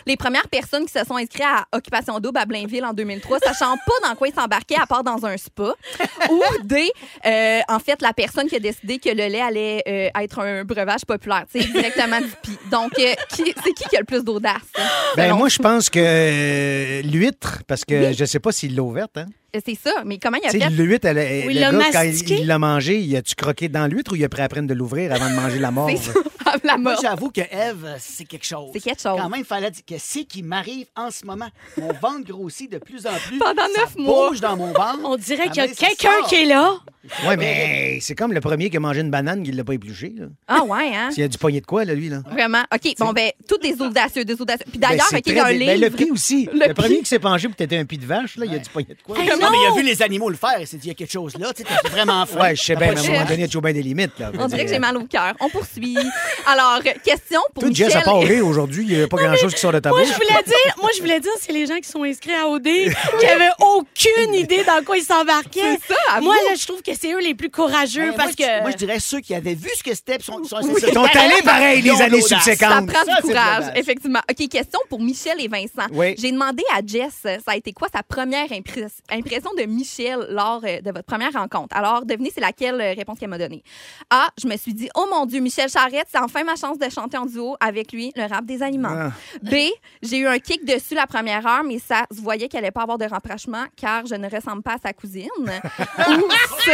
Les 0.05 0.17
premières 0.17 0.47
personnes 0.47 0.85
qui 0.85 0.91
se 0.91 1.03
sont 1.05 1.15
inscrites 1.15 1.43
à 1.45 1.65
Occupation 1.75 2.19
Double 2.19 2.37
à 2.39 2.45
Blainville 2.45 2.85
en 2.85 2.93
2003, 2.93 3.39
sachant 3.39 3.75
pas 3.77 4.09
dans 4.09 4.15
quoi 4.15 4.27
ils 4.27 4.33
s'embarquaient 4.33 4.79
à 4.81 4.85
part 4.85 5.03
dans 5.03 5.25
un 5.25 5.37
spa. 5.37 5.73
Ou 6.29 6.41
D, 6.63 6.89
euh, 7.25 7.59
en 7.67 7.79
fait, 7.79 8.01
la 8.01 8.13
personne 8.13 8.47
qui 8.47 8.55
a 8.55 8.59
décidé 8.59 8.99
que 8.99 9.09
le 9.09 9.27
lait 9.27 9.41
allait 9.41 9.83
euh, 9.87 10.21
être 10.21 10.39
un 10.39 10.63
breuvage 10.63 11.05
populaire, 11.05 11.45
tu 11.51 11.61
sais, 11.61 11.67
directement 11.67 12.19
du. 12.21 12.31
Donc, 12.69 12.91
euh, 12.99 13.13
c'est 13.29 13.43
qui 13.43 13.83
qui 13.89 13.95
a 13.95 13.99
le 13.99 14.05
plus 14.05 14.23
d'audace? 14.23 14.61
Ben 15.15 15.25
selon 15.25 15.37
moi, 15.37 15.49
je 15.49 15.57
pense 15.59 15.89
que 15.89 17.01
l'huître, 17.03 17.63
parce 17.67 17.85
que 17.85 18.09
Oui. 18.09 18.13
je 18.13 18.25
sais 18.25 18.39
pas 18.39 18.51
s'il 18.51 18.75
l'a 18.75 18.83
ouverte, 18.83 19.17
hein. 19.17 19.25
C'est 19.65 19.75
ça, 19.75 19.91
mais 20.05 20.17
comment 20.17 20.37
il 20.41 20.47
a 20.47 20.51
Tu 20.51 20.59
sais, 20.59 20.63
fait? 20.65 20.69
l'huître, 20.71 21.07
elle, 21.07 21.17
elle- 21.17 21.45
Oui, 21.47 21.53
le 21.55 21.59
gars, 21.59 21.71
quand 21.91 22.01
il 22.03 22.09
mastiqué. 22.11 22.37
il 22.39 22.47
l'a 22.47 22.57
mangé, 22.59 22.99
il 22.99 23.15
a-tu 23.17 23.35
croqué 23.35 23.67
dans 23.67 23.85
l'huître 23.87 24.13
ou 24.13 24.15
il 24.15 24.23
a 24.23 24.29
pris 24.29 24.41
à 24.41 24.47
peine 24.49 24.65
de 24.67 24.73
l'ouvrir 24.73 25.11
avant 25.13 25.29
de 25.29 25.35
manger 25.35 25.59
la 25.59 25.71
mort? 25.71 25.89
C'est 25.89 25.97
ça, 25.97 26.13
la 26.63 26.77
Moi, 26.77 26.93
mort. 26.93 26.99
j'avoue 27.01 27.31
que 27.31 27.41
Eve, 27.41 27.95
c'est 27.99 28.25
quelque 28.25 28.45
chose. 28.45 28.69
C'est 28.73 28.79
quelque 28.79 29.01
chose. 29.01 29.19
Quand 29.19 29.29
même, 29.29 29.39
il 29.41 29.45
fallait 29.45 29.71
dire 29.71 29.83
qu'est-ce 29.85 30.19
qui 30.19 30.41
m'arrive 30.43 30.85
en 30.95 31.11
ce 31.11 31.25
moment. 31.25 31.47
Mon 31.77 31.87
ventre 32.01 32.25
grossit 32.27 32.71
de 32.71 32.77
plus 32.77 33.05
en 33.05 33.13
plus. 33.27 33.39
Pendant 33.39 33.63
Ça 33.75 33.81
neuf 33.81 33.97
mois. 33.97 34.29
bouge 34.29 34.39
dans 34.41 34.55
mon 34.55 34.67
ventre. 34.71 34.99
on 35.03 35.17
dirait 35.17 35.49
qu'il 35.49 35.57
y 35.63 35.65
a 35.65 35.67
quelqu'un 35.67 36.09
qui 36.29 36.35
est 36.35 36.45
là. 36.45 36.73
Ouais, 37.27 37.35
mais 37.35 37.97
c'est 37.99 38.13
comme 38.15 38.31
le 38.31 38.41
premier 38.41 38.69
qui 38.69 38.77
a 38.77 38.79
mangé 38.79 39.01
une 39.01 39.09
banane 39.09 39.41
qui 39.43 39.51
l'a 39.51 39.63
pas 39.63 39.73
épluché. 39.73 40.13
là. 40.17 40.27
Ah 40.47 40.63
ouais, 40.63 40.91
hein? 40.95 41.09
S'il 41.11 41.21
y 41.21 41.25
a 41.25 41.27
du 41.27 41.37
poignet 41.37 41.59
de 41.59 41.65
quoi, 41.65 41.83
là, 41.83 41.93
lui, 41.95 42.09
là? 42.09 42.21
Vraiment. 42.31 42.61
OK, 42.73 42.93
bon, 42.99 43.11
ben, 43.11 43.31
toutes 43.47 43.63
des 43.63 43.81
audacieux, 43.81 44.23
des 44.23 44.39
audacieux. 44.39 44.65
Puis 44.69 44.77
d'ailleurs, 44.79 45.07
Ben, 45.11 45.17
OK, 45.17 45.23
c'est 45.25 45.31
il 45.31 45.35
y 45.35 45.39
a 45.39 45.43
un 45.43 45.45
très- 45.47 45.57
ben, 45.59 45.73
livre. 45.77 45.85
le 45.85 45.89
prix 45.89 46.11
aussi. 46.11 46.47
Le 46.53 46.67
Le, 46.67 46.73
premier 46.75 46.99
qui 46.99 47.05
s'est 47.05 47.17
penché 47.19 47.47
pour 47.47 47.55
têter 47.57 47.77
un 47.77 47.85
pied 47.85 47.97
de 47.97 48.05
vache, 48.05 48.37
là, 48.37 48.45
il 48.45 48.51
y 48.53 48.55
a 48.55 48.59
du 48.59 48.69
poignet 48.69 48.89
de 48.93 49.01
quoi? 49.03 49.17
Hey, 49.19 49.27
non! 49.45 49.51
mais 49.51 49.57
il 49.63 49.71
a 49.71 49.75
vu 49.75 49.83
les 49.83 50.01
animaux 50.01 50.29
le 50.29 50.35
faire. 50.37 50.59
Il 50.59 50.67
s'est 50.67 50.77
dit, 50.77 50.87
il 50.87 50.89
y 50.89 50.91
a 50.91 50.95
quelque 50.95 51.11
chose 51.11 51.37
là. 51.37 51.51
Tu 51.55 51.63
sais, 51.63 51.69
t'as 51.83 51.89
vraiment 51.89 52.25
faim. 52.25 52.39
Ouais, 52.41 52.55
je 52.55 52.61
sais 52.63 52.75
bien, 52.75 52.87
pas 52.87 52.93
mais 52.93 52.99
à 52.99 53.03
un 53.03 53.07
moment 53.13 53.23
donné, 53.23 53.35
il 53.35 53.41
y 53.41 53.43
a 53.43 53.47
toujours 53.47 53.61
bien 53.61 53.73
des 53.73 53.81
limites. 53.83 54.17
Là, 54.19 54.31
On 54.39 54.47
dirait 54.47 54.65
que 54.65 54.71
j'ai 54.71 54.79
mal 54.79 54.97
au 54.97 55.05
cœur. 55.05 55.33
On 55.39 55.49
poursuit. 55.49 55.97
Alors, 56.45 56.79
question 57.03 57.39
pour 57.53 57.63
Michel. 57.65 57.87
Jess, 57.87 57.95
à 57.95 58.01
part 58.01 58.19
rire 58.19 58.45
aujourd'hui, 58.45 58.85
il 58.87 58.97
n'y 58.97 59.03
a 59.03 59.07
pas 59.07 59.17
grand-chose 59.17 59.53
qui 59.53 59.59
sort 59.59 59.71
de 59.73 59.79
ta 59.79 59.89
Moi, 59.89 59.99
bouche. 60.01 60.09
je 60.09 60.13
voulais 60.15 60.43
dire, 60.45 60.75
moi, 60.81 60.89
je 60.95 61.01
voulais 61.01 61.19
dire, 61.19 61.31
c'est 61.39 61.51
les 61.53 61.65
gens 61.65 61.77
qui 61.77 61.89
sont 61.89 62.03
inscrits 62.03 62.33
à 62.33 62.47
OD 62.47 62.63
qui 63.19 63.25
avaient 63.25 63.51
aucune 63.59 64.33
idée 64.33 64.63
dans 64.63 64.83
quoi 64.83 64.97
ils 64.97 65.03
s'embarquaient. 65.03 65.77
C'est 65.87 65.93
ça. 65.93 66.19
Moi, 66.21 66.35
là, 66.49 66.55
je 66.59 66.65
trouve 66.65 66.81
que 66.81 66.91
c'est 66.99 67.11
eux 67.13 67.19
les 67.21 67.33
plus 67.35 67.49
courageux 67.49 68.09
Ouais, 68.11 68.15
parce 68.15 68.37
moi, 68.37 68.47
que. 68.47 68.61
Moi, 68.61 68.71
je 68.71 68.77
dirais 68.77 68.99
ceux 68.99 69.19
qui 69.19 69.33
avaient 69.35 69.53
vu 69.55 69.69
ce 69.75 69.83
que 69.83 69.93
c'était. 69.93 70.17
sont, 70.21 70.43
sont, 70.43 70.59
Ils 70.61 70.93
sont 70.93 71.03
allés 71.03 71.41
pareil 71.43 71.81
les 71.81 71.91
années 72.01 72.09
l'audace. 72.17 72.27
Ça 72.29 72.35
subséquentes. 72.41 72.91
prend 72.91 73.03
du 73.03 73.21
courage, 73.21 73.65
effectivement. 73.75 74.19
OK, 74.29 74.47
question 74.49 74.79
pour 74.89 74.99
Michel 74.99 75.39
et 75.39 75.47
Vincent. 75.47 75.87
Oui. 75.91 76.15
J'ai 76.17 76.31
demandé 76.31 76.63
à 76.75 76.79
Jess, 76.85 77.13
ça 77.23 77.37
a 77.47 77.55
été 77.55 77.71
quoi 77.73 77.87
sa 77.93 78.03
première 78.03 78.51
impress- 78.51 78.99
de 79.39 79.65
Michel 79.65 80.27
lors 80.29 80.61
euh, 80.63 80.81
de 80.81 80.91
votre 80.91 81.05
première 81.05 81.33
rencontre? 81.33 81.75
Alors, 81.75 82.05
devinez, 82.05 82.31
c'est 82.33 82.41
laquelle 82.41 82.79
euh, 82.81 82.93
réponse 82.93 83.17
qu'elle 83.19 83.29
m'a 83.29 83.37
donnée. 83.37 83.63
A, 84.09 84.29
je 84.41 84.47
me 84.47 84.57
suis 84.57 84.73
dit, 84.73 84.89
oh 84.95 85.07
mon 85.09 85.25
Dieu, 85.25 85.39
Michel 85.39 85.69
Charrette, 85.69 86.07
c'est 86.11 86.19
enfin 86.19 86.43
ma 86.43 86.55
chance 86.55 86.77
de 86.77 86.89
chanter 86.89 87.17
en 87.17 87.25
duo 87.25 87.55
avec 87.59 87.93
lui, 87.93 88.11
le 88.15 88.27
rap 88.27 88.45
des 88.45 88.61
aliments. 88.61 88.89
Ah. 88.91 89.11
B, 89.41 89.55
j'ai 90.01 90.17
eu 90.17 90.27
un 90.27 90.39
kick 90.39 90.65
dessus 90.65 90.95
la 90.95 91.07
première 91.07 91.45
heure, 91.47 91.63
mais 91.63 91.79
ça 91.79 92.05
se 92.13 92.21
voyait 92.21 92.49
qu'elle 92.49 92.63
allait 92.63 92.71
pas 92.71 92.81
avoir 92.81 92.97
de 92.97 93.05
rapprochement 93.05 93.65
car 93.75 94.05
je 94.05 94.15
ne 94.15 94.29
ressemble 94.29 94.63
pas 94.63 94.73
à 94.73 94.77
sa 94.77 94.93
cousine. 94.93 95.29
Ou 95.47 96.23
C, 96.63 96.71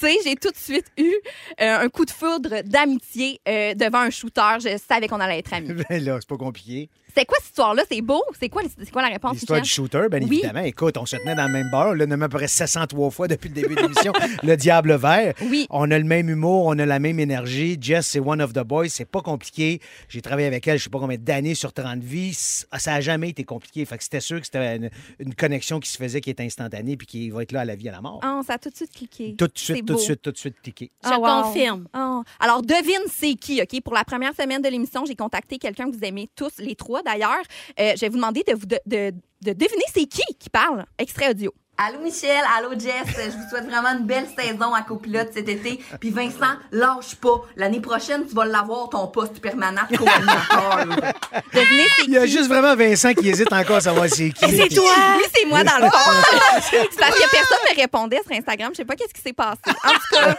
C, 0.00 0.18
j'ai 0.24 0.36
tout 0.36 0.50
de 0.50 0.56
suite 0.56 0.86
eu 0.98 1.12
euh, 1.60 1.80
un 1.80 1.88
coup 1.88 2.04
de 2.04 2.10
foudre 2.10 2.62
d'amitié 2.64 3.40
euh, 3.48 3.74
devant 3.74 4.00
un 4.00 4.10
shooter. 4.10 4.58
Je 4.60 4.78
savais 4.88 5.08
qu'on 5.08 5.20
allait 5.20 5.38
être 5.38 5.52
amis. 5.52 5.70
Ben 5.90 6.04
là, 6.04 6.18
c'est 6.20 6.28
pas 6.28 6.36
compliqué. 6.36 6.88
C'est 7.14 7.24
quoi 7.24 7.36
cette 7.40 7.48
histoire-là? 7.50 7.82
C'est 7.90 8.00
beau? 8.02 8.22
C'est 8.38 8.48
quoi, 8.48 8.62
c'est 8.78 8.90
quoi 8.90 9.02
la 9.02 9.08
réponse, 9.08 9.34
L'histoire 9.34 9.60
du 9.60 9.68
shooter, 9.68 10.06
bien 10.10 10.20
Oui. 10.22 10.38
évidemment. 10.38 10.60
Écoute, 10.64 10.96
on 10.96 11.06
se 11.06 11.16
tenait 11.16 11.34
dans 11.34 11.46
le 11.46 11.52
même 11.52 11.70
bar. 11.70 11.94
Là, 11.94 12.06
nommé 12.06 12.24
à 12.24 12.28
peu 12.28 12.38
près 12.38 12.48
603 12.48 13.10
fois 13.10 13.28
depuis 13.28 13.48
le 13.48 13.54
début 13.54 13.74
de 13.74 13.80
l'émission. 13.82 14.12
le 14.42 14.56
Diable 14.56 14.94
Vert. 14.96 15.34
Oui. 15.42 15.66
On 15.70 15.90
a 15.90 15.98
le 15.98 16.04
même 16.04 16.28
humour, 16.28 16.66
on 16.66 16.78
a 16.78 16.86
la 16.86 16.98
même 16.98 17.18
énergie. 17.20 17.76
Jess, 17.80 18.06
c'est 18.06 18.20
one 18.20 18.40
of 18.40 18.52
the 18.52 18.60
boys. 18.64 18.88
C'est 18.88 19.04
pas 19.08 19.22
compliqué. 19.22 19.80
J'ai 20.08 20.20
travaillé 20.22 20.46
avec 20.46 20.66
elle, 20.68 20.78
je 20.78 20.84
sais 20.84 20.90
pas 20.90 20.98
combien 20.98 21.18
d'années 21.18 21.54
sur 21.54 21.72
30 21.72 22.02
vies. 22.02 22.34
C- 22.34 22.66
Ça 22.78 22.94
a 22.94 23.00
jamais 23.00 23.30
été 23.30 23.44
compliqué. 23.44 23.84
Fait 23.84 23.96
que 23.98 24.02
c'était 24.04 24.20
sûr 24.20 24.38
que 24.40 24.46
c'était 24.46 24.76
une, 24.76 24.90
une 25.18 25.34
connexion 25.34 25.80
qui 25.80 25.88
se 25.90 25.96
faisait, 25.98 26.20
qui 26.20 26.30
est 26.30 26.40
instantanée, 26.40 26.96
puis 26.96 27.06
qui 27.06 27.30
va 27.30 27.42
être 27.42 27.52
là 27.52 27.60
à 27.60 27.64
la 27.64 27.74
vie, 27.76 27.88
à 27.88 27.92
la 27.92 28.00
mort. 28.00 28.20
Oh, 28.24 28.40
ça 28.46 28.54
a 28.54 28.58
tout 28.58 28.70
de 28.70 28.76
suite 28.76 28.92
cliqué. 28.92 29.34
Tout 29.36 29.46
de 29.46 29.52
suite, 29.58 29.86
tout 29.86 29.94
de 29.94 29.98
suite, 29.98 30.22
tout 30.22 30.32
de 30.32 30.38
suite 30.38 30.56
cliqué. 30.62 30.90
Je 31.04 31.08
Ah, 31.12 31.18
wow. 31.18 31.42
confirme. 31.44 31.86
Oh. 31.96 32.22
Alors, 32.38 32.62
devine 32.62 33.02
c'est 33.08 33.34
qui, 33.34 33.60
OK? 33.62 33.80
Pour 33.82 33.94
la 33.94 34.04
première 34.04 34.34
semaine 34.34 34.62
de 34.62 34.68
l'émission, 34.68 35.04
j'ai 35.04 35.14
contacté 35.16 35.58
quelqu'un 35.58 35.90
que 35.90 35.96
vous 35.96 36.04
aimez 36.04 36.28
tous, 36.36 36.58
les 36.58 36.74
trois 36.74 36.99
d'ailleurs. 37.04 37.42
Euh, 37.78 37.92
je 37.94 38.00
vais 38.00 38.08
vous 38.08 38.16
demander 38.16 38.42
de, 38.46 38.54
de 38.86 39.52
deviner 39.52 39.84
c'est 39.92 40.06
qui 40.06 40.22
qui 40.38 40.50
parle. 40.50 40.84
Extrait 40.98 41.30
audio. 41.30 41.52
Allô 41.82 41.98
Michel, 42.00 42.42
allô 42.58 42.72
Jess, 42.78 43.06
je 43.16 43.30
vous 43.30 43.48
souhaite 43.48 43.64
vraiment 43.64 43.88
une 43.98 44.04
belle 44.04 44.26
saison 44.38 44.74
à 44.74 44.82
copilote 44.82 45.30
cet 45.32 45.48
été. 45.48 45.82
Puis 45.98 46.10
Vincent, 46.10 46.58
lâche 46.72 47.14
pas. 47.14 47.40
L'année 47.56 47.80
prochaine, 47.80 48.26
tu 48.28 48.34
vas 48.34 48.44
l'avoir 48.44 48.90
ton 48.90 49.06
poste 49.06 49.40
permanent 49.40 49.80
de 49.90 49.96
co-animateur. 49.96 51.14
C'est. 51.54 51.64
Il 52.06 52.12
y 52.12 52.18
a 52.18 52.26
juste 52.26 52.48
vraiment 52.48 52.76
Vincent 52.76 53.14
qui 53.14 53.30
hésite 53.30 53.50
encore 53.50 53.76
à 53.76 53.80
savoir 53.80 54.10
c'est 54.10 54.28
qui. 54.28 54.44
c'est 54.44 54.68
toi! 54.68 54.92
Oui, 55.16 55.24
c'est 55.34 55.46
moi 55.46 55.64
dans 55.64 55.78
le 55.78 55.88
fond. 55.88 56.58
c'est 56.70 56.98
parce 56.98 57.14
que 57.14 57.30
personne 57.30 57.58
me 57.70 57.80
répondait 57.80 58.20
sur 58.26 58.36
Instagram. 58.36 58.72
Je 58.72 58.76
sais 58.76 58.84
pas 58.84 58.96
qu'est-ce 58.96 59.14
qui 59.14 59.22
s'est 59.22 59.32
passé. 59.32 59.60
En 59.66 59.92
tout 59.92 60.16
cas, 60.16 60.36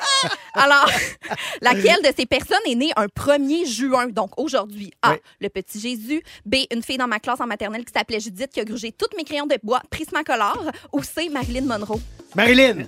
alors, 0.54 0.92
laquelle 1.62 2.04
de 2.04 2.14
ces 2.16 2.28
personnes 2.28 2.60
est 2.68 2.76
née 2.76 2.92
un 2.96 3.08
1er 3.08 3.66
juin, 3.66 4.08
donc 4.10 4.32
aujourd'hui? 4.38 4.92
A. 5.02 5.14
Oui. 5.14 5.18
Le 5.40 5.50
petit 5.50 5.80
Jésus. 5.80 6.22
B. 6.46 6.58
Une 6.72 6.84
fille 6.84 6.98
dans 6.98 7.08
ma 7.08 7.20
classe 7.20 7.42
en 7.42 7.48
maternelle 7.48 7.84
qui 7.84 7.94
s'appelait 7.94 8.20
Judith 8.20 8.52
qui 8.52 8.60
a 8.60 8.64
grugé 8.64 8.92
tous 8.92 9.10
mes 9.18 9.24
crayons 9.24 9.48
de 9.48 9.58
bois 9.64 9.82
Prismacolor. 9.90 10.72
Ou 10.94 11.02
C. 11.02 11.31
Marilyn 11.32 11.66
Monroe. 11.66 12.00
Marilyn! 12.36 12.86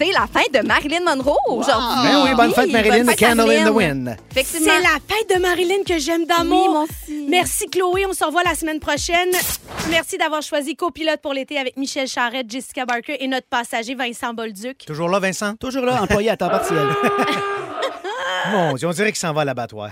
C'est 0.00 0.12
la 0.12 0.28
fête 0.32 0.54
de 0.54 0.64
Marilyn 0.64 1.00
Monroe 1.04 1.36
aujourd'hui. 1.48 2.04
Ben 2.04 2.22
oui, 2.24 2.30
bonne 2.36 2.52
fête, 2.54 2.70
Marilyn. 2.70 2.98
bonne 3.04 3.06
The 3.06 3.18
fête, 3.18 3.18
Candle 3.18 3.40
in 3.40 3.44
the 3.44 3.46
Marilyn. 3.46 3.72
Wind. 3.72 4.16
Effectivement. 4.30 4.72
C'est 4.72 4.80
la 4.82 4.98
fête 5.16 5.34
de 5.36 5.40
Marilyn 5.42 5.82
que 5.84 5.98
j'aime 5.98 6.20
Oui, 6.20 6.26
d'amour. 6.28 6.84
aussi. 6.84 7.26
Merci 7.28 7.66
Chloé, 7.68 8.06
on 8.06 8.12
se 8.12 8.24
revoit 8.24 8.44
la 8.44 8.54
semaine 8.54 8.78
prochaine. 8.78 9.30
Merci 9.90 10.16
d'avoir 10.16 10.40
choisi 10.42 10.76
copilote 10.76 11.20
pour 11.20 11.32
l'été 11.32 11.58
avec 11.58 11.76
Michel 11.76 12.06
Charrette, 12.06 12.48
Jessica 12.48 12.86
Barker 12.86 13.16
et 13.22 13.26
notre 13.26 13.48
passager 13.48 13.96
Vincent 13.96 14.32
Bolduc. 14.34 14.84
Toujours 14.86 15.08
là, 15.08 15.18
Vincent? 15.18 15.56
Toujours 15.56 15.84
là, 15.84 16.00
employé 16.00 16.30
à 16.30 16.36
temps 16.36 16.48
partiel. 16.48 16.78
Mon 18.50 18.74
Dieu, 18.74 18.88
on 18.88 18.92
dirait 18.92 19.10
qu'il 19.12 19.18
s'en 19.18 19.32
va 19.32 19.42
à 19.42 19.44
l'abattoir. 19.44 19.90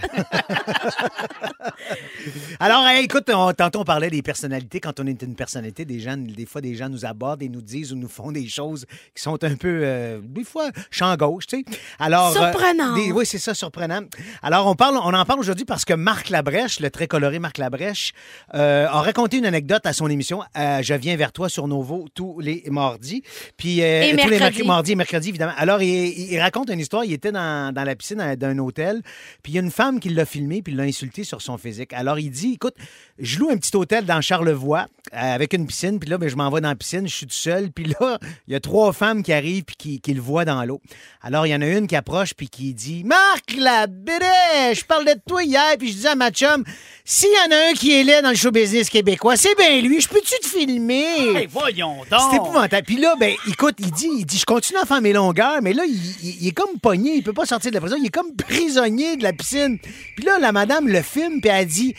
Alors, 2.61 2.87
hey, 2.87 3.05
écoute, 3.05 3.31
on- 3.33 3.53
tantôt 3.53 3.81
on 3.81 3.85
parlait 3.85 4.11
des 4.11 4.23
personnalités. 4.23 4.81
Quand 4.81 4.99
on 5.01 5.07
est 5.07 5.23
une 5.23 5.35
personnalité, 5.35 5.85
des 5.85 6.01
gens, 6.01 6.17
des 6.17 6.47
fois, 6.47 6.61
des 6.61 6.75
gens 6.75 6.89
nous 6.89 7.05
abordent 7.05 7.43
et 7.43 7.49
nous 7.49 7.61
disent 7.63 7.93
ou 7.93 7.97
nous 7.97 8.09
font 8.09 8.33
des 8.33 8.49
choses 8.49 8.87
qui 9.15 9.23
sont 9.23 9.43
un 9.45 9.55
peu, 9.57 9.81
euh, 9.83 10.21
des 10.23 10.45
fois, 10.45 10.71
champ 10.91 11.15
gauche, 11.17 11.47
tu 11.47 11.59
sais. 11.59 11.65
Alors, 11.99 12.37
euh, 12.37 12.51
Surprenant. 12.51 12.95
des- 12.95 13.13
oui, 13.13 13.27
c'est 13.27 13.39
ça, 13.39 13.55
surprenant. 13.55 14.01
Alors, 14.43 14.67
on, 14.67 14.75
parle, 14.75 14.97
on 14.97 15.13
en 15.15 15.25
parle 15.25 15.41
aujourd'hui 15.41 15.65
parce 15.65 15.85
que 15.85 15.95
Marc 15.95 16.31
Labrèche, 16.31 16.81
le 16.81 16.91
très 16.91 17.07
coloré 17.07 17.39
Marc 17.39 17.59
Labrèche, 17.59 18.13
euh, 18.55 18.87
a 18.87 19.01
raconté 19.03 19.39
une 19.39 19.47
anecdote 19.47 19.85
à 19.87 19.93
son 19.93 20.09
émission 20.09 20.43
euh, 20.57 20.83
Je 20.83 20.95
viens 20.95 21.17
vers 21.17 21.33
toi 21.33 21.49
sur 21.49 21.69
Novo 21.69 22.07
tous 22.15 22.41
les 22.41 22.65
mardis. 22.71 23.23
Puis, 23.57 23.83
euh, 23.83 24.03
Et 24.03 24.11
tous 24.17 24.29
les 24.29 24.39
mercredis. 24.39 24.59
merc- 24.59 24.67
mardi 24.67 24.93
et 24.93 24.97
mercredi, 24.97 25.29
évidemment. 25.31 25.53
Alors, 25.57 25.83
il, 25.83 26.39
raconte 26.41 26.71
une 26.71 26.81
histoire. 26.81 27.05
Il 27.05 27.13
était 27.13 27.33
dans, 27.33 27.73
dans 27.73 27.85
la 27.85 27.95
piscine 27.97 28.21
euh, 28.21 28.37
d'un 28.47 28.59
hôtel, 28.59 29.03
puis 29.43 29.53
il 29.53 29.55
y 29.57 29.59
a 29.59 29.63
une 29.63 29.71
femme 29.71 30.01
qui 30.01 30.09
l'a 30.09 30.25
filmé, 30.25 30.63
puis 30.63 30.73
l'a 30.73 30.85
insulté 30.85 31.25
sur 31.25 31.43
son 31.43 31.59
physique. 31.59 31.93
Alors, 31.93 32.19
il 32.19 32.31
dit 32.31 32.55
Écoute, 32.55 32.75
je 33.19 33.39
loue 33.39 33.51
un 33.51 33.57
petit 33.57 33.75
hôtel 33.77 34.05
dans 34.05 34.21
Charlevoix 34.21 34.89
avec 35.13 35.53
une 35.53 35.67
piscine, 35.67 35.99
puis 35.99 36.09
là, 36.11 36.19
ben, 36.19 36.29
je 36.29 36.37
m'en 36.37 36.51
vais 36.51 36.61
dans 36.61 36.69
la 36.69 36.75
piscine, 36.75 37.07
je 37.09 37.15
suis 37.15 37.27
tout 37.27 37.33
seul, 37.35 37.71
puis 37.71 37.85
là, 38.01 38.19
il 38.49 38.53
y 38.53 38.57
a 38.57 38.61
trois 38.61 38.93
femmes 38.93 39.23
qui 39.23 39.33
arrivent, 39.33 39.65
puis 39.65 39.77
qui, 39.77 40.01
qui 40.01 40.15
le 40.15 40.21
voient 40.21 40.45
dans 40.45 40.65
l'eau. 40.65 40.81
Alors, 41.23 41.47
il 41.47 41.51
y 41.51 41.55
en 41.55 41.63
a 41.63 41.67
une 41.67 41.87
qui 41.87 41.97
approche, 41.97 42.35
puis 42.35 42.49
qui 42.49 42.75
dit 42.75 43.03
Marc, 43.05 43.55
la 43.59 43.87
je 43.87 44.85
parlais 44.85 45.15
de 45.15 45.21
toi 45.27 45.43
hier, 45.43 45.75
puis 45.79 45.89
je 45.89 45.95
disais 45.95 46.09
à 46.09 46.15
ma 46.15 46.31
chum 46.31 46.65
S'il 47.05 47.29
y 47.31 47.49
en 47.49 47.53
a 47.57 47.71
un 47.71 47.73
qui 47.75 47.93
est 47.99 48.05
laid 48.05 48.23
dans 48.23 48.31
le 48.31 48.37
show 48.37 48.51
business 48.51 48.89
québécois, 48.91 49.37
c'est 49.37 49.55
bien 49.57 49.81
lui, 49.81 50.01
je 50.01 50.09
peux-tu 50.09 50.35
te 50.43 50.47
filmer? 50.47 51.37
Hey, 51.37 51.47
voyons 51.47 51.99
donc. 52.11 52.21
c'est 52.31 52.37
épouvantable. 52.37 52.85
Puis 52.87 52.97
là, 52.99 53.15
ben, 53.19 53.35
écoute, 53.49 53.77
il 53.79 53.91
dit, 53.91 54.09
il 54.19 54.25
dit, 54.27 54.39
je 54.39 54.45
continue 54.45 54.79
à 54.79 54.87
faire 54.87 55.01
mes 55.01 55.13
longueurs, 55.13 55.61
mais 55.63 55.73
là, 55.73 55.85
il, 55.87 55.95
il- 55.95 56.37
il 56.43 56.49
est 56.49 56.53
comme 56.53 56.79
pogné, 56.81 57.15
il 57.17 57.23
peut 57.23 57.33
pas 57.33 57.47
sortir 57.47 57.71
de 57.71 57.77
la 57.77 57.81
prison, 57.81 57.97
il 57.99 58.07
est 58.07 58.11
comme 58.11 58.35
prisonnier 58.37 59.17
de 59.17 59.23
la 59.23 59.33
piscine. 59.33 59.79
Puis 60.17 60.25
là, 60.25 60.39
la 60.39 60.53
madame 60.53 60.89
le 60.89 61.03
filme, 61.03 61.41
puis 61.41 61.51
elle 61.51 61.67
dit, 61.67 61.95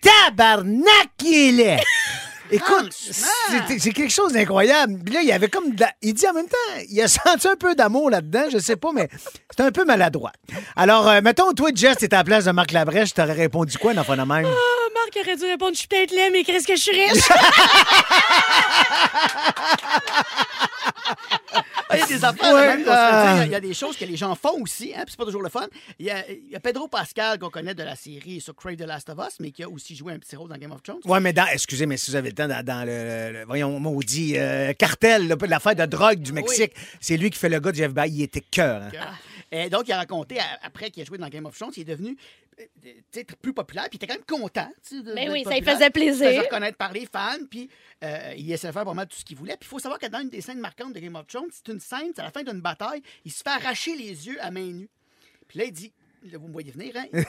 tabarnak, 0.00 1.10
il 1.24 1.34
est 1.34 1.52
laid. 1.52 1.80
Écoute, 2.52 2.92
c'est 2.92 3.90
quelque 3.92 4.12
chose 4.12 4.32
d'incroyable. 4.32 5.00
Là, 5.12 5.20
il 5.22 5.28
y 5.28 5.32
avait 5.32 5.48
comme. 5.48 5.74
de 5.74 5.80
la- 5.80 5.92
Il 6.02 6.14
dit 6.14 6.26
en 6.28 6.32
même 6.32 6.46
temps, 6.48 6.56
il 6.88 7.00
a 7.00 7.08
senti 7.08 7.48
un 7.48 7.56
peu 7.56 7.74
d'amour 7.74 8.10
là-dedans, 8.10 8.44
je 8.52 8.58
sais 8.58 8.76
pas, 8.76 8.90
mais 8.92 9.08
c'est 9.56 9.62
un 9.62 9.70
peu 9.72 9.84
maladroit. 9.84 10.32
Alors, 10.76 11.08
euh, 11.08 11.20
mettons, 11.22 11.52
toi, 11.52 11.70
Jess, 11.74 11.96
t'es 11.98 12.12
à 12.14 12.18
la 12.18 12.24
place 12.24 12.44
de 12.46 12.50
Marc 12.52 12.72
Labrèche, 12.72 13.14
t'aurais 13.14 13.32
répondu 13.32 13.76
quoi 13.78 13.94
dans 13.94 14.04
le 14.08 14.16
même? 14.24 14.46
Ah, 14.46 14.88
Marc 14.94 15.16
aurait 15.24 15.36
dû 15.36 15.44
répondre 15.44 15.72
Je 15.74 15.78
suis 15.78 15.88
peut-être 15.88 16.10
laid, 16.12 16.30
mais 16.32 16.44
qu'est-ce 16.44 16.66
que 16.66 16.76
je 16.76 16.80
suis 16.80 16.92
riche? 16.92 17.28
Ah, 21.90 21.96
Il 21.96 22.00
y 22.00 22.02
a 22.02 22.06
des 22.06 22.24
affaires 22.24 22.54
Ouais, 22.54 22.66
même. 22.76 22.84
Il 23.46 23.52
y 23.52 23.54
a 23.54 23.60
des 23.60 23.74
choses 23.74 23.96
que 23.96 24.04
les 24.04 24.16
gens 24.16 24.34
font 24.34 24.60
aussi, 24.62 24.92
hein, 24.94 25.02
puis 25.04 25.10
c'est 25.10 25.16
pas 25.18 25.24
toujours 25.24 25.42
le 25.42 25.48
fun. 25.48 25.66
Il 25.98 26.06
y 26.06 26.10
a, 26.10 26.28
il 26.30 26.50
y 26.50 26.56
a 26.56 26.60
Pedro 26.60 26.88
Pascal 26.88 27.38
qu'on 27.38 27.50
connaît 27.50 27.74
de 27.74 27.82
la 27.82 27.96
série 27.96 28.40
sur 28.40 28.54
Crave 28.54 28.76
the 28.76 28.82
Last 28.86 29.08
of 29.10 29.18
Us, 29.18 29.34
mais 29.40 29.50
qui 29.50 29.62
a 29.62 29.68
aussi 29.68 29.94
joué 29.96 30.12
un 30.12 30.18
petit 30.18 30.36
rôle 30.36 30.48
dans 30.48 30.56
Game 30.56 30.72
of 30.72 30.82
Thrones. 30.82 31.00
Ouais, 31.04 31.20
mais 31.20 31.32
dans, 31.32 31.46
excusez, 31.46 31.86
mais 31.86 31.96
si 31.96 32.10
vous 32.10 32.16
avez 32.16 32.30
le 32.30 32.34
temps, 32.34 32.48
dans, 32.48 32.64
dans 32.64 32.84
le, 32.86 33.32
le- 33.40 33.44
voyons, 33.44 33.78
maudit 33.80 34.34
euh, 34.36 34.72
cartel, 34.72 35.28
l'affaire 35.48 35.74
de 35.74 35.86
drogue 35.86 36.20
du 36.20 36.32
Mexique, 36.32 36.72
c'est 37.00 37.16
lui 37.16 37.30
qui 37.30 37.38
fait 37.38 37.48
le 37.48 37.58
gars 37.60 37.72
de 37.72 37.76
Jeff 37.76 37.92
Bezos. 37.92 38.06
Il 38.14 38.22
était 38.22 38.40
cœur. 38.40 38.82
hein. 38.82 38.90
Et 39.52 39.68
donc, 39.68 39.88
il 39.88 39.92
a 39.92 39.96
raconté, 39.96 40.38
après 40.62 40.90
qu'il 40.90 41.02
a 41.02 41.04
joué 41.06 41.18
dans 41.18 41.28
Game 41.28 41.44
of 41.46 41.56
Thrones, 41.58 41.72
il 41.76 41.80
est 41.80 41.84
devenu 41.84 42.16
euh, 42.60 43.22
plus 43.42 43.52
populaire, 43.52 43.88
puis 43.88 43.98
il 44.00 44.04
était 44.04 44.06
quand 44.06 44.14
même 44.14 44.40
content. 44.40 44.70
de- 44.92 45.14
Ben 45.14 45.30
oui, 45.32 45.42
ça 45.44 45.50
lui 45.50 45.62
faisait 45.62 45.76
Il 45.78 45.84
se 45.86 45.90
plaisir. 45.90 46.26
faisait 46.28 46.38
reconnaître 46.40 46.76
par 46.78 46.92
les 46.92 47.06
fans, 47.06 47.38
puis 47.50 47.68
euh, 48.04 48.34
il 48.36 48.50
essaie 48.52 48.68
de 48.68 48.72
faire 48.72 48.94
mal 48.94 49.08
tout 49.08 49.16
ce 49.16 49.24
qu'il 49.24 49.36
voulait. 49.36 49.56
Puis 49.56 49.66
il 49.66 49.70
faut 49.70 49.78
savoir 49.78 49.98
que 49.98 50.06
dans 50.06 50.20
une 50.20 50.28
des 50.30 50.40
scènes 50.40 50.60
marquantes 50.60 50.92
de 50.92 51.00
Game 51.00 51.16
of 51.16 51.26
Thrones, 51.26 51.48
c'est 51.50 51.72
une 51.72 51.80
scène, 51.80 52.12
c'est 52.14 52.20
à 52.20 52.24
la 52.24 52.30
fin 52.30 52.42
d'une 52.42 52.60
bataille, 52.60 53.02
il 53.24 53.32
se 53.32 53.42
fait 53.42 53.50
arracher 53.50 53.96
les 53.96 54.26
yeux 54.28 54.36
à 54.40 54.50
main 54.50 54.66
nue. 54.66 54.88
Puis 55.48 55.58
là, 55.58 55.64
il 55.64 55.72
dit 55.72 55.92
là, 56.32 56.38
vous 56.38 56.48
me 56.48 56.52
voyez 56.52 56.70
venir, 56.70 56.92
hein? 56.96 57.04
les- 57.12 57.24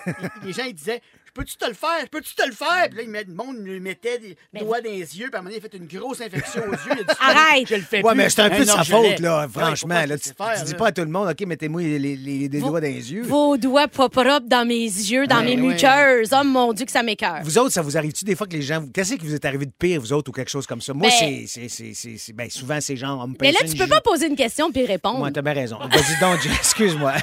les 0.47 0.54
gens, 0.54 0.63
ils 0.67 0.73
disaient, 0.73 1.01
je 1.25 1.32
peux-tu 1.34 1.56
te 1.56 1.65
le 1.67 1.73
faire? 1.73 1.99
Je 2.01 2.08
peux-tu 2.08 2.36
te 2.36 2.45
le 2.45 2.51
faire? 2.54 2.88
Puis 2.89 2.97
là, 2.97 3.04
ils 3.04 3.10
met- 3.10 3.23
le 3.23 3.34
monde 3.34 3.58
me 3.58 3.80
mettait 3.80 4.19
des 4.19 4.36
doigts 4.60 4.82
dans 4.82 4.89
les 4.89 5.17
yeux, 5.17 5.27
puis 5.27 5.36
à 5.36 5.38
un 5.39 5.41
moment 5.41 5.49
donné, 5.49 5.56
il 5.56 5.65
a 5.65 5.69
fait 5.69 5.77
une 5.77 5.88
grosse 5.88 6.19
infection 6.21 6.62
aux 6.67 6.71
yeux. 6.73 6.80
Il 6.88 6.91
a 6.91 6.95
dit, 7.04 7.19
Arrête! 7.19 7.67
Je 7.69 7.75
le 7.75 7.82
fais 7.82 8.01
Ouais, 8.04 8.12
plus. 8.12 8.17
mais 8.17 8.30
c'est 8.30 8.41
un 8.41 8.49
peu 8.49 8.60
de 8.60 8.63
sa 8.65 8.84
faute, 8.84 9.19
là, 9.19 9.41
Ouais, 9.41 9.47
franchement. 9.51 9.95
pas 9.95 10.06
là, 10.08 10.17
tu, 10.17 10.30
laisser 10.30 10.34
faire, 10.36 10.60
tu 10.60 10.65
dis 10.65 10.73
pas 10.75 10.88
à 10.88 10.91
tout 10.91 11.01
le 11.01 11.08
monde, 11.08 11.30
OK, 11.30 11.47
mettez-moi 11.47 11.82
les, 11.82 11.99
les- 11.99 12.15
les- 12.17 12.47
les 12.49 12.60
doigts 12.60 12.82
dans 12.82 12.88
les 12.88 13.13
yeux. 13.13 13.21
Vos 13.23 13.58
doigts 13.58 13.88
pas 13.88 14.10
propres 14.10 14.47
dans 14.47 14.67
mes 14.67 14.84
yeux, 14.84 15.25
dans 15.27 15.38
Ouais, 15.38 15.56
mes 15.56 15.62
ouais. 15.62 15.73
muqueuses. 15.73 16.30
Oh 16.34 16.43
mon 16.43 16.73
Dieu, 16.73 16.86
que 16.86 16.91
ça 16.91 17.04
m'écoeure. 17.04 17.39
Vous 17.43 17.58
autres, 17.58 17.71
ça 17.71 17.82
vous 17.82 17.97
arrive-tu 17.97 18.25
des 18.25 18.36
fois 18.36 18.45
que 18.47 18.54
les 18.54 18.62
gens. 18.62 18.86
Qu'est-ce 18.93 19.13
qui 19.13 19.25
vous 19.25 19.34
est 19.36 19.45
arrivé 19.45 19.65
de 19.65 19.71
pire, 19.77 20.01
vous 20.01 20.12
autres, 20.13 20.30
ou 20.30 20.34
quelque 20.34 20.51
chose 20.51 20.67
comme 20.67 20.82
ça? 20.82 20.93
Moi, 20.93 21.08
Ben- 21.10 21.15
c'est- 21.17 21.45
c'est. 21.47 21.69
c'est- 21.69 21.93
c'est- 21.93 22.17
c'est- 22.17 22.34
Ben, 22.34 22.49
souvent, 22.49 22.80
c'est 22.82 22.97
genre. 22.97 23.21
on 23.23 23.27
me 23.30 23.36
Mais 23.39 23.51
là, 23.54 23.60
tu 23.65 23.75
peux 23.77 23.88
pas 23.88 24.01
poser 24.01 24.27
une 24.27 24.36
question 24.36 24.71
puis 24.71 24.86
répondre. 24.86 25.19
Moi, 25.19 25.32
t'as 25.32 25.41
bien 25.41 25.54
raison. 25.54 25.77
Vas-y 25.80 26.19
donc, 26.19 26.39
excuse-moi. 26.60 27.13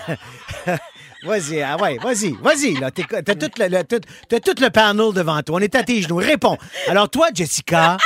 Vas-y, 1.24 1.61
ah 1.62 1.76
ouais, 1.76 1.98
vas-y, 1.98 2.33
vas-y. 2.40 2.74
là. 2.74 2.90
T'as 2.92 3.35
tout, 3.35 3.50
le, 3.59 3.68
le- 3.68 3.85
tout- 3.85 4.00
t'as 4.28 4.40
tout 4.40 4.54
le 4.62 4.70
panel 4.70 5.12
devant 5.12 5.42
toi. 5.42 5.57
On 5.57 5.59
est 5.61 5.74
à 5.74 5.83
tes 5.83 6.00
genoux. 6.02 6.16
Réponds. 6.16 6.57
Alors, 6.87 7.11
toi, 7.11 7.28
Jessica, 7.35 7.96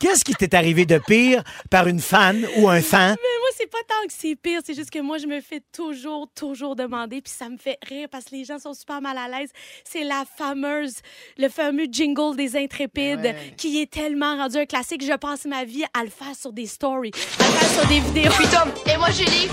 qu'est-ce 0.00 0.24
qui 0.24 0.34
t'est 0.34 0.54
arrivé 0.54 0.86
de 0.86 0.98
pire 0.98 1.42
par 1.70 1.86
une 1.88 2.00
fan 2.00 2.46
ou 2.56 2.68
un 2.70 2.80
fan? 2.80 3.10
Mais 3.10 3.38
moi, 3.40 3.48
c'est 3.56 3.70
pas 3.70 3.78
tant 3.86 4.06
que 4.06 4.12
c'est 4.16 4.34
pire, 4.36 4.60
c'est 4.64 4.74
juste 4.74 4.90
que 4.90 4.98
moi, 5.00 5.18
je 5.18 5.26
me 5.26 5.40
fais 5.42 5.60
toujours, 5.76 6.26
toujours 6.34 6.74
demander, 6.74 7.20
puis 7.20 7.32
ça 7.36 7.48
me 7.50 7.58
fait 7.58 7.76
rire 7.86 8.08
parce 8.10 8.24
que 8.26 8.34
les 8.34 8.44
gens 8.44 8.58
sont 8.58 8.72
super 8.74 9.02
mal 9.02 9.16
à 9.18 9.28
l'aise. 9.28 9.50
C'est 9.84 10.04
la 10.04 10.24
fameuse, 10.38 10.94
le 11.36 11.48
fameux 11.50 11.84
jingle 11.90 12.34
des 12.36 12.56
intrépides 12.56 13.20
Ouais. 13.24 13.54
qui 13.58 13.80
est 13.82 13.90
tellement 13.90 14.36
rendu 14.36 14.56
un 14.56 14.66
classique. 14.66 15.04
Je 15.04 15.16
passe 15.16 15.44
ma 15.44 15.64
vie 15.64 15.84
à 15.92 16.02
le 16.02 16.10
faire 16.10 16.34
sur 16.34 16.52
des 16.52 16.66
stories, 16.66 17.12
à 17.40 17.44
le 17.46 17.52
faire 17.52 17.70
sur 17.80 17.88
des 17.88 18.00
vidéos. 18.00 18.32
Puis 18.38 18.46
Tom, 18.48 18.70
et 18.92 18.96
moi 18.96 19.10
Julie, 19.10 19.48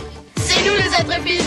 c'est 0.62 0.70
nous 0.70 0.76
les 0.76 0.96
intrépides. 0.96 1.42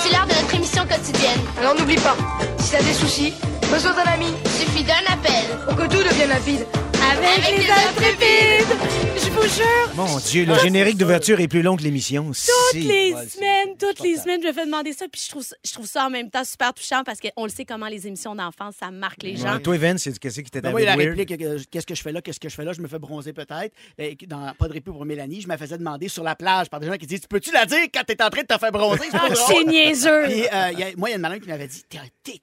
C'est 0.00 0.10
l'heure 0.10 0.26
de 0.26 0.34
notre 0.34 0.54
émission 0.54 0.82
quotidienne. 0.86 1.40
Alors 1.58 1.74
n'oublie 1.74 1.96
pas, 1.96 2.16
si 2.58 2.72
t'as 2.72 2.82
des 2.82 2.92
soucis, 2.92 3.34
besoin 3.70 3.92
d'un 3.92 4.12
ami, 4.12 4.26
suffit 4.58 4.84
d'un 4.84 5.12
appel 5.12 5.58
pour 5.66 5.76
que 5.76 5.82
tout 5.82 6.02
devienne 6.02 6.32
rapide. 6.32 6.66
Avec, 7.02 7.44
Avec 7.44 7.58
les 7.58 7.70
intrépides! 7.70 8.76
Je 9.16 9.30
vous 9.30 9.42
jure! 9.42 9.94
Mon 9.96 10.18
Dieu, 10.18 10.44
le 10.44 10.54
générique 10.58 10.96
d'ouverture 10.96 11.40
est 11.40 11.48
plus 11.48 11.62
long 11.62 11.76
que 11.76 11.82
l'émission. 11.82 12.26
Toutes 12.26 12.80
les 12.80 13.12
Ouais, 13.14 13.26
semaines, 13.26 13.76
toutes 13.78 14.00
les 14.00 14.16
semaines, 14.16 14.40
je 14.42 14.48
me 14.48 14.52
fais 14.52 14.64
demander 14.64 14.92
ça, 14.92 15.06
puis 15.10 15.20
je 15.24 15.30
trouve, 15.30 15.42
ça- 15.42 15.56
je 15.66 15.72
trouve 15.72 15.86
ça 15.86 16.06
en 16.06 16.10
même 16.10 16.30
temps 16.30 16.44
super 16.44 16.72
touchant 16.74 17.02
parce 17.04 17.18
qu'on 17.20 17.44
le 17.44 17.50
sait 17.50 17.64
comment 17.64 17.88
les 17.88 18.06
émissions 18.06 18.34
d'enfance, 18.34 18.74
ça 18.78 18.90
marque 18.90 19.22
les 19.22 19.36
gens. 19.36 19.54
Ouais, 19.54 19.60
toi, 19.60 19.76
Vince, 19.78 20.02
c'est 20.02 20.18
qu'est-ce 20.18 20.40
qui 20.40 20.50
t'est 20.50 20.60
Ben, 20.60 20.70
moi, 20.70 20.80
la 20.82 20.96
weird? 20.96 21.18
réplique, 21.18 21.42
euh, 21.42 21.58
qu'est-ce 21.70 21.86
que 21.86 21.94
je 21.94 22.02
fais 22.02 22.12
là, 22.12 22.20
qu'est-ce 22.22 22.40
que 22.40 22.48
je 22.48 22.54
fais 22.54 22.64
là, 22.64 22.72
je 22.72 22.80
me 22.80 22.88
fais 22.88 22.98
bronzer 22.98 23.32
peut-être. 23.32 23.72
Ben, 23.98 24.14
Dans 24.26 24.52
Pas 24.58 24.68
de 24.68 24.72
répit 24.72 24.90
pour 24.90 25.04
Mélanie, 25.04 25.40
je 25.40 25.48
me 25.48 25.56
faisais 25.56 25.78
demander 25.78 26.08
sur 26.08 26.22
la 26.22 26.34
plage 26.36 26.68
par 26.70 26.80
des 26.80 26.86
gens 26.86 26.96
qui 26.96 27.06
disent 27.06 27.26
Peux-tu 27.28 27.52
la 27.52 27.66
dire 27.66 27.78
quand 27.92 28.02
t'es 28.06 28.22
en 28.22 28.30
train 28.30 28.42
de 28.42 28.46
te 28.46 28.58
faire 28.58 28.72
bronzer? 28.72 29.04
C'est 29.10 29.18
pas 29.18 29.28
drôle. 29.28 29.54
c'est 29.56 29.64
niaiseux! 29.64 30.24
Puis, 30.26 30.42
euh, 30.52 30.68
il 30.72 30.78
y 30.78 30.82
a- 30.82 30.90
moi, 30.96 31.08
il 31.08 31.12
y 31.12 31.14
a 31.14 31.16
une 31.16 31.22
madame 31.22 31.40
qui 31.40 31.48
m'avait 31.48 31.66
dit 31.68 31.82
T'es- 31.88 31.98
T'es 32.22 32.40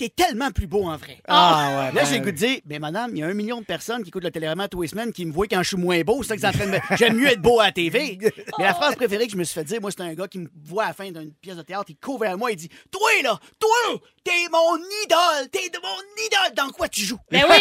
t'es 0.00 0.08
tellement 0.08 0.50
plus 0.50 0.66
beau 0.66 0.84
en 0.84 0.96
vrai. 0.96 1.18
Ah, 1.28 1.66
ouais. 1.68 1.74
Là, 1.74 1.90
ben, 1.92 2.06
j'ai 2.06 2.18
le 2.20 2.24
goût 2.24 2.30
de 2.30 2.36
dire, 2.36 2.60
ben 2.64 2.80
madame, 2.80 3.10
il 3.14 3.18
y 3.18 3.22
a 3.22 3.26
un 3.26 3.34
million 3.34 3.60
de 3.60 3.66
personnes 3.66 4.02
qui 4.02 4.08
écoutent 4.08 4.24
le 4.24 4.30
téléroman 4.30 4.66
tous 4.66 4.80
les 4.80 4.88
semaines 4.88 5.12
qui 5.12 5.26
me 5.26 5.32
voient 5.32 5.46
quand 5.46 5.62
je 5.62 5.68
suis 5.68 5.76
moins 5.76 6.00
beau. 6.00 6.22
C'est 6.22 6.40
ça 6.40 6.50
que 6.50 6.56
en 6.56 6.58
train 6.58 6.66
de 6.66 6.70
me... 6.70 6.96
J'aime 6.96 7.16
mieux 7.16 7.26
être 7.26 7.42
beau 7.42 7.60
à 7.60 7.66
la 7.66 7.72
TV. 7.72 8.18
Mais 8.58 8.64
la 8.64 8.72
phrase 8.72 8.96
préférée 8.96 9.26
que 9.26 9.32
je 9.32 9.36
me 9.36 9.44
suis 9.44 9.52
fait 9.52 9.64
dire, 9.64 9.78
moi, 9.82 9.90
c'est 9.90 10.00
un 10.00 10.14
gars 10.14 10.26
qui 10.26 10.38
me 10.38 10.48
voit 10.64 10.84
à 10.84 10.88
la 10.88 10.94
fin 10.94 11.10
d'une 11.10 11.34
pièce 11.34 11.56
de 11.56 11.62
théâtre, 11.62 11.84
il 11.90 11.96
court 11.96 12.18
vers 12.18 12.38
moi, 12.38 12.50
il 12.50 12.56
dit 12.56 12.70
Toi, 12.90 13.10
là, 13.22 13.38
toi, 13.58 14.00
t'es 14.24 14.48
mon 14.50 14.78
idole, 15.04 15.50
t'es 15.52 15.68
de 15.68 15.78
mon 15.82 16.24
idole. 16.26 16.54
Dans 16.56 16.70
quoi 16.70 16.88
tu 16.88 17.02
joues 17.02 17.20
Mais 17.30 17.44
oui! 17.44 17.58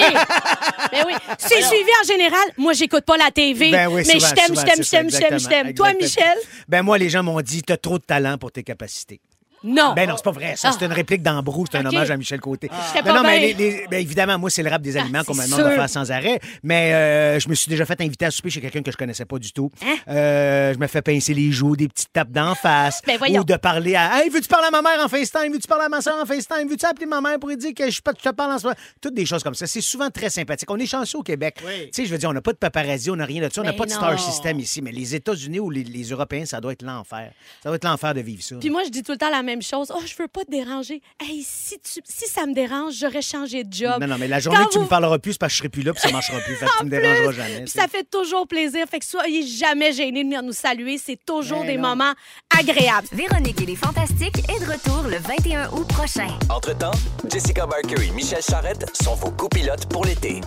Mais 0.94 1.04
oui! 1.06 1.14
C'est 1.40 1.62
suivi 1.62 1.92
en 2.02 2.08
général. 2.08 2.54
Moi, 2.58 2.72
j'écoute 2.72 3.04
pas 3.04 3.18
la 3.18 3.32
TV. 3.32 3.70
Ben 3.72 3.90
oui, 3.90 4.04
mais 4.08 4.18
je 4.18 4.34
t'aime, 4.34 4.56
je 4.56 4.62
t'aime, 4.62 4.82
je 4.82 4.90
t'aime, 4.90 5.10
je 5.10 5.18
t'aime, 5.18 5.40
je 5.40 5.48
t'aime. 5.48 5.74
Toi. 5.74 5.94
Michel? 5.94 6.38
Ben 6.70 6.84
moi, 6.84 6.98
les 6.98 7.10
gens 7.10 7.22
m'ont 7.22 7.42
dit, 7.42 7.64
t'as 7.64 7.76
trop 7.76 8.00
de 8.00 8.06
talent 8.06 8.38
pour 8.38 8.54
tes 8.54 8.64
capacités. 8.64 9.20
Non. 9.64 9.94
Ben 9.96 10.08
non, 10.08 10.16
c'est 10.18 10.24
pas 10.24 10.32
vrai. 10.32 10.56
Ça, 10.56 10.70
Ah. 10.72 10.76
c'est 10.78 10.86
une 10.86 10.94
réplique 10.94 11.22
d'Ambrou. 11.22 11.66
C'est 11.72 11.78
un 11.78 11.86
hommage 11.86 12.10
à 12.12 12.18
Michel 12.18 12.40
Côté. 12.40 12.70
J'étais 12.88 13.08
Non, 13.08 13.14
pas 13.16 13.22
non, 13.24 13.28
mais 13.30 13.40
bien. 13.40 13.48
les- 13.58 13.72
les- 13.82 13.88
ben, 13.90 13.98
évidemment, 14.02 14.38
moi, 14.40 14.50
c'est 14.50 14.64
le 14.64 14.70
rap 14.70 14.82
des 14.82 14.96
aliments 14.98 15.20
Ah, 15.22 15.24
qu'on 15.26 15.34
me 15.36 15.44
demande 15.46 15.64
de 15.72 15.76
faire 15.76 15.90
sans 15.90 16.12
arrêt. 16.12 16.40
Mais 16.64 16.94
euh, 16.94 17.40
je 17.40 17.50
me 17.50 17.56
suis 17.56 17.70
déjà 17.70 17.86
fait 17.86 18.00
inviter 18.02 18.26
à 18.26 18.32
souper 18.32 18.50
chez 18.50 18.62
quelqu'un 18.62 18.82
que 18.82 18.92
je 18.92 18.98
connaissais 18.98 19.26
pas 19.26 19.38
du 19.40 19.52
tout. 19.52 19.70
Hein? 19.86 19.96
Euh, 20.10 20.74
je 20.74 20.80
me 20.80 20.88
fais 20.88 21.02
pincer 21.02 21.34
les 21.34 21.52
joues, 21.52 21.76
des 21.76 21.88
petites 21.88 22.12
tapes 22.14 22.32
d'en 22.32 22.56
face. 22.56 23.02
Ben 23.06 23.18
voyons. 23.18 23.42
ou 23.42 23.44
de 23.44 23.56
parler 23.56 23.96
à 23.96 24.20
Hey, 24.24 24.30
veux-tu 24.30 24.48
parler 24.48 24.68
à 24.68 24.72
ma 24.72 24.82
mère 24.82 25.04
en 25.04 25.08
FaceTime? 25.08 25.52
Veux-tu 25.52 25.68
parler 25.68 25.86
à 25.86 25.90
ma 25.90 26.02
soeur 26.02 26.16
en 26.22 26.26
FaceTime? 26.26 26.68
Veux-tu 26.70 26.86
appeler 26.86 27.06
ma 27.06 27.22
mère 27.22 27.40
pour 27.40 27.50
lui 27.50 27.58
dire 27.58 27.74
que 27.76 27.90
je, 27.90 27.98
je 27.98 28.02
te 28.02 28.30
parle 28.34 28.54
en 28.54 28.58
ce 28.60 28.64
moment? 28.64 28.76
Toutes 29.02 29.14
des 29.14 29.26
choses 29.26 29.44
comme 29.44 29.56
ça. 29.56 29.68
C'est 29.68 29.82
souvent 29.82 30.10
très 30.10 30.30
sympathique. 30.30 30.70
On 30.72 30.78
est 30.78 30.86
chanceux 30.86 31.18
au 31.20 31.24
Québec. 31.24 31.58
Oui. 31.66 31.86
Tu 31.94 32.02
sais, 32.02 32.06
je 32.06 32.12
veux 32.12 32.18
dire, 32.18 32.30
on 32.30 32.34
n'a 32.34 32.42
pas 32.42 32.54
de 32.54 32.58
paparazzi, 32.58 33.10
on 33.12 33.16
n'a 33.16 33.26
rien 33.26 33.46
de 33.48 33.54
ça. 33.54 33.62
On 33.62 33.64
n'a 33.64 33.72
Ben 33.72 33.78
pas 33.78 33.86
de 33.86 33.92
star 33.92 34.20
system 34.20 34.60
ici. 34.60 34.82
Mais 34.82 34.92
les 34.92 35.16
États-Unis 35.16 35.60
ou 35.60 35.70
les, 35.70 35.84
les 35.84 36.04
Européens, 36.10 36.46
ça 36.46 36.60
doit 36.62 36.72
être 36.74 36.82
l'enfer. 36.84 37.32
Ça 37.64 37.70
doit 37.70 37.76
être 37.76 37.84
l'enfer 37.86 38.14
de 38.14 38.22
vivre 38.22 38.42
ça. 38.44 38.56
Puis 38.60 38.70
moi, 38.70 38.84
je 38.86 38.90
dis 38.90 39.04
tout 39.04 39.12
le 39.12 39.18
temps 39.18 39.30
la 39.30 39.44
même 39.50 39.62
chose. 39.62 39.92
Oh, 39.96 40.00
je 40.06 40.14
veux 40.22 40.28
pas 40.28 40.44
te 40.46 40.52
déranger. 40.52 41.02
Hey, 41.20 41.44
si, 41.44 41.80
tu, 41.80 42.00
si 42.04 42.28
ça 42.30 42.46
me 42.46 42.54
dérange, 42.54 42.94
j'aurais 43.00 43.22
changé 43.22 43.64
de 43.64 43.74
job. 43.74 44.00
Non, 44.02 44.08
non, 44.08 44.18
mais 44.20 44.28
la 44.28 44.40
journée 44.40 44.60
Quand 44.60 44.66
que 44.68 44.72
tu 44.74 44.78
vous- 44.78 44.84
me 44.86 44.90
parleras 44.90 45.20
plus, 45.20 45.34
c'est 45.34 45.40
parce 45.40 45.52
que 45.54 45.56
je 45.56 45.60
serai 45.60 45.70
plus 45.70 45.82
là, 45.84 45.94
puis 45.94 46.02
ça 46.02 46.12
marchera 46.12 46.40
plus. 46.40 46.56
Fait 46.56 46.66
que 46.66 46.78
tu 46.80 46.86
me 46.86 46.90
dérangeras 46.90 47.32
jamais. 47.34 47.62
Puis 47.62 47.70
ça 47.72 47.88
fait 47.88 48.04
toujours 48.10 48.48
plaisir. 48.48 48.86
Fait 48.90 49.00
que 49.00 49.06
soyez 49.06 49.46
jamais 49.46 49.92
gênés 49.94 50.24
de 50.24 50.28
venir 50.28 50.44
nous 50.44 50.54
saluer. 50.54 50.98
C'est 50.98 51.20
toujours 51.26 51.64
des 51.66 51.78
non. 51.78 51.90
moments 51.90 52.14
agréables. 52.58 53.08
Véronique 53.12 53.62
et 53.62 53.66
les 53.66 53.76
Fantastiques 53.76 54.38
est 54.50 54.60
de 54.66 54.72
retour 54.72 55.04
le 55.10 55.18
21 55.18 55.72
août 55.72 55.88
prochain. 55.88 56.28
Entre-temps, 56.50 56.92
Jessica 57.32 57.66
Barker 57.66 57.96
et 58.08 58.12
Michel 58.12 58.42
Charrette 58.48 58.86
sont 59.02 59.16
vos 59.16 59.32
copilotes 59.32 59.88
pour 59.88 60.06
l'été. 60.06 60.42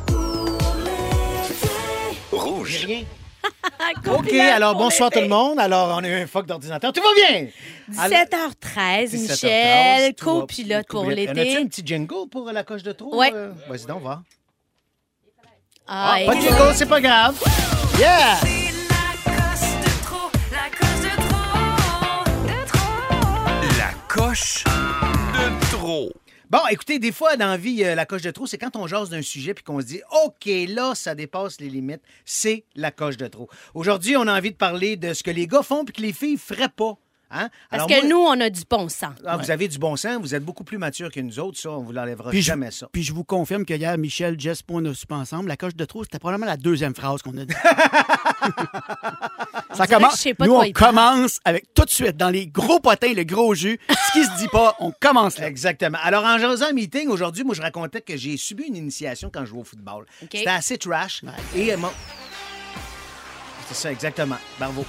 Rouge. 2.30 2.84
Rien. 2.86 3.02
OK, 4.06 4.32
alors 4.32 4.74
bonsoir 4.76 5.10
tout 5.10 5.20
le 5.20 5.28
monde. 5.28 5.58
Alors, 5.58 5.96
on 5.98 6.04
a 6.04 6.08
eu 6.08 6.22
un 6.22 6.26
fuck 6.26 6.46
d'ordinateur. 6.46 6.92
Tout 6.92 7.02
va 7.02 7.08
bien? 7.14 7.46
17h13, 7.90 9.10
17h13, 9.10 9.20
Michel, 9.20 10.14
tout 10.14 10.24
va- 10.34 10.40
copilote 10.42 10.86
pour 10.86 11.02
copilote. 11.04 11.28
En 11.28 11.32
l'été. 11.34 11.50
as-tu 11.54 11.62
un 11.62 11.66
petit 11.66 11.82
jingle 11.84 12.28
pour 12.30 12.50
la 12.52 12.62
coche 12.64 12.82
de 12.82 12.92
trop? 12.92 13.16
Ouais. 13.16 13.32
euh? 13.34 13.52
Vas-y 13.68 13.86
donc, 13.86 14.02
va. 14.02 14.22
Ah, 15.86 16.16
Pas 16.26 16.34
de 16.34 16.38
et- 16.38 16.42
jingle, 16.42 16.74
c'est 16.74 16.86
pas 16.86 17.00
grave. 17.00 17.36
Yeah! 17.98 18.38
La 23.78 23.92
coche 24.08 24.64
de 24.64 25.70
trop. 25.70 26.12
Bon, 26.52 26.58
écoutez, 26.70 26.98
des 26.98 27.12
fois, 27.12 27.38
dans 27.38 27.46
la 27.46 27.56
vie, 27.56 27.82
euh, 27.82 27.94
la 27.94 28.04
coche 28.04 28.20
de 28.20 28.30
trop, 28.30 28.46
c'est 28.46 28.58
quand 28.58 28.76
on 28.76 28.86
jase 28.86 29.08
d'un 29.08 29.22
sujet 29.22 29.54
puis 29.54 29.64
qu'on 29.64 29.80
se 29.80 29.86
dit 29.86 30.02
OK, 30.26 30.50
là, 30.68 30.94
ça 30.94 31.14
dépasse 31.14 31.58
les 31.62 31.70
limites. 31.70 32.02
C'est 32.26 32.66
la 32.76 32.90
coche 32.90 33.16
de 33.16 33.26
trop. 33.26 33.48
Aujourd'hui, 33.72 34.18
on 34.18 34.26
a 34.26 34.36
envie 34.36 34.50
de 34.50 34.56
parler 34.56 34.98
de 34.98 35.14
ce 35.14 35.22
que 35.22 35.30
les 35.30 35.46
gars 35.46 35.62
font 35.62 35.86
puis 35.86 35.94
que 35.94 36.02
les 36.02 36.12
filles 36.12 36.36
feraient 36.36 36.68
pas. 36.68 36.98
Hein? 37.30 37.48
Parce 37.70 37.84
Alors, 37.84 37.86
que 37.88 38.06
moi- 38.06 38.08
nous, 38.10 38.18
on 38.18 38.38
a 38.44 38.50
du 38.50 38.60
bon 38.68 38.90
sang. 38.90 39.14
Ah, 39.24 39.38
Vous 39.38 39.50
avez 39.50 39.66
du 39.66 39.78
bon 39.78 39.96
sens, 39.96 40.18
vous 40.20 40.34
êtes 40.34 40.44
beaucoup 40.44 40.64
plus 40.64 40.76
mature 40.76 41.10
que 41.10 41.20
nous 41.20 41.38
autres, 41.38 41.58
ça, 41.58 41.70
on 41.70 41.80
vous 41.82 41.92
l'enlèvera 41.92 42.30
je, 42.30 42.40
jamais 42.40 42.70
ça. 42.70 42.90
puis 42.92 43.02
je 43.02 43.14
vous 43.14 43.24
confirme 43.24 43.64
que 43.64 43.72
hier, 43.72 43.96
Michel, 43.96 44.38
Jess, 44.38 44.62
on 44.68 44.84
a 44.84 44.92
super 44.92 45.16
ensemble. 45.16 45.48
La 45.48 45.56
coche 45.56 45.74
de 45.74 45.86
trop, 45.86 46.04
c'était 46.04 46.18
probablement 46.18 46.44
la 46.50 46.58
deuxième 46.58 46.94
phrase 46.94 47.22
qu'on 47.22 47.34
a 47.38 47.46
dit. 47.46 47.54
Ça 49.74 49.86
commence. 49.86 50.26
Nous, 50.40 50.54
on 50.54 50.70
commence 50.72 51.40
avec 51.44 51.72
tout 51.74 51.84
de 51.84 51.90
suite, 51.90 52.16
dans 52.16 52.28
les 52.30 52.46
gros 52.46 52.80
potins, 52.80 53.12
le 53.14 53.24
gros 53.24 53.54
jus. 53.54 53.78
Ce 53.88 54.12
qui 54.12 54.24
se 54.24 54.36
dit 54.38 54.48
pas, 54.48 54.76
on 54.80 54.92
commence 55.00 55.38
là. 55.38 55.48
Exactement. 55.48 55.98
Alors, 56.02 56.24
en 56.24 56.38
jasant 56.38 56.66
un 56.66 56.72
meeting, 56.72 57.08
aujourd'hui, 57.08 57.44
moi, 57.44 57.54
je 57.54 57.62
racontais 57.62 58.00
que 58.00 58.16
j'ai 58.16 58.36
subi 58.36 58.64
une 58.64 58.76
initiation 58.76 59.30
quand 59.32 59.40
je 59.40 59.50
jouais 59.50 59.60
au 59.60 59.64
football. 59.64 60.04
OK. 60.22 60.28
C'était 60.32 60.48
assez 60.48 60.78
trash. 60.78 61.22
Et 61.54 61.72
euh, 61.72 61.76
mon- 61.78 61.90
C'est 63.68 63.74
ça, 63.74 63.92
exactement. 63.92 64.36
Bravo. 64.58 64.84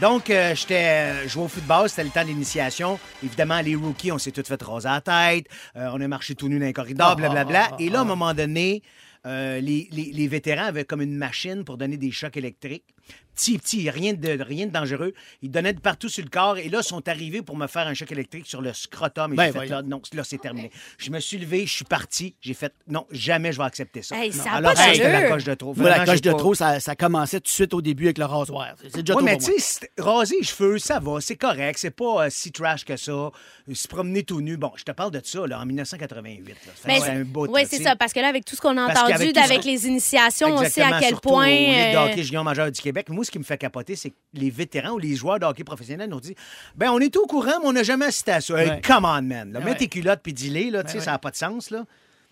Donc, 0.00 0.30
euh, 0.30 0.54
j'étais 0.56 0.84
euh, 0.84 1.22
je 1.24 1.28
jouais 1.28 1.44
au 1.44 1.48
football, 1.48 1.88
c'était 1.88 2.04
le 2.04 2.10
temps 2.10 2.24
d'initiation. 2.24 2.98
Évidemment, 3.22 3.60
les 3.60 3.76
rookies, 3.76 4.10
on 4.10 4.18
s'est 4.18 4.32
tous 4.32 4.42
fait 4.46 4.60
raser 4.62 4.88
la 4.88 5.00
tête. 5.00 5.46
Euh, 5.76 5.90
on 5.92 6.00
a 6.00 6.08
marché 6.08 6.34
tout 6.34 6.48
nu 6.48 6.58
dans 6.58 6.66
les 6.66 6.72
corridors, 6.72 7.14
blablabla. 7.16 7.70
Et 7.78 7.88
là, 7.90 7.98
à 8.00 8.02
un 8.02 8.06
moment 8.06 8.34
donné, 8.34 8.82
euh, 9.26 9.60
les, 9.60 10.28
vétérans 10.28 10.66
avaient 10.66 10.84
comme 10.84 11.00
une 11.00 11.16
machine 11.16 11.64
pour 11.64 11.78
donner 11.78 11.96
des 11.96 12.10
chocs 12.10 12.36
électriques. 12.36 12.94
Petit, 13.34 13.58
petit, 13.58 13.90
rien 13.90 14.12
de, 14.12 14.42
rien 14.42 14.66
de 14.66 14.70
dangereux. 14.72 15.12
Ils 15.42 15.50
donnaient 15.50 15.72
de 15.72 15.80
partout 15.80 16.08
sur 16.08 16.22
le 16.22 16.30
corps. 16.30 16.56
Et 16.58 16.68
là, 16.68 16.78
ils 16.80 16.84
sont 16.86 17.06
arrivés 17.08 17.42
pour 17.42 17.56
me 17.56 17.66
faire 17.66 17.86
un 17.86 17.94
choc 17.94 18.10
électrique 18.12 18.46
sur 18.46 18.60
le 18.62 18.72
scrotum. 18.72 19.32
Et 19.32 19.36
Ben 19.36 19.42
j'ai 19.46 19.52
fait, 19.52 19.58
voyons. 19.58 19.72
là, 19.76 19.82
non, 19.82 20.00
là, 20.12 20.22
c'est 20.24 20.38
terminé. 20.38 20.70
Je 20.98 21.10
me 21.10 21.18
suis 21.20 21.38
levé, 21.38 21.66
je 21.66 21.72
suis 21.72 21.84
parti. 21.84 22.34
J'ai 22.40 22.54
fait, 22.54 22.72
non, 22.88 23.06
jamais 23.10 23.52
je 23.52 23.58
vais 23.58 23.64
accepter 23.64 24.02
ça. 24.02 24.16
Hey, 24.16 24.32
ça 24.32 24.52
a 24.52 24.56
Alors, 24.56 24.72
pas 24.74 24.76
ça, 24.76 24.92
c'était 24.94 25.12
la 25.12 25.28
coche 25.30 25.44
de 25.44 25.54
trop. 25.54 25.74
Moi, 25.74 25.84
la 25.84 25.90
Vraiment, 25.90 26.04
coche 26.06 26.14
j'ai 26.16 26.20
de 26.20 26.30
pas- 26.30 26.38
trop, 26.38 26.54
ça, 26.54 26.80
ça 26.80 26.94
commençait 26.96 27.40
tout 27.40 27.44
de 27.44 27.48
suite 27.48 27.74
au 27.74 27.82
début 27.82 28.04
avec 28.04 28.18
le 28.18 28.24
rasoir. 28.26 28.74
C'est 28.82 29.02
déjà 29.02 29.14
oui, 29.16 29.24
mais 29.24 29.32
pour 29.36 29.40
moi. 29.42 29.52
tu 29.56 29.60
sais, 29.60 29.78
c'est- 29.96 30.00
raser 30.02 30.36
les 30.40 30.44
cheveux, 30.46 30.78
ça 30.78 31.00
va, 31.00 31.20
c'est 31.20 31.36
correct, 31.36 31.78
c'est 31.80 31.90
pas 31.90 32.26
euh, 32.26 32.28
si 32.30 32.52
trash 32.52 32.84
que 32.84 32.96
ça. 32.96 33.30
Se 33.72 33.88
promener 33.88 34.22
tout 34.22 34.40
nu, 34.40 34.56
bon, 34.56 34.70
je 34.76 34.84
te 34.84 34.92
parle 34.92 35.10
de 35.10 35.20
ça 35.24 35.46
là, 35.46 35.60
en 35.60 35.66
1988. 35.66 36.48
Là. 36.48 36.54
Ça 36.76 36.82
Mais 36.86 37.00
fait 37.00 37.10
un 37.10 37.24
bout. 37.24 37.46
oui, 37.50 37.62
là, 37.62 37.66
c'est 37.68 37.76
tu 37.78 37.82
sais. 37.82 37.88
ça. 37.90 37.96
Parce 37.96 38.12
que 38.12 38.20
là, 38.20 38.28
avec 38.28 38.44
tout 38.44 38.54
ce 38.56 38.60
qu'on 38.60 38.76
a 38.76 38.86
Parce 38.86 39.00
qu'avec 39.00 39.14
entendu 39.16 39.32
tout 39.32 39.40
ce 39.40 39.44
avec 39.44 39.62
qu'on- 39.62 39.68
les 39.70 39.86
initiations, 39.86 40.48
on 40.54 40.64
sait 40.64 40.82
à 40.82 40.98
quel 41.00 41.08
surtout 41.08 41.28
point. 41.30 41.46
Au 41.46 41.50
Ligue 41.50 41.92
de 41.92 41.96
euh, 41.96 42.04
hockey 42.04 42.22
junior 42.22 42.44
majeur 42.44 42.70
du 42.70 42.80
Québec. 42.80 43.08
Moi, 43.08 43.23
ce 43.24 43.30
qui 43.30 43.38
me 43.38 43.44
fait 43.44 43.58
capoter, 43.58 43.96
c'est 43.96 44.10
que 44.10 44.16
les 44.34 44.50
vétérans 44.50 44.92
ou 44.92 44.98
les 44.98 45.14
joueurs 45.16 45.38
de 45.40 45.46
hockey 45.46 45.64
professionnels 45.64 46.10
nous 46.10 46.20
disent 46.20 46.34
ben 46.76 46.90
on 46.90 47.00
est 47.00 47.16
au 47.16 47.26
courant, 47.26 47.58
mais 47.60 47.66
on 47.66 47.72
n'a 47.72 47.82
jamais 47.82 48.06
assisté 48.06 48.32
à 48.32 48.40
ça. 48.40 48.54
Hey, 48.62 48.68
Ouais. 48.70 48.80
come 48.86 49.04
on, 49.04 49.22
man. 49.22 49.52
là. 49.52 49.58
Ouais. 49.60 49.64
Mets 49.64 49.74
tes 49.76 49.88
culottes 49.88 50.20
puis 50.22 50.32
dis-les, 50.32 50.70
là, 50.70 50.84
tu 50.84 50.90
sais, 50.92 50.98
ouais. 50.98 51.04
ça 51.04 51.12
n'a 51.12 51.18
pas 51.18 51.30
de 51.30 51.36
sens. 51.36 51.70
Là. 51.70 51.84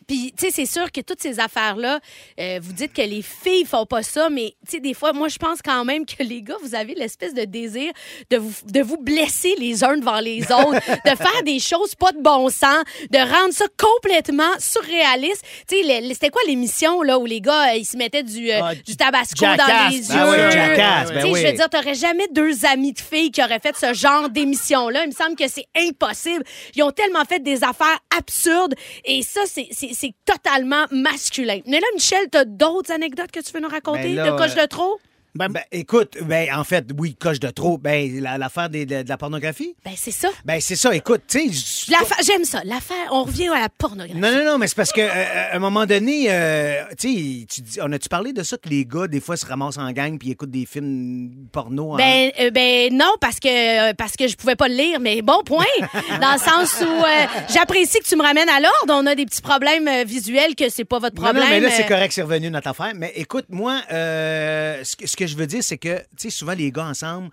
Puis, 0.06 0.32
tu 0.36 0.46
sais, 0.46 0.50
c'est 0.52 0.66
sûr 0.66 0.90
que 0.92 1.00
toutes 1.00 1.20
ces 1.22 1.40
affaires-là, 1.40 2.00
euh, 2.40 2.58
vous 2.62 2.72
dites 2.72 2.92
que 2.92 3.02
les 3.02 3.22
filles 3.22 3.64
font 3.64 3.86
pas 3.86 4.02
ça, 4.02 4.28
mais, 4.30 4.54
tu 4.66 4.72
sais, 4.72 4.80
des 4.80 4.94
fois, 4.94 5.12
moi, 5.12 5.28
je 5.28 5.38
pense 5.38 5.60
quand 5.62 5.84
même 5.84 6.04
que 6.06 6.22
les 6.22 6.42
gars, 6.42 6.56
vous 6.62 6.74
avez 6.74 6.94
l'espèce 6.94 7.34
de 7.34 7.44
désir 7.44 7.92
de 8.30 8.36
vous, 8.38 8.52
de 8.66 8.80
vous 8.80 8.96
blesser 8.98 9.54
les 9.58 9.84
uns 9.84 9.96
devant 9.96 10.20
les 10.20 10.42
autres, 10.44 10.74
de 11.04 11.16
faire 11.16 11.42
des 11.44 11.58
choses 11.60 11.94
pas 11.94 12.12
de 12.12 12.20
bon 12.20 12.48
sens, 12.48 12.82
de 13.10 13.18
rendre 13.18 13.52
ça 13.52 13.66
complètement 13.78 14.50
surréaliste. 14.58 15.44
Tu 15.68 15.82
sais, 15.82 16.02
c'était 16.12 16.30
quoi 16.30 16.42
l'émission, 16.46 17.02
là, 17.02 17.18
où 17.18 17.26
les 17.26 17.40
gars, 17.40 17.72
euh, 17.72 17.76
ils 17.76 17.84
se 17.84 17.96
mettaient 17.96 18.22
du, 18.22 18.50
euh, 18.50 18.60
Ah, 18.62 18.74
du 18.74 18.96
tabasco 18.96 19.44
Jackass. 19.44 19.66
dans 19.68 19.88
les 19.90 19.96
yeux? 19.96 20.14
Ben 20.14 20.30
oui, 20.30 20.52
Jackass, 20.52 21.08
ben 21.12 21.14
Tu 21.20 21.26
sais, 21.26 21.32
oui. 21.32 21.40
Je 21.42 21.46
veux 21.48 21.52
dire, 21.52 21.68
t'aurais 21.70 21.94
jamais 21.94 22.28
deux 22.32 22.64
amis 22.64 22.92
de 22.92 23.00
filles 23.00 23.30
qui 23.30 23.42
auraient 23.42 23.60
fait 23.60 23.76
ce 23.76 23.92
genre 23.94 24.28
d'émission-là. 24.28 25.02
Il 25.04 25.08
me 25.08 25.14
semble 25.14 25.36
que 25.36 25.48
c'est 25.48 25.66
impossible. 25.76 26.44
Ils 26.74 26.82
ont 26.82 26.90
tellement 26.92 27.24
fait 27.24 27.40
des 27.40 27.64
affaires 27.64 27.98
absurdes 28.16 28.74
et 29.04 29.22
ça, 29.22 29.40
c'est- 29.46 29.68
c'est 29.92 30.14
totalement 30.24 30.86
masculin. 30.90 31.60
Mais 31.66 31.80
là, 31.80 31.86
Michel, 31.94 32.28
t'as 32.30 32.44
d'autres 32.44 32.92
anecdotes 32.92 33.30
que 33.30 33.40
tu 33.40 33.52
veux 33.52 33.60
nous 33.60 33.68
raconter 33.68 34.14
Ben 34.14 34.16
là, 34.16 34.30
de 34.30 34.42
euh, 34.42 34.62
de 34.62 34.66
trop? 34.66 35.00
Ben, 35.34 35.48
écoute, 35.72 36.18
ben, 36.22 36.46
en 36.54 36.62
fait, 36.62 36.84
oui, 36.98 37.14
coche 37.18 37.40
de 37.40 37.48
trop. 37.48 37.78
Ben, 37.78 38.20
la- 38.20 38.36
l'affaire 38.36 38.68
des- 38.68 38.84
de, 38.84 39.02
de 39.02 39.08
la 39.08 39.16
pornographie? 39.16 39.74
Ben, 39.82 39.92
c'est 39.96 40.10
ça. 40.10 40.28
Ben, 40.44 40.60
c'est 40.60 40.76
ça. 40.76 40.94
Écoute, 40.94 41.22
tu 41.26 41.50
sais. 41.50 41.90
L'affaire- 41.90 42.18
J'aime 42.22 42.44
ça. 42.44 42.60
L'affaire, 42.64 43.08
on 43.10 43.22
revient 43.24 43.48
à 43.48 43.60
la 43.60 43.68
pornographie. 43.70 44.20
Non, 44.20 44.30
non, 44.30 44.44
non, 44.44 44.58
mais 44.58 44.66
c'est 44.66 44.74
parce 44.76 44.92
que 44.92 45.00
euh, 45.00 45.50
à 45.52 45.56
un 45.56 45.58
moment 45.58 45.86
donné, 45.86 46.26
euh, 46.28 46.82
tu 46.98 47.08
sais, 47.40 47.46
tu 47.46 47.60
dis- 47.62 47.78
on 47.82 47.90
a-tu 47.92 48.10
parlé 48.10 48.34
de 48.34 48.42
ça 48.42 48.58
que 48.58 48.68
les 48.68 48.84
gars, 48.84 49.06
des 49.06 49.20
fois, 49.20 49.38
se 49.38 49.46
ramassent 49.46 49.78
en 49.78 49.90
gang 49.92 50.18
puis 50.18 50.32
écoutent 50.32 50.50
des 50.50 50.66
films 50.66 51.46
porno? 51.50 51.94
en- 51.94 51.96
Ben, 51.96 52.30
euh, 52.38 52.50
ben 52.50 52.94
non, 52.94 53.12
parce 53.18 53.40
que, 53.40 53.48
euh, 53.90 53.94
parce 53.94 54.16
que 54.16 54.28
je 54.28 54.36
pouvais 54.36 54.54
pas 54.56 54.68
le 54.68 54.74
lire, 54.74 55.00
mais 55.00 55.22
bon 55.22 55.42
point. 55.46 55.64
Dans 56.20 56.32
le 56.34 56.38
sens 56.40 56.78
où 56.82 56.84
euh, 56.84 57.26
j'apprécie 57.52 58.00
que 58.00 58.04
tu 58.06 58.16
me 58.16 58.22
ramènes 58.22 58.50
à 58.50 58.60
l'ordre. 58.60 59.00
On 59.02 59.06
a 59.06 59.14
des 59.14 59.24
petits 59.24 59.40
problèmes 59.42 59.88
euh, 59.88 60.04
visuels 60.04 60.54
que 60.54 60.68
c'est 60.68 60.84
pas 60.84 60.98
votre 60.98 61.16
Non, 61.16 61.22
problème. 61.22 61.44
non, 61.44 61.48
mais 61.50 61.60
là, 61.60 61.70
c'est 61.70 61.84
euh, 61.84 61.88
correct, 61.88 62.12
c'est 62.12 62.22
revenu 62.22 62.50
notre 62.50 62.68
affaire. 62.68 62.92
Mais 62.94 63.12
écoute, 63.16 63.46
moi, 63.48 63.80
euh, 63.90 64.80
ce, 64.84 64.94
que, 64.94 65.06
ce 65.06 65.16
que 65.24 65.30
je 65.30 65.36
veux 65.36 65.46
dire, 65.46 65.62
c'est 65.62 65.78
que, 65.78 65.98
tu 65.98 66.04
sais, 66.18 66.30
souvent, 66.30 66.52
les 66.52 66.70
gars 66.72 66.86
ensemble, 66.86 67.30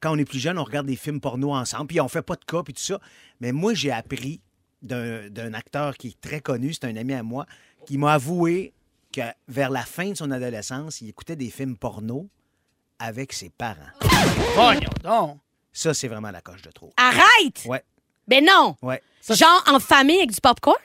quand 0.00 0.12
on 0.12 0.18
est 0.18 0.24
plus 0.24 0.38
jeune, 0.38 0.58
on 0.58 0.64
regarde 0.64 0.86
des 0.86 0.96
films 0.96 1.20
porno 1.20 1.52
ensemble, 1.54 1.86
puis 1.88 2.00
on 2.00 2.08
fait 2.08 2.22
pas 2.22 2.36
de 2.36 2.44
cas, 2.44 2.62
puis 2.62 2.72
tout 2.74 2.82
ça. 2.82 2.98
Mais 3.40 3.52
moi, 3.52 3.74
j'ai 3.74 3.90
appris 3.92 4.40
d'un 4.82 5.28
d'un 5.28 5.52
acteur 5.52 5.96
qui 5.96 6.08
est 6.08 6.20
très 6.20 6.40
connu, 6.40 6.72
c'est 6.72 6.86
un 6.86 6.96
ami 6.96 7.12
à 7.12 7.22
moi, 7.22 7.44
qui 7.86 7.98
m'a 7.98 8.14
avoué 8.14 8.72
que 9.12 9.20
vers 9.48 9.70
la 9.70 9.82
fin 9.82 10.10
de 10.10 10.14
son 10.14 10.30
adolescence, 10.30 11.00
il 11.02 11.08
écoutait 11.08 11.36
des 11.36 11.50
films 11.50 11.76
porno 11.76 12.28
avec 12.98 13.32
ses 13.32 13.50
parents. 13.50 13.90
Voyons 14.54 14.80
donc. 15.02 15.38
Ça, 15.72 15.94
c'est 15.94 16.08
vraiment 16.08 16.30
la 16.30 16.40
coche 16.40 16.62
de 16.62 16.70
trop. 16.70 16.92
Arrête! 16.96 17.64
Ouais, 17.66 17.82
Ben 18.26 18.44
non! 18.44 18.76
ouais. 18.82 19.02
Genre 19.28 19.62
en 19.66 19.78
famille 19.80 20.18
avec 20.18 20.32
du 20.32 20.40
popcorn? 20.40 20.76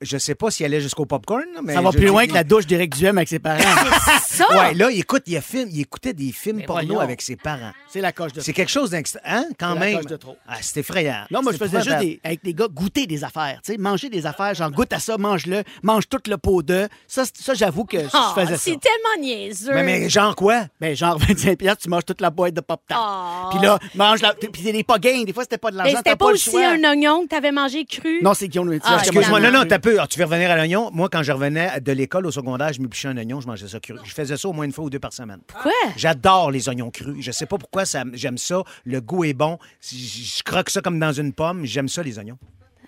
Je 0.00 0.16
sais 0.16 0.34
pas 0.34 0.50
s'il 0.50 0.64
allait 0.64 0.80
jusqu'au 0.80 1.04
popcorn, 1.04 1.42
là, 1.54 1.60
mais. 1.62 1.74
Ça 1.74 1.82
va 1.82 1.90
plus 1.90 2.06
loin 2.06 2.26
que 2.26 2.32
la 2.32 2.42
douche 2.42 2.66
d'Éric 2.66 2.96
Duhem 2.96 3.18
avec 3.18 3.28
ses 3.28 3.38
parents. 3.38 3.58
Ça! 4.24 4.46
Ouais, 4.50 4.72
là, 4.74 4.90
il 4.90 4.98
écoute, 5.00 5.24
il, 5.26 5.36
a 5.36 5.42
film, 5.42 5.68
il 5.70 5.80
écoutait 5.80 6.14
des 6.14 6.32
films 6.32 6.56
Mais 6.58 6.64
porno 6.64 6.86
voyons. 6.86 7.00
avec 7.00 7.20
ses 7.20 7.36
parents. 7.36 7.72
C'est 7.88 8.00
la 8.00 8.10
coche 8.12 8.32
de 8.32 8.40
C'est 8.40 8.52
trop. 8.52 8.56
quelque 8.56 8.70
chose 8.70 8.90
d'extra. 8.90 9.20
Hein, 9.26 9.44
quand 9.58 9.74
C'est 9.74 9.78
la 9.80 9.84
même? 9.84 9.96
coche 9.96 10.06
de 10.06 10.16
trop. 10.16 10.36
Ah, 10.48 10.56
c'est 10.62 10.80
effrayant. 10.80 11.24
Non, 11.30 11.42
moi, 11.42 11.52
je 11.52 11.58
C'est 11.58 11.64
faisais 11.66 11.82
juste 11.82 11.98
des, 11.98 12.20
avec 12.24 12.42
des 12.42 12.54
gars 12.54 12.68
goûter 12.68 13.06
des 13.06 13.24
affaires. 13.24 13.60
Tu 13.64 13.72
sais, 13.72 13.78
manger 13.78 14.08
des 14.08 14.24
affaires, 14.24 14.54
genre 14.54 14.70
goûte 14.70 14.92
à 14.94 14.98
ça, 15.00 15.18
mange-le, 15.18 15.64
mange 15.82 16.08
tout 16.08 16.20
le 16.28 16.38
pot 16.38 16.62
de. 16.62 16.88
Ça, 17.06 17.24
c'est- 17.26 17.42
ça 17.42 17.52
j'avoue 17.52 17.84
que 17.84 17.98
Ah, 18.14 18.32
je 18.34 18.40
faisais 18.40 18.54
ça. 18.56 18.58
c'est 18.58 18.80
tellement 18.80 19.20
niaiseux. 19.26 19.74
Mais, 19.74 19.82
mais 19.84 20.08
genre 20.08 20.34
quoi? 20.34 20.62
Ben, 20.80 20.96
genre 20.96 21.18
25 21.28 21.58
piastres, 21.58 21.82
tu 21.82 21.90
manges 21.90 22.06
toute 22.06 22.22
la 22.22 22.30
boîte 22.30 22.54
de 22.54 22.60
pop-tart. 22.62 22.98
Ah. 22.98 23.50
Puis 23.54 23.60
là, 23.66 23.78
mange 23.94 24.22
la. 24.22 24.32
Puis 24.32 24.50
c'est 24.64 24.72
des 24.72 24.84
pas 24.84 24.98
gains. 24.98 25.24
Des 25.24 25.32
fois, 25.34 25.42
c'était 25.42 25.58
pas 25.58 25.70
de 25.70 25.76
Mais 25.76 25.82
l'argent. 25.82 25.96
c'était 25.98 26.10
t'as 26.12 26.16
pas, 26.16 26.26
aussi 26.26 26.56
un 26.64 26.82
oignon 26.84 27.24
que 27.24 27.28
t'avais 27.28 27.52
mangé 27.52 27.84
cru? 27.84 28.20
Non, 28.22 28.32
c'est 28.32 28.48
le. 28.54 28.78
Ah, 28.84 28.98
Excuse-moi, 29.00 29.40
non, 29.40 29.50
non, 29.50 29.64
t'as 29.68 29.78
peu. 29.92 30.00
Ah, 30.00 30.06
tu 30.06 30.18
veux 30.18 30.24
revenir 30.24 30.50
à 30.50 30.56
l'oignon? 30.56 30.90
Moi, 30.92 31.08
quand 31.10 31.22
je 31.22 31.32
revenais 31.32 31.80
de 31.80 31.92
l'école 31.92 32.26
au 32.26 32.30
secondaire, 32.30 32.72
je 32.72 32.80
m'épluchais 32.80 33.08
un 33.08 33.16
oignon, 33.16 33.40
je 33.40 33.46
mangeais 33.46 33.68
ça 33.68 33.80
cru. 33.80 33.94
Je 34.04 34.12
faisais 34.12 34.36
ça 34.36 34.48
au 34.48 34.52
moins 34.52 34.64
une 34.64 34.72
fois 34.72 34.84
ou 34.84 34.90
deux 34.90 34.98
par 34.98 35.12
semaine. 35.12 35.40
Pourquoi? 35.46 35.72
J'adore 35.96 36.50
les 36.50 36.68
oignons 36.68 36.90
crus. 36.90 37.16
Je 37.20 37.30
sais 37.30 37.46
pas 37.46 37.58
pourquoi 37.58 37.84
ça- 37.84 38.04
j'aime 38.12 38.38
ça. 38.38 38.62
Le 38.84 39.00
goût 39.00 39.24
est 39.24 39.32
bon. 39.34 39.58
Je, 39.82 40.42
croque 40.42 40.70
ça 40.70 40.80
comme 40.80 40.98
dans 40.98 41.12
une 41.12 41.32
pomme. 41.32 41.64
J'aime 41.64 41.88
ça, 41.88 42.02
les 42.02 42.18
oignons. 42.18 42.38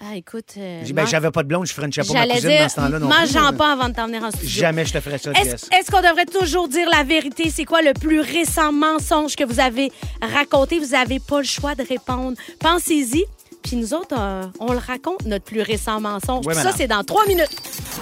Ah, 0.04 0.16
écoute. 0.16 0.54
euh, 0.56 0.82
Ben, 0.92 1.06
j'avais 1.06 1.30
pas 1.30 1.44
de 1.44 1.48
blonde, 1.48 1.64
je 1.66 1.72
ferais 1.72 1.86
une 1.86 1.92
chapeau 1.92 2.12
ma 2.12 2.26
cousine 2.26 2.48
dire, 2.50 2.62
dans 2.62 2.68
ce 2.68 2.74
temps-là. 2.74 2.98
mange-en 2.98 3.52
pas 3.56 3.72
avant 3.74 3.88
de 3.88 3.94
t'emmener 3.94 4.18
en 4.18 4.32
studio. 4.32 4.48
Jamais 4.48 4.84
je 4.84 4.94
te 4.94 5.00
ferais 5.00 5.18
ça, 5.18 5.30
est-ce 5.30 5.90
qu'on 5.92 6.00
devrait 6.00 6.24
toujours 6.26 6.66
dire 6.66 6.88
la 6.90 7.04
vérité? 7.04 7.50
C'est 7.50 7.64
quoi 7.64 7.82
le 7.82 7.92
plus 7.92 8.18
récent 8.20 8.72
mensonge 8.72 9.36
que 9.36 9.44
vous 9.44 9.60
avez 9.60 9.92
raconté? 10.20 10.80
Vous 10.80 10.88
n'avez 10.90 11.20
pas 11.20 11.38
le 11.38 11.44
choix 11.46 11.76
de 11.76 11.84
répondre. 11.86 12.36
Pensez-y. 12.58 13.26
Puis 13.62 13.76
nous 13.76 13.94
autres, 13.94 14.16
euh, 14.18 14.44
on 14.60 14.72
le 14.72 14.78
raconte, 14.78 15.24
notre 15.24 15.44
plus 15.44 15.62
récent 15.62 16.00
mensonge. 16.00 16.44
Puis 16.46 16.54
ça, 16.54 16.64
madame. 16.64 16.74
c'est 16.76 16.88
dans 16.88 17.04
trois 17.04 17.26
minutes. 17.26 17.50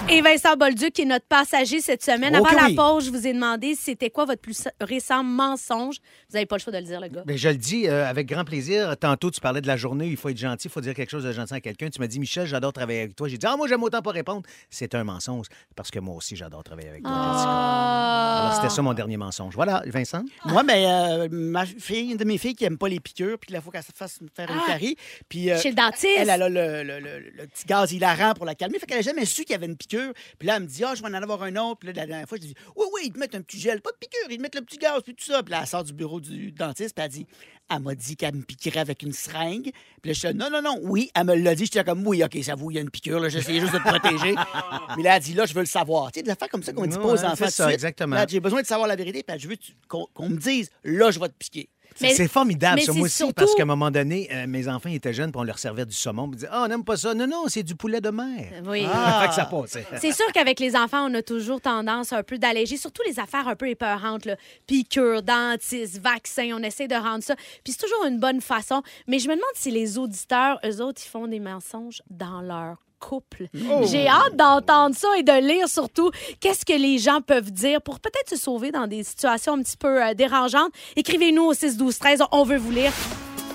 Et 0.09 0.21
Vincent 0.21 0.55
Bolduc, 0.57 0.93
qui 0.93 1.01
est 1.03 1.05
notre 1.05 1.25
passager 1.25 1.79
cette 1.81 2.03
semaine. 2.03 2.35
Oh 2.39 2.45
Avant 2.45 2.55
la 2.59 2.67
oui. 2.67 2.75
pause, 2.75 3.05
je 3.05 3.11
vous 3.11 3.27
ai 3.27 3.33
demandé 3.33 3.75
c'était 3.75 4.09
quoi 4.09 4.25
votre 4.25 4.41
plus 4.41 4.67
récent 4.79 5.23
mensonge. 5.23 5.97
Vous 6.29 6.33
n'avez 6.35 6.45
pas 6.45 6.57
le 6.57 6.61
choix 6.61 6.73
de 6.73 6.77
le 6.79 6.83
dire, 6.83 6.99
le 6.99 7.07
gars. 7.07 7.23
Ben, 7.25 7.37
je 7.37 7.49
le 7.49 7.55
dis 7.55 7.87
euh, 7.87 8.07
avec 8.07 8.27
grand 8.27 8.43
plaisir. 8.43 8.95
Tantôt, 8.97 9.31
tu 9.31 9.39
parlais 9.39 9.61
de 9.61 9.67
la 9.67 9.77
journée, 9.77 10.07
il 10.07 10.17
faut 10.17 10.29
être 10.29 10.37
gentil, 10.37 10.67
il 10.67 10.71
faut 10.71 10.81
dire 10.81 10.93
quelque 10.93 11.09
chose 11.09 11.23
de 11.23 11.31
gentil 11.31 11.53
à 11.53 11.61
quelqu'un. 11.61 11.89
Tu 11.89 11.99
m'as 11.99 12.07
dit, 12.07 12.19
Michel, 12.19 12.45
j'adore 12.45 12.73
travailler 12.73 13.01
avec 13.01 13.15
toi. 13.15 13.27
J'ai 13.27 13.37
dit, 13.37 13.45
ah, 13.45 13.55
moi, 13.57 13.67
j'aime 13.67 13.83
autant 13.83 14.01
pas 14.01 14.11
répondre. 14.11 14.41
C'est 14.69 14.95
un 14.95 15.03
mensonge, 15.03 15.47
parce 15.75 15.91
que 15.91 15.99
moi 15.99 16.15
aussi, 16.15 16.35
j'adore 16.35 16.63
travailler 16.63 16.89
avec 16.89 17.03
toi. 17.03 17.11
Ah. 17.13 18.41
Alors, 18.47 18.55
c'était 18.61 18.73
ça 18.73 18.81
mon 18.81 18.93
dernier 18.93 19.17
mensonge. 19.17 19.53
Voilà, 19.55 19.83
Vincent? 19.85 20.23
Moi, 20.45 20.63
mais 20.63 20.85
euh, 20.87 21.27
ma 21.31 21.65
fille, 21.65 22.11
une 22.11 22.17
de 22.17 22.25
mes 22.25 22.37
filles 22.37 22.55
qui 22.55 22.65
aime 22.65 22.77
pas 22.77 22.87
les 22.89 22.99
piqûres, 22.99 23.37
puis 23.39 23.53
la 23.53 23.61
fois 23.61 23.71
qu'elle 23.71 23.83
se 23.83 23.91
fasse 23.93 24.19
faire 24.35 24.49
une 24.49 24.57
Ah! 24.61 24.67
carie, 24.67 24.95
puis 25.29 25.51
euh, 25.51 25.59
Chez 25.59 25.69
le 25.69 25.75
dentiste. 25.75 26.07
elle, 26.17 26.29
elle 26.29 26.41
a 26.41 26.49
le, 26.49 26.83
le- 26.83 26.99
le- 26.99 27.19
le 27.19 27.47
petit 27.47 27.65
gaz 27.65 27.91
hilarant 27.91 28.33
pour 28.33 28.45
la 28.45 28.55
calmer. 28.55 28.79
Fait 28.79 28.85
qu'elle 28.85 28.97
n'a 28.97 29.03
jamais 29.03 29.25
su 29.25 29.43
qu'il 29.43 29.51
y 29.51 29.55
avait 29.55 29.65
une 29.67 29.77
piqûre. 29.81 30.13
Puis 30.37 30.47
là, 30.47 30.57
elle 30.57 30.63
me 30.63 30.67
dit, 30.67 30.83
ah, 30.83 30.93
je 30.95 31.01
vais 31.01 31.07
en 31.09 31.13
avoir 31.13 31.43
un 31.43 31.55
autre. 31.55 31.79
Puis 31.79 31.87
là, 31.87 31.93
la 31.93 32.05
dernière 32.05 32.27
fois, 32.27 32.37
je 32.37 32.47
dis, 32.47 32.55
oui, 32.75 32.85
oui, 32.93 33.01
ils 33.05 33.11
te 33.11 33.19
mettent 33.19 33.35
un 33.35 33.41
petit 33.41 33.59
gel, 33.59 33.81
pas 33.81 33.91
de 33.91 33.97
piqûre, 33.97 34.27
ils 34.29 34.37
te 34.37 34.41
mettent 34.41 34.55
le 34.55 34.61
petit 34.61 34.77
gaz, 34.77 35.01
puis 35.03 35.15
tout 35.15 35.25
ça. 35.25 35.43
Puis 35.43 35.51
là, 35.51 35.59
elle 35.61 35.67
sort 35.67 35.83
du 35.83 35.93
bureau 35.93 36.19
du 36.19 36.51
dentiste, 36.51 36.95
puis 36.95 37.05
elle 37.05 37.11
dit, 37.11 37.27
elle 37.69 37.79
m'a 37.79 37.95
dit 37.95 38.15
qu'elle 38.15 38.35
me 38.35 38.43
piquerait 38.43 38.79
avec 38.79 39.01
une 39.03 39.13
seringue. 39.13 39.71
Puis 40.01 40.11
là, 40.11 40.13
je 40.13 40.19
suis 40.19 40.33
non, 40.33 40.49
non, 40.49 40.61
non, 40.61 40.79
oui, 40.83 41.09
elle 41.15 41.25
me 41.25 41.35
l'a 41.35 41.55
dit. 41.55 41.65
J'étais 41.65 41.83
comme, 41.83 42.05
oui, 42.05 42.23
OK, 42.23 42.37
ça 42.43 42.55
vous, 42.55 42.71
il 42.71 42.75
y 42.75 42.77
a 42.77 42.81
une 42.81 42.89
piqûre, 42.89 43.19
là, 43.19 43.29
j'essayais 43.29 43.59
juste 43.59 43.73
de 43.73 43.77
te 43.77 43.83
protéger. 43.83 44.35
Mais 44.97 45.03
là, 45.03 45.17
elle 45.17 45.23
dit, 45.23 45.33
là, 45.33 45.45
je 45.45 45.53
veux 45.53 45.61
le 45.61 45.65
savoir. 45.65 46.11
Tu 46.11 46.19
sais, 46.19 46.23
des 46.23 46.31
affaires 46.31 46.49
comme 46.49 46.63
ça 46.63 46.73
qu'on 46.73 46.85
dit 46.85 46.97
pas 46.97 47.05
aux 47.05 47.23
enfants. 47.23 47.35
c'est 47.35 47.51
ça, 47.51 47.73
exactement. 47.73 48.15
Là, 48.15 48.25
j'ai 48.27 48.39
besoin 48.39 48.61
de 48.61 48.67
savoir 48.67 48.87
la 48.87 48.95
vérité, 48.95 49.23
puis 49.23 49.39
je 49.39 49.47
veux 49.47 49.55
qu'on 49.87 50.29
me 50.29 50.37
dise, 50.37 50.69
là, 50.83 51.11
je 51.11 51.19
vais 51.19 51.29
te 51.29 51.35
piquer. 51.37 51.69
C'est 51.95 52.27
formidable, 52.27 52.81
ça, 52.81 52.93
moi 52.93 53.03
aussi, 53.05 53.17
surtout- 53.17 53.33
parce 53.33 53.53
qu'à 53.55 53.63
un 53.63 53.65
moment 53.65 53.91
donné, 53.91 54.29
euh, 54.31 54.47
mes 54.47 54.67
enfants 54.67 54.89
étaient 54.89 55.13
jeunes, 55.13 55.31
puis 55.31 55.39
on 55.39 55.43
leur 55.43 55.59
servait 55.59 55.85
du 55.85 55.93
saumon, 55.95 56.23
puis 56.29 56.33
ils 56.33 56.39
disaient, 56.39 56.49
ah, 56.51 56.63
on 56.65 56.67
n'aime 56.67 56.83
pas 56.83 56.97
ça. 56.97 57.13
Non, 57.13 57.27
non, 57.27 57.43
c'est 57.47 57.63
du 57.63 57.75
poulet 57.75 58.01
de 58.01 58.09
mer. 58.09 58.51
Oui. 58.65 58.85
Ah, 58.91 59.19
fait 59.23 59.27
que 59.29 59.33
ça 59.35 59.45
passe. 59.45 59.77
C'est 60.01 60.11
sûr 60.13 60.25
qu'avec 60.33 60.59
les 60.59 60.75
enfants, 60.75 61.05
on 61.09 61.13
a 61.13 61.21
toujours 61.21 61.61
tendance 61.61 62.13
un 62.13 62.23
peu 62.23 62.37
d'alléger, 62.37 62.77
surtout 62.77 63.01
les 63.07 63.19
affaires 63.19 63.47
un 63.47 63.55
peu 63.55 63.67
épeurantes, 63.69 64.25
là. 64.25 64.35
piqûres, 64.67 65.21
dentistes, 65.21 65.99
vaccins, 66.01 66.51
on 66.55 66.63
essaie 66.63 66.87
de 66.87 66.95
rendre 66.95 67.23
ça. 67.23 67.35
Puis 67.63 67.73
c'est 67.73 67.85
toujours 67.85 68.05
une 68.05 68.19
bonne 68.19 68.41
façon. 68.41 68.81
Mais 69.07 69.19
je 69.19 69.27
me 69.27 69.33
demande 69.33 69.43
si 69.55 69.71
les 69.71 69.97
auditeurs, 69.97 70.59
eux 70.65 70.81
autres, 70.81 71.01
ils 71.05 71.09
font 71.09 71.27
des 71.27 71.39
mensonges 71.39 72.01
dans 72.09 72.41
leur 72.41 72.77
couple. 73.01 73.47
Oh. 73.69 73.81
J'ai 73.83 74.07
hâte 74.07 74.35
d'entendre 74.35 74.95
ça 74.95 75.09
et 75.17 75.23
de 75.23 75.33
lire 75.45 75.67
surtout 75.67 76.11
qu'est-ce 76.39 76.65
que 76.65 76.79
les 76.79 76.99
gens 76.99 77.19
peuvent 77.21 77.51
dire 77.51 77.81
pour 77.81 77.99
peut-être 77.99 78.29
se 78.29 78.37
sauver 78.37 78.71
dans 78.71 78.87
des 78.87 79.03
situations 79.03 79.53
un 79.53 79.61
petit 79.61 79.77
peu 79.77 80.01
euh, 80.01 80.13
dérangeantes. 80.13 80.71
Écrivez-nous 80.95 81.43
au 81.43 81.53
6 81.53 81.77
12 81.77 81.99
13, 81.99 82.23
on 82.31 82.43
veut 82.43 82.57
vous 82.57 82.71
lire. 82.71 82.93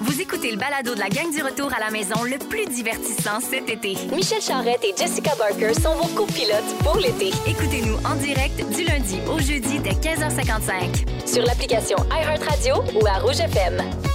Vous 0.01 0.21
écoutez 0.21 0.51
le 0.51 0.59
balado 0.59 0.95
de 0.95 1.01
la 1.01 1.09
gang 1.09 1.31
du 1.33 1.43
retour 1.43 1.73
à 1.73 1.81
la 1.81 1.91
maison 1.91 2.23
le 2.23 2.37
plus 2.37 2.67
divertissant 2.67 3.41
cet 3.41 3.71
été. 3.71 3.97
Michel 4.15 4.43
Charrette 4.43 4.85
et 4.85 4.95
Jessica 4.95 5.35
Barker 5.37 5.73
sont 5.73 5.95
vos 5.95 6.09
copilotes 6.09 6.77
pour 6.81 6.97
l'été. 6.97 7.31
Écoutez-nous 7.47 7.97
en 8.05 8.17
direct 8.17 8.63
du 8.77 8.85
lundi 8.85 9.19
au 9.33 9.39
jeudi 9.39 9.79
dès 9.79 9.93
15h55. 9.93 11.27
Sur 11.27 11.45
l'application 11.45 11.97
iHeartRadio 12.11 12.75
ou 13.01 13.07
à 13.07 13.21
Rouge 13.21 13.41
FM. 13.41 14.06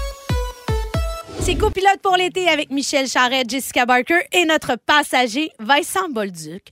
C'est 1.43 1.55
copilote 1.55 1.99
pour 2.03 2.15
l'été 2.17 2.47
avec 2.47 2.69
Michel 2.69 3.07
Charette, 3.07 3.49
Jessica 3.49 3.85
Barker 3.87 4.19
et 4.31 4.45
notre 4.45 4.75
passager 4.85 5.49
Vincent 5.59 6.07
Bolduc. 6.09 6.67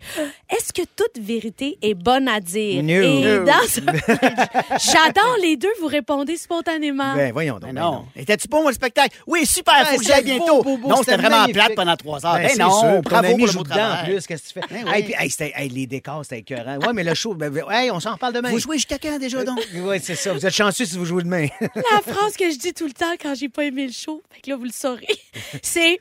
Est-ce 0.48 0.72
que 0.72 0.84
toute 0.96 1.18
vérité 1.24 1.78
est 1.82 1.96
bonne 1.96 2.28
à 2.28 2.40
dire? 2.40 2.84
No. 2.84 2.90
Et 2.94 3.22
No. 3.24 3.46
dans 3.46 3.68
ce- 3.68 3.80
J'adore 4.92 5.38
les 5.42 5.58
deux, 5.58 5.70
vous 5.82 5.88
répondez 5.88 6.38
spontanément. 6.38 7.16
Ben, 7.16 7.32
voyons 7.34 7.56
donc. 7.56 7.64
Ben 7.72 7.74
ben 7.74 7.82
non. 7.82 8.06
Étais-tu 8.16 8.48
bon, 8.48 8.62
mon 8.64 8.72
spectacle? 8.72 9.18
Oui, 9.26 9.44
super, 9.46 9.74
Ben, 9.80 9.86
faut 9.86 9.98
que 9.98 10.06
j'aille 10.06 10.24
bientôt. 10.24 10.62
beau, 10.62 10.64
beau, 10.64 10.78
beau, 10.78 10.88
non, 10.90 10.98
c'était 10.98 11.18
vraiment 11.18 11.38
magnifique. 11.42 11.56
plate 11.56 11.76
pendant 11.76 11.96
trois 11.98 12.26
heures. 12.26 12.34
Ben, 12.36 12.44
Ben, 12.44 12.50
c'est 12.54 12.60
non, 12.62 12.80
sûr. 12.80 13.02
Bravo 13.02 13.28
pour 13.30 13.38
le 13.40 13.52
joue 13.52 13.58
beau 13.60 13.64
dedans 13.64 13.94
en 14.02 14.06
plus, 14.06 14.28
qu'est-ce 14.28 14.44
que 14.44 14.48
tu 14.48 14.54
fais? 14.54 14.62
Ben 14.74 14.84
oui. 14.86 14.92
Hey, 14.94 15.04
puis, 15.04 15.14
hey, 15.18 15.30
c'était- 15.32 15.54
hey, 15.56 15.70
les 15.70 15.88
décors, 15.88 16.22
c'était 16.24 16.40
écœurant. 16.40 16.78
Ouais, 16.78 16.94
mais 16.94 17.04
le 17.04 17.16
show, 17.16 17.34
ben, 17.34 17.52
hey, 17.72 17.90
on 17.90 18.00
s'en 18.00 18.14
reparle 18.14 18.34
demain. 18.34 18.52
Vous 18.52 18.60
jouez 18.60 18.78
jusqu'à 18.78 19.00
quand 19.00 19.18
déjà, 19.18 19.44
donc? 19.44 19.60
Oui, 19.74 19.98
c'est 20.02 20.16
ça. 20.16 20.32
Vous 20.32 20.46
êtes 20.46 20.54
chanceux 20.54 20.86
si 20.86 20.96
vous 20.96 21.06
jouez 21.06 21.24
demain. 21.24 21.48
La 21.60 22.14
phrase 22.14 22.38
que 22.38 22.50
je 22.52 22.58
dis 22.58 22.74
tout 22.74 22.86
le 22.86 22.94
temps 22.94 23.14
quand 23.20 23.34
j'ai 23.36 23.50
pas 23.50 23.64
aimé 23.66 23.88
le 23.88 23.94
show, 23.94 24.22
fait 24.30 24.42
que 24.42 24.50
là, 24.52 24.56
vous 24.60 24.66
le 24.66 24.72
saurez, 24.72 25.08
c'est 25.64 26.00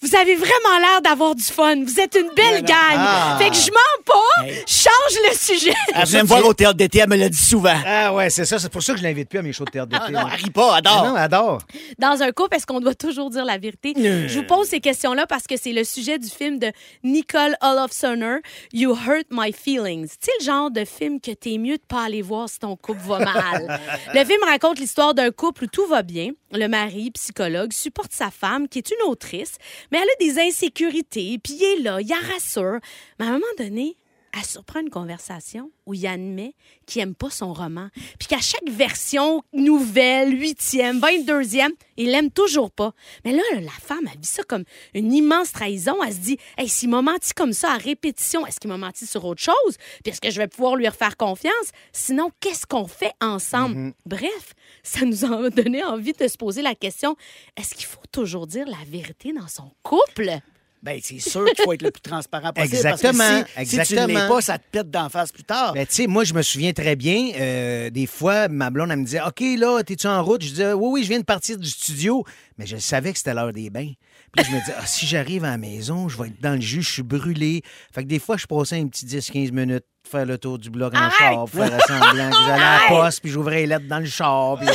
Vous 0.00 0.16
avez 0.16 0.34
vraiment 0.34 0.78
l'air 0.80 1.00
d'avoir 1.00 1.36
du 1.36 1.44
fun. 1.44 1.76
Vous 1.84 2.00
êtes 2.00 2.16
une 2.16 2.34
belle 2.34 2.64
gang. 2.64 2.96
Ah. 2.96 3.36
Fait 3.40 3.50
que 3.50 3.54
je 3.54 3.70
mens 3.70 4.02
pas. 4.04 4.44
Hey. 4.44 4.54
Je 4.66 4.74
change 4.74 5.30
le 5.30 5.36
sujet. 5.36 5.74
Elle 5.94 6.06
venait 6.08 6.22
me 6.24 6.26
voir 6.26 6.44
au 6.44 6.52
théâtre 6.52 6.74
d'été, 6.74 6.98
elle 6.98 7.08
me 7.08 7.14
l'a 7.14 7.28
dit 7.28 7.38
souvent. 7.38 7.78
Ah 7.86 8.12
ouais, 8.12 8.28
c'est 8.28 8.44
ça. 8.44 8.58
C'est 8.58 8.68
pour 8.68 8.82
ça 8.82 8.94
que 8.94 8.98
je 8.98 9.04
l'invite 9.04 9.28
plus 9.28 9.38
à 9.38 9.42
mes 9.42 9.52
shows 9.52 9.64
de 9.64 9.70
théâtre 9.70 9.90
d'été. 9.90 10.02
Ah, 10.08 10.10
non, 10.10 10.24
rit 10.24 10.50
pas, 10.50 10.74
adore. 10.74 11.02
Ah 11.04 11.08
Non, 11.08 11.16
elle 11.16 11.22
adore. 11.22 11.58
Dans 12.00 12.20
un 12.20 12.32
couple, 12.32 12.56
est-ce 12.56 12.66
qu'on 12.66 12.80
doit 12.80 12.96
toujours 12.96 13.30
dire 13.30 13.44
la 13.44 13.58
vérité? 13.58 13.94
Je 13.96 14.38
vous 14.40 14.44
pose 14.44 14.66
ces 14.66 14.80
questions-là 14.80 15.28
parce 15.28 15.46
que 15.46 15.54
c'est 15.56 15.72
le 15.72 15.84
sujet 15.84 16.18
du 16.18 16.28
film 16.28 16.58
de 16.58 16.72
Nicole 17.04 17.54
Olofssoner, 17.62 18.38
You 18.72 18.96
Hurt 19.06 19.26
My 19.30 19.52
Feelings. 19.52 20.08
Tu 20.08 20.16
sais, 20.22 20.32
le 20.40 20.44
genre 20.44 20.70
de 20.72 20.84
film 20.84 21.20
que 21.20 21.30
t'es 21.30 21.58
mieux 21.58 21.76
de 21.76 21.82
pas 21.86 22.06
aller 22.06 22.22
voir 22.22 22.48
si 22.48 22.58
ton 22.58 22.74
couple 22.74 23.02
va 23.06 23.20
mal. 23.20 23.80
le 24.14 24.24
film 24.24 24.42
raconte 24.48 24.80
l'histoire 24.80 25.14
d'un 25.14 25.30
couple 25.30 25.64
où 25.64 25.66
tout 25.68 25.86
va 25.86 26.02
bien. 26.02 26.30
Le 26.52 26.68
mari, 26.68 27.10
psychologue, 27.12 27.72
supporte 27.72 28.12
sa 28.12 28.30
femme, 28.30 28.68
qui 28.68 28.78
est 28.78 28.90
une 28.90 29.10
autrice, 29.10 29.56
mais 29.90 29.98
elle 29.98 30.08
a 30.08 30.32
des 30.34 30.38
insécurités, 30.38 31.38
puis 31.42 31.54
il 31.54 31.64
est 31.64 31.82
là, 31.82 32.00
il 32.00 32.08
la 32.08 32.16
rassure. 32.16 32.78
Mais 33.18 33.24
à 33.24 33.30
un 33.30 33.32
moment 33.34 33.46
donné, 33.58 33.96
elle 34.34 34.44
surprend 34.44 34.80
une 34.80 34.90
conversation 34.90 35.70
où 35.86 35.94
il 35.94 36.06
admet 36.06 36.54
qu'il 36.86 37.02
aime 37.02 37.14
pas 37.14 37.30
son 37.30 37.52
roman. 37.52 37.88
Puis 38.18 38.28
qu'à 38.28 38.40
chaque 38.40 38.68
version, 38.68 39.42
nouvelle, 39.52 40.38
huitième, 40.38 41.00
vingt-deuxième, 41.00 41.72
il 41.96 42.10
l'aime 42.10 42.30
toujours 42.30 42.70
pas. 42.70 42.94
Mais 43.24 43.32
là, 43.32 43.42
la 43.60 43.70
femme, 43.70 44.08
elle 44.10 44.18
vit 44.18 44.26
ça 44.26 44.42
comme 44.44 44.64
une 44.94 45.12
immense 45.12 45.52
trahison. 45.52 46.02
Elle 46.02 46.14
se 46.14 46.18
dit, 46.18 46.38
hey, 46.56 46.68
s'il 46.68 46.88
m'a 46.88 47.02
menti 47.02 47.32
comme 47.34 47.52
ça 47.52 47.72
à 47.72 47.76
répétition, 47.76 48.46
est-ce 48.46 48.58
qu'il 48.58 48.70
m'a 48.70 48.78
menti 48.78 49.06
sur 49.06 49.24
autre 49.24 49.42
chose? 49.42 49.76
Puis 50.02 50.12
est-ce 50.12 50.20
que 50.20 50.30
je 50.30 50.38
vais 50.38 50.48
pouvoir 50.48 50.76
lui 50.76 50.88
refaire 50.88 51.16
confiance? 51.16 51.70
Sinon, 51.92 52.30
qu'est-ce 52.40 52.66
qu'on 52.66 52.86
fait 52.86 53.12
ensemble? 53.20 53.92
Bref, 54.06 54.54
ça 54.82 55.04
nous 55.04 55.24
a 55.24 55.50
donné 55.50 55.84
envie 55.84 56.12
de 56.12 56.26
se 56.26 56.36
poser 56.36 56.62
la 56.62 56.74
question, 56.74 57.16
est-ce 57.56 57.74
qu'il 57.74 57.86
faut 57.86 58.00
toujours 58.10 58.46
dire 58.46 58.66
la 58.66 58.84
vérité 58.86 59.32
dans 59.32 59.48
son 59.48 59.70
couple? 59.82 60.40
Ben, 60.82 60.98
c'est 61.00 61.20
sûr 61.20 61.44
qu'il 61.54 61.64
faut 61.64 61.72
être 61.72 61.82
le 61.82 61.92
plus 61.92 62.00
transparent 62.00 62.52
possible. 62.52 62.74
Exactement, 62.74 63.18
Parce 63.18 63.44
que 63.54 63.64
si, 63.64 63.76
si 63.76 63.82
tu 63.86 63.94
ne 63.94 63.98
l'es 63.98 64.02
exactement. 64.02 64.34
pas, 64.34 64.40
ça 64.40 64.58
te 64.58 64.64
pète 64.70 64.90
d'en 64.90 65.08
face 65.08 65.30
plus 65.30 65.44
tard. 65.44 65.74
Ben, 65.74 65.86
tu 65.86 65.94
sais, 65.94 66.06
moi, 66.08 66.24
je 66.24 66.34
me 66.34 66.42
souviens 66.42 66.72
très 66.72 66.96
bien, 66.96 67.30
euh, 67.36 67.90
des 67.90 68.06
fois, 68.06 68.48
ma 68.48 68.70
blonde, 68.70 68.90
elle 68.90 68.98
me 68.98 69.04
disait 69.04 69.20
OK, 69.20 69.40
là, 69.58 69.82
t'es-tu 69.84 70.08
en 70.08 70.24
route? 70.24 70.42
Je 70.42 70.48
disais 70.48 70.72
Oui, 70.72 70.88
oui, 70.90 71.02
je 71.04 71.08
viens 71.08 71.20
de 71.20 71.24
partir 71.24 71.56
du 71.56 71.68
studio. 71.68 72.24
Mais 72.58 72.66
je 72.66 72.76
savais 72.76 73.12
que 73.12 73.18
c'était 73.18 73.32
l'heure 73.34 73.52
des 73.52 73.70
bains. 73.70 73.92
Puis 74.32 74.42
là, 74.42 74.48
je 74.48 74.54
me 74.54 74.60
disais 74.60 74.74
ah, 74.76 74.86
si 74.86 75.06
j'arrive 75.06 75.44
à 75.44 75.50
la 75.50 75.58
maison, 75.58 76.08
je 76.08 76.18
vais 76.20 76.28
être 76.28 76.40
dans 76.40 76.54
le 76.54 76.60
jus, 76.60 76.82
je 76.82 76.90
suis 76.90 77.02
brûlé. 77.02 77.62
Fait 77.94 78.02
que 78.02 78.08
des 78.08 78.18
fois, 78.18 78.36
je 78.36 78.46
passais 78.46 78.80
un 78.80 78.88
petit 78.88 79.06
10-15 79.06 79.52
minutes 79.52 79.84
faire 80.10 80.26
le 80.26 80.36
tour 80.36 80.58
du 80.58 80.68
bloc 80.68 80.94
en 80.94 80.98
Arrête! 80.98 81.12
char, 81.18 81.44
pour 81.44 81.50
faire 81.50 81.80
semblant 81.86 82.30
que 82.30 82.36
j'allais 82.44 82.62
à 82.62 82.78
la 82.80 82.88
poste, 82.88 83.20
puis 83.20 83.30
j'ouvrais 83.30 83.60
les 83.60 83.66
lettres 83.68 83.88
dans 83.88 84.00
le 84.00 84.06
char. 84.06 84.58
puis, 84.58 84.66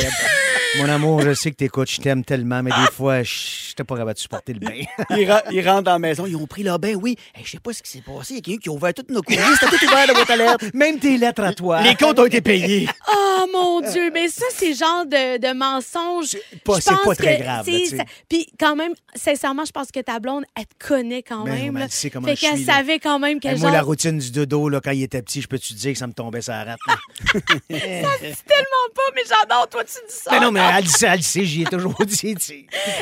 mon 0.76 0.88
amour, 0.88 1.22
je 1.22 1.32
sais 1.34 1.50
que 1.50 1.56
t'écoutes, 1.56 1.90
je 1.90 2.00
t'aime 2.00 2.24
tellement, 2.24 2.62
mais 2.62 2.70
des 2.70 2.92
fois, 2.92 3.22
je 3.22 3.32
j'étais 3.68 3.84
pas 3.84 3.94
capable 3.96 4.14
de 4.14 4.18
supporter 4.18 4.52
le 4.54 4.60
bain. 4.60 4.80
Ils, 5.50 5.68
rentrent 5.68 5.82
dans 5.84 5.92
la 5.92 5.98
maison, 5.98 6.26
ils 6.26 6.36
ont 6.36 6.46
pris 6.46 6.62
leur 6.62 6.78
bain, 6.78 6.94
oui. 6.94 7.16
Hey, 7.34 7.44
je 7.44 7.52
sais 7.52 7.58
pas 7.60 7.72
ce 7.72 7.82
qui 7.82 7.90
s'est 7.90 8.02
passé. 8.04 8.34
Il 8.34 8.36
y 8.36 8.38
a 8.38 8.42
quelqu'un 8.42 8.60
qui 8.60 8.68
a 8.68 8.72
ouvert 8.72 8.92
tous 8.92 9.04
nos 9.12 9.22
courriers. 9.22 9.40
C'était 9.60 9.76
tout 9.78 9.84
ouvert 9.86 10.06
de 10.08 10.12
boîte 10.14 10.30
à 10.30 10.36
lettres. 10.36 10.64
Même 10.74 10.98
tes 10.98 11.16
lettres 11.16 11.42
à 11.44 11.52
toi. 11.54 11.80
Les 11.82 11.94
comptes 11.94 12.18
ont 12.18 12.26
été 12.26 12.40
payés. 12.40 12.88
Oh 13.08 13.46
mon 13.52 13.80
Dieu, 13.80 14.10
mais 14.12 14.28
ça, 14.28 14.44
c'est 14.52 14.74
genre 14.74 15.06
de, 15.06 15.38
de 15.38 15.52
mensonge. 15.56 16.36
pas- 16.64 16.76
Je 16.76 16.80
c'est 16.80 16.90
pense 16.90 17.04
pas 17.04 17.14
très 17.14 17.36
que 17.38 17.42
grave, 17.42 17.64
c'est 17.64 17.70
là, 17.72 17.78
tu 17.78 17.86
sais. 17.86 17.96
ça. 17.98 18.04
Puis 18.28 18.46
quand 18.58 18.74
même, 18.76 18.92
sincèrement, 19.14 19.64
je 19.64 19.70
pense 19.72 19.90
que 19.92 20.00
ta 20.00 20.18
blonde, 20.18 20.44
elle 20.56 20.66
te 20.66 20.86
connaît 20.88 21.22
quand 21.22 21.44
Ben, 21.44 21.52
même. 21.54 21.74
ben, 21.74 21.78
là. 21.80 21.84
elle 21.86 21.90
sait 21.92 22.10
comment 22.10 22.26
fait 22.26 22.34
je 22.36 22.40
qu'elle 22.40 22.56
suis, 22.56 22.64
là. 22.64 22.74
savait 22.74 22.98
quand 22.98 23.18
même 23.20 23.38
quel 23.40 23.52
Hey, 23.54 23.58
moi, 23.60 23.68
genre... 23.68 23.76
la 23.76 23.82
routine 23.82 24.18
du 24.18 24.30
dodo, 24.32 24.68
là, 24.68 24.80
quand 24.82 24.90
il 24.90 25.02
était 25.04 25.22
petit, 25.22 25.40
je 25.40 25.46
peux 25.48 25.58
te 25.58 25.72
dire 25.72 25.92
que 25.92 25.98
ça 25.98 26.06
me 26.08 26.12
tombait 26.12 26.42
sur 26.42 26.52
la 26.52 26.64
rate. 26.64 26.78
là? 26.88 26.96
Tellement 27.68 28.88
pas, 28.94 29.02
mais 29.14 29.22
j'adore, 29.28 29.68
toi, 29.68 29.84
tu 29.84 29.92
dis 30.08 30.14
ça. 30.14 30.30
Mais 30.32 30.40
non, 30.40 30.50
mais 30.58 30.78
elle 30.78 30.84
le 30.84 30.90
sait, 30.90 31.06
elle 31.06 31.16
le 31.18 31.22
sait, 31.22 31.44
j'y 31.44 31.62
ai 31.62 31.64
toujours 31.64 31.94
dit. 32.04 32.34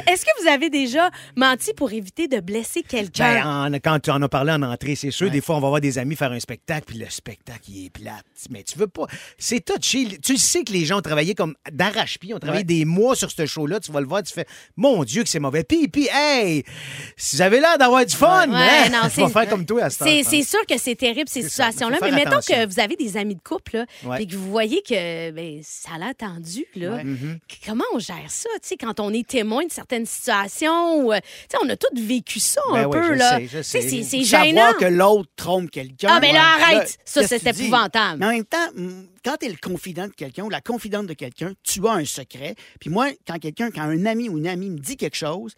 Est-ce 0.07 0.25
que 0.25 0.43
vous 0.43 0.49
avez 0.49 0.71
déjà 0.71 1.11
menti 1.37 1.73
pour 1.75 1.93
éviter 1.93 2.29
de 2.29 2.41
blesser 2.41 2.83
quelqu'un? 2.83 3.35
Ben, 3.43 3.75
en- 3.75 3.79
quand 3.79 3.99
tu 4.01 4.11
en 4.11 4.21
as 4.23 4.29
parlé 4.29 4.53
en 4.53 4.63
entrée, 4.63 4.95
c'est 4.95 5.11
sûr, 5.11 5.31
des 5.31 5.41
fois, 5.41 5.57
on 5.57 5.61
va 5.61 5.69
voir 5.69 5.81
des 5.81 5.99
amis 5.99 6.17
faire 6.17 6.33
un 6.33 6.41
spectacle, 6.41 6.85
puis 6.87 6.99
le 6.99 7.07
spectacle, 7.11 7.61
il 7.69 7.87
est 7.87 7.91
plate. 7.91 8.25
Mais 8.51 8.63
tu 8.63 8.79
veux 8.79 8.87
pas. 8.87 9.07
C'est 9.39 9.65
touché. 9.65 10.19
Tu 10.23 10.33
le 10.33 10.39
sais 10.39 10.63
que 10.65 10.73
les 10.73 10.85
gens 10.85 10.99
ont 10.99 11.03
travaillé 11.03 11.35
comme 11.35 11.55
d'arrache-pied, 11.71 12.35
ont 12.35 12.39
travaillé 12.39 12.65
des 12.65 12.85
mois 12.85 13.17
sur 13.17 13.31
ce 13.31 13.47
show-là. 13.47 13.81
Tu 13.81 13.91
vas 13.93 14.01
le 14.01 14.07
voir, 14.07 14.23
tu 14.23 14.33
fais, 14.33 14.47
mon 14.77 15.05
Dieu, 15.05 15.23
que 15.23 15.29
c'est 15.29 15.41
mauvais. 15.41 15.65
Puis, 15.65 15.89
puis, 15.89 16.09
hey, 16.13 16.65
si 17.17 17.37
vous 17.37 17.43
avez 17.43 17.61
l'air 17.61 17.79
d'avoir 17.79 18.05
du 18.05 18.15
fun, 18.15 18.49
Ouais, 18.49 18.55
hein, 18.57 18.89
non, 18.91 19.09
c'est- 19.13 19.27
faire 19.29 19.49
comme 19.49 19.65
toi 19.67 19.85
à 19.85 19.91
ce 19.91 19.99
C'est 20.05 20.23
temps, 20.23 20.31
c'est 20.31 20.43
sûr 20.43 20.67
que 20.69 20.79
c'est 20.79 20.95
terrible, 20.95 21.29
ces 21.29 21.43
ça. 21.43 21.49
situations-là. 21.49 21.97
Faut 21.99 22.05
Mais 22.05 22.11
faire 22.11 22.19
mettons 22.19 22.31
attention. 22.39 22.57
que 22.57 22.67
vous 22.73 22.81
avez 22.81 22.97
des 22.97 23.17
amis 23.17 23.35
de 23.35 23.41
couple, 23.43 23.79
là, 23.79 23.87
Ouais. 24.05 24.17
puis 24.17 24.27
que 24.27 24.37
vous 24.37 24.51
voyez 24.51 24.83
que 24.83 25.31
ben, 25.31 25.61
ça 25.63 25.91
l'a 25.99 26.15
tendu, 26.15 26.65
là. 26.77 26.99
Comment 27.64 27.84
on 27.94 27.99
gère 28.01 28.28
ça, 28.28 28.49
tu 28.55 28.68
sais, 28.68 28.76
quand 28.76 28.99
on 28.99 29.12
est 29.12 29.26
témoin 29.26 29.64
de 29.64 29.70
certaines 29.70 30.07
situations? 30.07 30.99
ou, 31.05 31.12
euh, 31.12 31.18
tu 31.20 31.57
sais, 31.57 31.59
on 31.64 31.68
a 31.68 31.76
tous 31.76 31.88
vécu 31.94 32.40
ça 32.40 32.61
Ben 32.72 32.80
un 32.80 32.84
oui, 32.86 32.90
peu, 32.99 33.03
je 33.14 33.18
là. 33.18 33.38
sais, 33.38 33.47
je 33.47 33.62
sais. 33.62 33.82
C'est 33.82 34.03
c'est 34.03 34.24
Savoir 34.24 34.47
gênant. 34.47 34.72
que 34.80 34.84
l'autre 34.86 35.30
trompe 35.36 35.70
quelqu'un. 35.70 36.09
Ah, 36.11 36.20
ben 36.20 36.32
là, 36.32 36.57
Ouais. 36.57 36.62
arrête. 36.76 36.99
Ça, 37.05 37.20
que 37.22 37.28
c'est 37.28 37.47
épouvantable. 37.47 38.18
Mais 38.18 38.26
en 38.26 38.30
même 38.30 38.44
temps, 38.44 38.68
quand 39.24 39.36
tu 39.38 39.47
es 39.47 39.49
le 39.49 39.57
confident 39.62 40.07
de 40.09 40.12
quelqu'un 40.12 40.44
ou 40.44 40.51
la 40.51 40.61
confidente 40.61 41.07
de 41.07 41.14
quelqu'un, 41.14 41.53
tu 41.62 41.86
as 41.86 41.92
un 41.92 42.05
secret. 42.05 42.57
Puis 42.80 42.90
moi, 42.90 43.11
quand 43.26 43.38
quelqu'un, 43.38 43.70
quand 43.70 43.82
un 43.82 44.07
ami 44.07 44.28
ou 44.28 44.38
une 44.38 44.49
amie 44.49 44.70
me 44.70 44.78
dit 44.78 44.97
quelque 44.97 45.16
chose, 45.16 45.55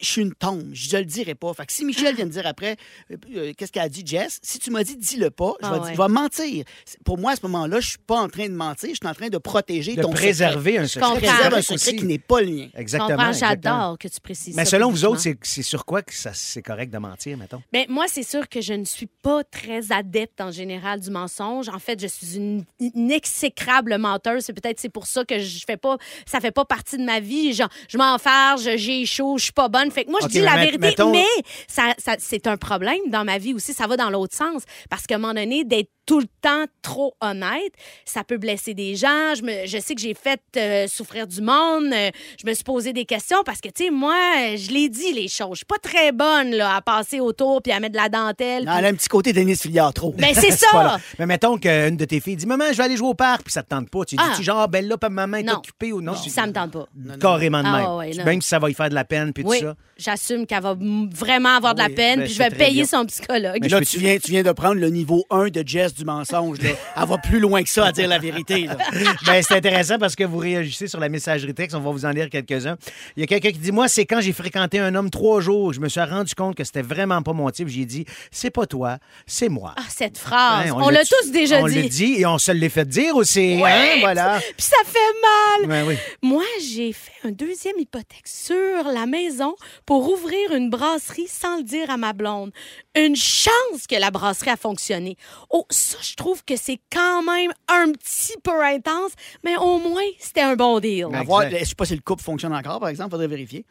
je 0.00 0.06
suis 0.06 0.22
une 0.22 0.34
tombe, 0.34 0.70
je 0.72 0.96
le 0.96 1.04
dirai 1.04 1.34
pas. 1.34 1.52
Fait 1.54 1.66
que 1.66 1.72
si 1.72 1.84
Michel 1.84 2.14
vient 2.14 2.26
me 2.26 2.30
dire 2.30 2.46
après, 2.46 2.76
euh, 3.10 3.16
euh, 3.34 3.52
qu'est-ce 3.56 3.72
qu'elle 3.72 3.82
a 3.82 3.88
dit, 3.88 4.02
Jess, 4.04 4.38
si 4.42 4.58
tu 4.58 4.70
m'as 4.70 4.84
dit, 4.84 4.96
dis-le 4.96 5.30
pas, 5.30 5.54
je 5.60 5.66
Ah 5.66 5.72
vais, 5.74 5.78
ouais. 5.80 5.92
je 5.94 6.00
vais 6.02 6.08
mentir. 6.08 6.64
Pour 7.04 7.18
moi, 7.18 7.32
à 7.32 7.36
ce 7.36 7.40
moment-là, 7.44 7.80
je 7.80 7.88
suis 7.90 7.98
pas 7.98 8.20
en 8.20 8.28
train 8.28 8.46
de 8.48 8.54
mentir, 8.54 8.90
je 8.90 8.96
suis 8.96 9.06
en 9.08 9.14
train 9.14 9.28
de 9.28 9.38
protéger 9.38 9.94
De 9.96 10.02
ton 10.02 10.10
préserver 10.10 10.72
secret. 10.72 10.82
un 10.84 10.86
secret. 10.86 11.00
Je 11.00 11.12
comprends. 11.14 11.32
préserve 11.34 11.54
un 11.54 11.74
Aussi. 11.74 11.96
qui 11.96 12.04
n'est 12.04 12.18
pas 12.18 12.40
le 12.42 12.46
mien. 12.50 12.68
Exactement. 12.74 13.32
j'adore 13.32 13.98
que 13.98 14.08
tu 14.08 14.20
précises 14.20 14.54
Mais 14.56 14.64
ça 14.64 14.72
selon 14.72 14.90
vous 14.90 15.04
autres, 15.04 15.20
c'est 15.20 15.38
c'est 15.42 15.62
sur 15.62 15.84
quoi 15.84 16.02
que 16.02 16.12
ça- 16.14 16.32
c'est 16.34 16.62
correct 16.62 16.92
de 16.92 16.98
mentir, 16.98 17.36
mettons? 17.38 17.62
Ben, 17.72 17.86
moi, 17.88 18.04
c'est 18.08 18.22
sûr 18.22 18.48
que 18.48 18.60
je 18.60 18.74
ne 18.74 18.84
suis 18.84 19.06
pas 19.22 19.42
très 19.44 19.92
adepte 19.92 20.40
en 20.40 20.50
général 20.50 21.00
du 21.00 21.10
mensonge. 21.10 21.68
En 21.68 21.78
fait, 21.78 22.00
je 22.00 22.06
suis 22.06 22.36
une, 22.36 22.64
une 22.80 23.10
exécrable 23.10 23.96
menteuse. 23.98 24.44
C'est 24.44 24.52
peut-être 24.52 24.78
c'est 24.80 24.88
pour 24.90 25.06
ça 25.06 25.24
que 25.24 25.38
je 25.38 25.64
fais 25.66 25.76
pas, 25.76 25.96
ça 26.26 26.40
fait 26.40 26.50
pas 26.50 26.64
partie 26.64 26.98
de 26.98 27.04
ma 27.04 27.20
vie. 27.20 27.52
Genre, 27.54 27.68
je 27.88 27.96
m'enfarge, 27.98 28.76
j'ai 28.76 29.06
chaud, 29.06 29.38
je 29.38 29.44
suis 29.44 29.52
pas 29.52 29.68
bonne. 29.70 29.90
Fait 29.90 30.04
que 30.04 30.10
moi, 30.10 30.20
je 30.22 30.26
dis 30.28 30.40
la 30.44 30.56
vérité, 30.64 30.78
mettons- 30.78 31.12
mais 31.12 31.24
ça, 31.68 31.94
ça- 31.98 32.16
c'est 32.18 32.46
un 32.46 32.56
problème 32.56 32.98
dans 33.08 33.24
ma 33.24 33.38
vie 33.38 33.54
aussi. 33.54 33.72
Ça 33.72 33.86
va 33.86 33.96
dans 33.96 34.10
l'autre 34.10 34.36
sens 34.36 34.62
parce 34.90 35.06
qu'à 35.06 35.14
un 35.14 35.18
moment 35.18 35.34
donné, 35.34 35.64
d'être 35.64 35.90
tout 36.10 36.18
le 36.18 36.26
temps 36.42 36.64
trop 36.82 37.14
honnête, 37.20 37.72
ça 38.04 38.24
peut 38.24 38.36
blesser 38.36 38.74
des 38.74 38.96
gens. 38.96 39.32
Je, 39.36 39.42
me, 39.42 39.64
je 39.68 39.78
sais 39.78 39.94
que 39.94 40.00
j'ai 40.00 40.14
fait 40.14 40.40
euh, 40.56 40.88
souffrir 40.88 41.28
du 41.28 41.40
monde. 41.40 41.84
Euh, 41.92 42.10
je 42.42 42.48
me 42.48 42.52
suis 42.52 42.64
posé 42.64 42.92
des 42.92 43.04
questions 43.04 43.44
parce 43.46 43.60
que, 43.60 43.68
tu 43.68 43.84
sais, 43.84 43.90
moi, 43.92 44.16
je 44.56 44.72
l'ai 44.72 44.88
dit 44.88 45.12
les 45.12 45.28
choses. 45.28 45.50
Je 45.52 45.56
suis 45.58 45.64
pas 45.66 45.78
très 45.80 46.10
bonne 46.10 46.50
là, 46.50 46.74
à 46.74 46.80
passer 46.82 47.20
autour 47.20 47.62
puis 47.62 47.70
à 47.70 47.78
mettre 47.78 47.92
de 47.92 47.98
la 47.98 48.08
dentelle. 48.08 48.64
Non, 48.64 48.72
puis- 48.72 48.78
elle 48.80 48.86
a 48.86 48.88
un 48.88 48.94
petit 48.94 49.06
côté 49.08 49.32
Denis 49.32 49.54
Filiard 49.54 49.94
trop. 49.94 50.12
Ben, 50.18 50.34
c'est 50.34 50.50
ça! 50.56 50.96
Mais 51.20 51.26
mettons 51.26 51.58
qu'une 51.58 51.96
de 51.96 52.04
tes 52.04 52.18
filles 52.18 52.34
dit 52.34 52.46
Maman, 52.46 52.64
je 52.72 52.76
vais 52.78 52.82
aller 52.82 52.96
jouer 52.96 53.10
au 53.10 53.14
parc, 53.14 53.44
puis 53.44 53.52
ça 53.52 53.62
te 53.62 53.68
tente 53.68 53.88
pas. 53.88 54.04
Tu 54.04 54.16
dis 54.16 54.22
Ah. 54.26 54.34
-tu, 54.36 54.42
genre, 54.42 54.66
ben 54.68 54.84
là, 54.88 54.96
pas 54.98 55.10
maman 55.10 55.36
est 55.36 55.42
Non. 55.44 55.58
occupée 55.58 55.92
ou 55.92 56.00
non? 56.02 56.14
tu- 56.14 56.28
Ça 56.28 56.44
me 56.44 56.52
tente 56.52 56.72
pas. 56.72 56.88
Carrément 57.20 57.62
de 57.62 57.68
Ah, 57.68 57.78
même. 57.78 57.90
ouais, 57.98 58.10
non. 58.16 58.24
Même 58.24 58.42
si 58.42 58.48
ça 58.48 58.58
va 58.58 58.68
y 58.68 58.74
faire 58.74 58.88
de 58.88 58.94
la 58.96 59.04
peine, 59.04 59.32
puis 59.32 59.44
Oui, 59.46 59.60
tout 59.60 59.66
ça. 59.66 59.76
j'assume 59.96 60.44
qu'elle 60.44 60.60
va 60.64 60.74
vraiment 61.14 61.50
avoir 61.56 61.74
de 61.74 61.78
la 61.80 61.86
Oui, 61.86 61.94
peine, 61.94 62.18
ben, 62.18 62.24
puis 62.24 62.34
je 62.34 62.38
vais 62.38 62.50
payer 62.50 62.82
bien. 62.82 62.84
son 62.86 63.06
psychologue. 63.06 63.58
Mais 63.62 63.68
Là, 63.68 63.80
tu 63.82 63.98
viens, 64.00 64.18
tu 64.18 64.32
viens 64.32 64.42
de 64.42 64.50
prendre 64.50 64.80
le 64.80 64.88
niveau 64.90 65.24
1 65.30 65.50
de 65.50 65.62
Jess 65.64 65.94
du 66.00 66.04
mensonge. 66.04 66.58
là. 66.60 66.70
Elle 66.96 67.08
va 67.08 67.18
plus 67.18 67.38
loin 67.40 67.62
que 67.62 67.68
ça 67.68 67.86
à 67.86 67.92
dire 67.92 68.08
la 68.08 68.18
vérité. 68.18 68.66
là. 68.66 68.76
ben, 69.26 69.42
c'est 69.42 69.54
intéressant 69.54 69.98
parce 69.98 70.16
que 70.16 70.24
vous 70.24 70.38
réagissez 70.38 70.88
sur 70.88 70.98
la 71.00 71.08
messagerie 71.08 71.54
texte. 71.54 71.76
On 71.76 71.80
va 71.80 71.90
vous 71.90 72.04
en 72.04 72.10
lire 72.10 72.28
quelques-uns. 72.30 72.76
Il 73.16 73.20
y 73.20 73.24
a 73.24 73.26
quelqu'un 73.26 73.50
qui 73.52 73.58
dit 73.58 73.72
Moi, 73.72 73.88
c'est 73.88 74.04
quand 74.06 74.20
j'ai 74.20 74.32
fréquenté 74.32 74.78
un 74.78 74.94
homme 74.94 75.10
trois 75.10 75.40
jours, 75.40 75.72
je 75.72 75.80
me 75.80 75.88
suis 75.88 76.00
rendu 76.00 76.34
compte 76.34 76.54
que 76.56 76.64
c'était 76.64 76.82
vraiment 76.82 77.22
pas 77.22 77.32
mon 77.32 77.48
type. 77.50 77.68
J'ai 77.68 77.84
dit 77.84 78.04
C'est 78.30 78.50
pas 78.50 78.66
toi, 78.66 78.98
c'est 79.26 79.48
moi. 79.48 79.74
Ah, 79.76 79.82
cette 79.88 80.18
phrase, 80.18 80.70
Hein, 80.70 80.74
on, 80.74 80.88
l'a 80.88 81.04
tous 81.04 81.30
déjà 81.30 81.60
on 81.60 81.66
dit. 81.66 81.82
l'a 81.82 81.88
dit 81.88 82.14
et 82.18 82.26
on 82.26 82.38
se 82.38 82.50
l'est 82.52 82.68
fait 82.68 82.88
dire 82.88 83.14
aussi. 83.16 83.60
hein, 83.64 83.96
voilà. 84.00 84.38
Puis 84.56 84.66
ça 84.66 84.76
fait 84.86 85.66
mal. 85.68 85.70
Ouais, 85.70 85.88
oui. 85.88 85.98
Moi, 86.22 86.44
j'ai 86.62 86.92
fait 86.92 87.19
un 87.24 87.32
deuxième 87.32 87.78
hypothèque 87.78 88.26
sur 88.26 88.84
la 88.84 89.06
maison 89.06 89.54
pour 89.86 90.10
ouvrir 90.10 90.52
une 90.52 90.70
brasserie 90.70 91.28
sans 91.28 91.58
le 91.58 91.62
dire 91.62 91.90
à 91.90 91.96
ma 91.96 92.12
blonde. 92.12 92.52
Une 92.94 93.16
chance 93.16 93.86
que 93.88 93.96
la 93.96 94.10
brasserie 94.10 94.50
a 94.50 94.56
fonctionné. 94.56 95.16
Oh, 95.50 95.66
ça, 95.70 95.98
je 96.00 96.14
trouve 96.14 96.44
que 96.44 96.56
c'est 96.56 96.80
quand 96.92 97.22
même 97.22 97.52
un 97.68 97.92
petit 97.92 98.36
peu 98.42 98.64
intense, 98.64 99.12
mais 99.44 99.56
au 99.56 99.78
moins, 99.78 100.02
c'était 100.18 100.40
un 100.40 100.56
bon 100.56 100.80
deal. 100.80 101.06
À 101.12 101.22
voir, 101.22 101.48
je 101.48 101.56
ne 101.56 101.64
sais 101.64 101.74
pas 101.74 101.84
si 101.84 101.94
le 101.94 102.00
couple 102.00 102.22
fonctionne 102.22 102.54
encore, 102.54 102.80
par 102.80 102.88
exemple, 102.88 103.10
faudrait 103.10 103.28
vérifier. 103.28 103.64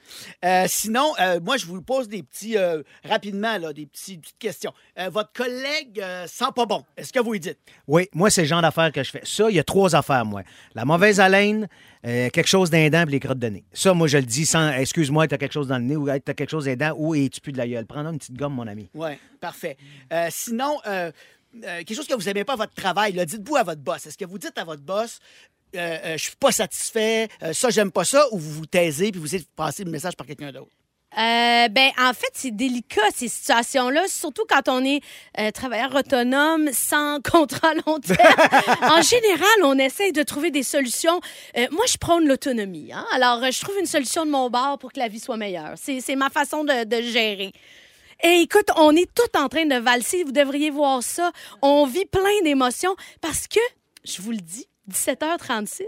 Euh, 0.46 0.66
sinon, 0.68 1.14
euh, 1.20 1.40
moi, 1.40 1.58
je 1.58 1.66
vous 1.66 1.82
pose 1.82 2.08
des 2.08 2.24
petits, 2.24 2.58
euh, 2.58 2.84
rapidement, 3.04 3.58
là, 3.58 3.74
des 3.74 3.86
petits, 3.86 4.18
petites 4.18 4.38
questions. 4.40 4.74
Euh, 4.98 5.10
votre 5.10 5.32
collègue 5.34 6.00
euh, 6.00 6.28
sent 6.28 6.52
pas 6.56 6.66
bon. 6.66 6.84
Est-ce 6.96 7.12
que 7.12 7.20
vous 7.20 7.34
lui 7.34 7.40
dites? 7.40 7.60
Oui, 7.88 8.08
moi, 8.14 8.30
c'est 8.30 8.42
le 8.42 8.48
genre 8.48 8.62
d'affaires 8.62 8.92
que 8.92 9.04
je 9.04 9.12
fais. 9.12 9.22
Ça, 9.24 9.50
il 9.50 9.56
y 9.56 9.60
a 9.60 9.64
trois 9.64 9.96
affaires, 9.96 10.26
moi. 10.26 10.44
La 10.76 10.86
mauvaise 10.86 11.20
haleine, 11.20 11.68
euh, 12.06 12.30
quelque 12.30 12.48
chose 12.48 12.70
d'un 12.70 12.90
dent, 12.90 13.04
puis 13.04 13.14
les 13.14 13.20
crottes 13.20 13.40
de 13.40 13.48
nez. 13.48 13.64
Ça, 13.74 13.94
moi, 13.94 14.08
je 14.08 14.18
le 14.18 14.24
dis 14.24 14.46
sans 14.46 14.72
excuse-moi, 14.72 15.28
t'as 15.28 15.38
quelque 15.38 15.54
chose 15.54 15.68
dans 15.68 15.78
le 15.78 15.84
nez 15.84 15.96
ou 15.96 16.08
t'as 16.08 16.34
quelque 16.34 16.50
chose 16.50 16.66
d'un 16.66 16.76
dent 16.76 16.94
ou 16.98 17.16
et 17.16 17.30
tu 17.30 17.42
pues 17.42 17.52
de 17.52 17.58
la 17.58 17.68
gueule? 17.68 17.86
Prends 17.86 18.06
une 18.06 18.18
petite 18.18 18.36
gomme, 18.36 18.54
mon 18.54 18.68
ami. 18.68 18.90
Oui, 18.94 19.12
parfait. 19.40 19.78
Euh, 20.14 20.28
sinon, 20.30 20.78
euh, 20.88 21.12
quelque 21.62 21.94
chose 21.94 22.08
que 22.08 22.14
vous 22.14 22.24
n'aimez 22.24 22.46
pas 22.46 22.54
à 22.54 22.58
votre 22.58 22.74
travail, 22.74 23.14
dites-vous 23.14 23.56
à 23.56 23.64
votre 23.64 23.82
boss. 23.82 24.06
Est-ce 24.06 24.18
que 24.18 24.26
vous 24.26 24.38
dites 24.38 24.58
à 24.58 24.64
votre 24.64 24.84
boss, 24.84 25.20
je 25.74 26.18
suis 26.18 26.36
pas 26.40 26.52
satisfait, 26.52 27.28
ça, 27.54 27.70
j'aime 27.70 27.92
pas 27.92 28.06
ça, 28.06 28.26
ou 28.32 28.38
vous 28.40 28.52
vous 28.52 28.66
taisez 28.66 29.12
puis 29.12 29.20
vous 29.20 29.28
essayez 29.28 29.44
de 29.44 29.50
passer 29.56 29.84
le 29.84 29.92
message 29.92 30.16
par 30.16 30.26
quelqu'un 30.26 30.52
d'autre? 30.52 30.72
Euh, 31.18 31.68
ben, 31.70 31.90
en 31.98 32.14
fait, 32.14 32.30
c'est 32.34 32.52
délicat, 32.52 33.02
ces 33.16 33.28
situations-là, 33.28 34.08
surtout 34.08 34.44
quand 34.48 34.70
on 34.70 34.86
est 34.86 35.02
euh, 35.40 35.50
travailleur 35.52 35.96
autonome 35.96 36.70
sans 36.72 37.20
contrat 37.32 37.74
long 37.88 38.00
terme. 38.00 38.20
en 38.84 39.02
général, 39.02 39.48
on 39.64 39.78
essaye 39.80 40.12
de 40.12 40.22
trouver 40.22 40.52
des 40.52 40.64
solutions. 40.64 41.20
Euh, 41.58 41.68
moi, 41.72 41.86
je 41.88 41.98
prône 41.98 42.28
l'autonomie. 42.28 42.92
Hein? 42.94 43.06
Alors, 43.12 43.42
je 43.52 43.60
trouve 43.60 43.78
une 43.80 43.88
solution 43.88 44.26
de 44.26 44.32
mon 44.32 44.50
bord 44.50 44.78
pour 44.78 44.94
que 44.94 45.00
la 45.00 45.08
vie 45.08 45.20
soit 45.20 45.38
meilleure. 45.38 45.74
C'est 45.76 46.00
c'est 46.00 46.16
ma 46.16 46.30
façon 46.30 46.64
de, 46.64 46.84
de 46.84 47.02
gérer. 47.02 47.54
Et 48.24 48.42
écoute, 48.42 48.70
on 48.76 48.96
est 48.96 49.10
tout 49.14 49.38
en 49.38 49.48
train 49.48 49.66
de 49.66 49.76
valser. 49.76 50.24
Vous 50.24 50.32
devriez 50.32 50.70
voir 50.70 51.02
ça. 51.02 51.32
On 51.62 51.86
vit 51.86 52.06
plein 52.06 52.42
d'émotions 52.44 52.96
parce 53.22 53.48
que, 53.48 53.60
je 54.04 54.22
vous 54.22 54.32
le 54.32 54.38
dis, 54.38 54.68
17h36, 54.90 55.82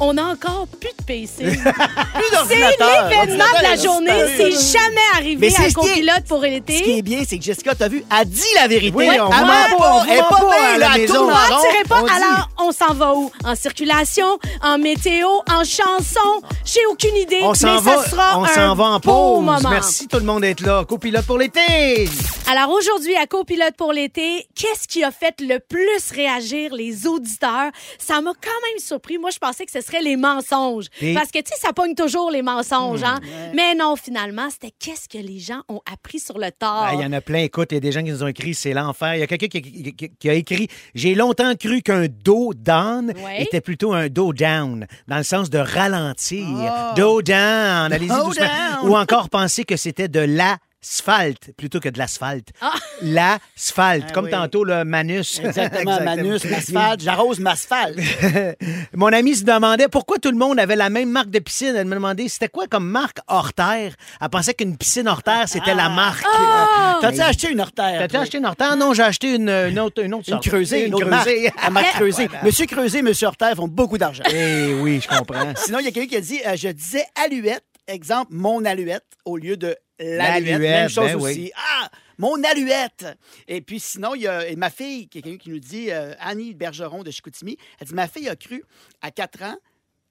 on 0.00 0.12
n'a 0.14 0.26
encore 0.26 0.66
plus 0.68 0.90
de 0.98 1.04
PC. 1.04 1.44
c'est 1.50 2.34
d'ordinateur. 2.36 3.08
l'événement 3.08 3.44
de 3.58 3.62
la 3.62 3.76
journée. 3.76 4.34
C'est 4.36 4.50
jamais 4.78 5.00
arrivé 5.14 5.36
Mais 5.40 5.50
c'est 5.50 5.66
à 5.66 5.70
copilote 5.70 6.24
pour 6.28 6.40
Ce 6.42 6.46
qui 6.46 6.50
l'été. 6.52 6.98
est 6.98 7.02
bien, 7.02 7.22
c'est 7.28 7.38
que 7.38 7.44
Jessica, 7.44 7.74
t'as 7.74 7.88
vu, 7.88 8.04
a 8.10 8.24
dit 8.24 8.42
la 8.56 8.68
vérité. 8.68 8.96
Oui, 8.96 9.08
Elle 9.12 9.20
on 9.20 9.28
ment 9.30 9.40
ment 9.46 9.78
pas, 9.78 10.04
elle 10.10 10.18
pas 10.18 10.74
à 10.74 10.78
la 10.78 10.94
elle 10.94 11.00
maison. 11.02 11.28
pas. 11.88 11.96
Alors, 11.98 12.48
on 12.58 12.72
s'en 12.72 12.94
va 12.94 13.14
où? 13.14 13.30
En 13.44 13.54
circulation, 13.54 14.38
en 14.62 14.78
météo, 14.78 15.28
en 15.50 15.64
chanson? 15.64 16.42
J'ai 16.64 16.84
aucune 16.86 17.16
idée, 17.16 17.38
On 17.42 17.50
mais 17.50 17.54
s'en 17.58 17.80
ça 17.82 17.96
va, 17.96 18.04
sera 18.08 18.38
on 18.38 18.44
un 18.44 18.48
s'en 18.54 18.74
va 18.74 18.84
en 18.84 19.00
pause. 19.00 19.42
moment. 19.44 19.70
Merci 19.70 20.06
tout 20.08 20.18
le 20.18 20.24
monde 20.24 20.42
d'être 20.42 20.60
là. 20.60 20.84
Copilote 20.84 21.26
pour 21.26 21.38
l'été. 21.38 22.08
Alors 22.50 22.70
aujourd'hui, 22.70 23.14
à 23.16 23.26
Copilote 23.26 23.74
pour 23.76 23.92
l'été, 23.92 24.46
qu'est-ce 24.54 24.88
qui 24.88 25.04
a 25.04 25.10
fait 25.10 25.34
le 25.40 25.58
plus 25.58 26.10
réagir 26.14 26.72
les 26.74 27.06
auditeurs? 27.06 27.70
Ça 27.98 28.20
m'a 28.20 28.32
quand 28.48 28.68
même 28.68 28.78
surpris. 28.78 29.18
Moi, 29.18 29.30
je 29.30 29.38
pensais 29.38 29.64
que 29.66 29.72
ce 29.72 29.80
serait 29.80 30.00
les 30.02 30.16
mensonges. 30.16 30.86
Et- 31.00 31.14
Parce 31.14 31.30
que, 31.30 31.38
tu 31.38 31.50
sais, 31.52 31.60
ça 31.60 31.72
pogne 31.72 31.94
toujours 31.94 32.30
les 32.30 32.42
mensonges, 32.42 33.02
hein? 33.02 33.18
Mais 33.54 33.74
non, 33.74 33.96
finalement, 33.96 34.48
c'était 34.50 34.72
qu'est-ce 34.78 35.08
que 35.08 35.18
les 35.22 35.38
gens 35.38 35.62
ont 35.68 35.80
appris 35.92 36.18
sur 36.20 36.38
le 36.38 36.50
tort. 36.50 36.84
Ah, 36.88 36.94
Il 36.94 37.00
y 37.00 37.04
en 37.04 37.12
a 37.12 37.20
plein. 37.20 37.38
Écoute, 37.40 37.68
il 37.72 37.74
y 37.74 37.78
a 37.78 37.80
des 37.80 37.92
gens 37.92 38.02
qui 38.02 38.10
nous 38.10 38.22
ont 38.22 38.26
écrit 38.28 38.54
c'est 38.54 38.72
l'enfer. 38.72 39.14
Il 39.14 39.20
y 39.20 39.22
a 39.22 39.26
quelqu'un 39.26 39.48
qui, 39.48 39.62
qui- 39.62 39.94
qui- 39.94 40.10
qui 40.18 40.30
a 40.30 40.34
écrit 40.34 40.68
J'ai 40.94 41.14
longtemps 41.14 41.54
cru 41.56 41.82
qu'un 41.82 42.06
dos 42.08 42.52
down 42.54 43.12
Ouais. 43.24 43.42
était 43.42 43.60
plutôt 43.60 43.92
un 43.92 44.08
dos 44.08 44.32
down, 44.32 44.86
dans 45.06 45.16
le 45.18 45.22
sens 45.22 45.50
de 45.50 45.58
ralentir. 45.58 46.46
Dos 46.96 47.22
down, 47.22 47.92
allez-y 47.92 48.08
doucement. 48.08 48.46
down. 48.82 48.90
Ou 48.90 48.96
encore 48.96 49.28
penser 49.30 49.64
que 49.64 49.76
c'était 49.76 50.08
de 50.08 50.20
l'asphalte 50.82 51.50
plutôt 51.56 51.80
que 51.80 51.88
de 51.88 51.98
l'asphalte. 51.98 52.48
Ah. 52.60 52.72
L'asphalte, 53.02 54.06
Ah 54.08 54.12
comme 54.12 54.26
oui. 54.26 54.30
tantôt 54.30 54.64
le 54.64 54.84
manus. 54.84 55.40
Exactement, 55.40 56.00
Manus, 56.04 56.44
Masphalt, 56.44 57.00
j'arrose 57.00 57.40
Masphalt. 57.40 57.96
Mon 58.94 59.12
ami 59.12 59.34
se 59.34 59.44
demandait 59.44 59.88
pourquoi 59.88 60.18
tout 60.18 60.30
le 60.30 60.36
monde 60.36 60.58
avait 60.60 60.76
la 60.76 60.88
même 60.90 61.10
marque 61.10 61.30
de 61.30 61.38
piscine. 61.40 61.74
Elle 61.76 61.86
me 61.86 61.94
demandait 61.94 62.28
c'était 62.28 62.48
quoi 62.48 62.66
comme 62.68 62.88
marque 62.88 63.18
hors 63.26 63.52
terre. 63.52 63.94
Elle 64.20 64.28
pensait 64.28 64.54
qu'une 64.54 64.76
piscine 64.76 65.08
hors 65.08 65.22
terre, 65.22 65.44
c'était 65.48 65.74
la 65.74 65.88
marque. 65.88 66.24
Ah! 66.32 66.98
T'as-tu 67.00 67.20
acheté 67.20 67.50
une 67.50 67.60
horterre? 67.60 67.98
T'as-tu 67.98 68.12
toi? 68.12 68.20
acheté 68.20 68.38
une 68.38 68.46
hors 68.46 68.56
terre? 68.56 68.76
Non, 68.76 68.94
j'ai 68.94 69.02
acheté 69.02 69.34
une, 69.34 69.48
une 69.50 69.78
autre, 69.80 70.02
une 70.02 70.14
autre 70.14 70.24
Une 70.28 70.34
sorte. 70.34 70.48
creusée, 70.48 70.86
une, 70.86 70.94
autre 70.94 71.06
creusée. 71.08 71.42
marque. 71.44 71.62
La 71.64 71.70
marque 71.70 71.90
creusée. 71.94 72.28
Monsieur 72.42 72.66
Creusé, 72.66 73.02
Monsieur 73.02 73.26
Horter 73.28 73.52
font 73.56 73.68
beaucoup 73.68 73.98
d'argent. 73.98 74.22
Eh 74.32 74.74
oui, 74.80 75.00
je 75.02 75.08
comprends. 75.08 75.52
Sinon, 75.56 75.78
il 75.80 75.84
y 75.86 75.88
a 75.88 75.90
quelqu'un 75.90 76.08
qui 76.08 76.16
a 76.16 76.20
dit 76.20 76.40
euh, 76.46 76.56
Je 76.56 76.68
disais 76.68 77.04
aluette, 77.24 77.64
exemple, 77.88 78.32
mon 78.32 78.64
aluette, 78.64 79.06
au 79.24 79.36
lieu 79.36 79.56
de 79.56 79.76
l'aluette. 79.98 80.60
Même 80.60 80.88
chose 80.88 81.06
ben 81.06 81.16
aussi. 81.16 81.38
oui. 81.40 81.52
Ah, 81.56 81.90
mon 82.18 82.42
aluette. 82.44 83.06
Et 83.46 83.60
puis 83.60 83.80
sinon, 83.80 84.14
il 84.14 84.22
y 84.22 84.28
a 84.28 84.46
et 84.46 84.56
ma 84.56 84.70
fille, 84.70 85.08
quelqu'un 85.08 85.36
qui 85.36 85.50
nous 85.50 85.58
dit 85.58 85.90
euh, 85.90 86.14
Annie 86.20 86.54
Bergeron 86.54 87.02
de 87.02 87.10
Chicoutimi, 87.10 87.56
elle 87.80 87.88
dit 87.88 87.94
Ma 87.94 88.08
fille 88.08 88.28
a 88.28 88.36
cru 88.36 88.64
à 89.02 89.10
4 89.10 89.42
ans. 89.42 89.56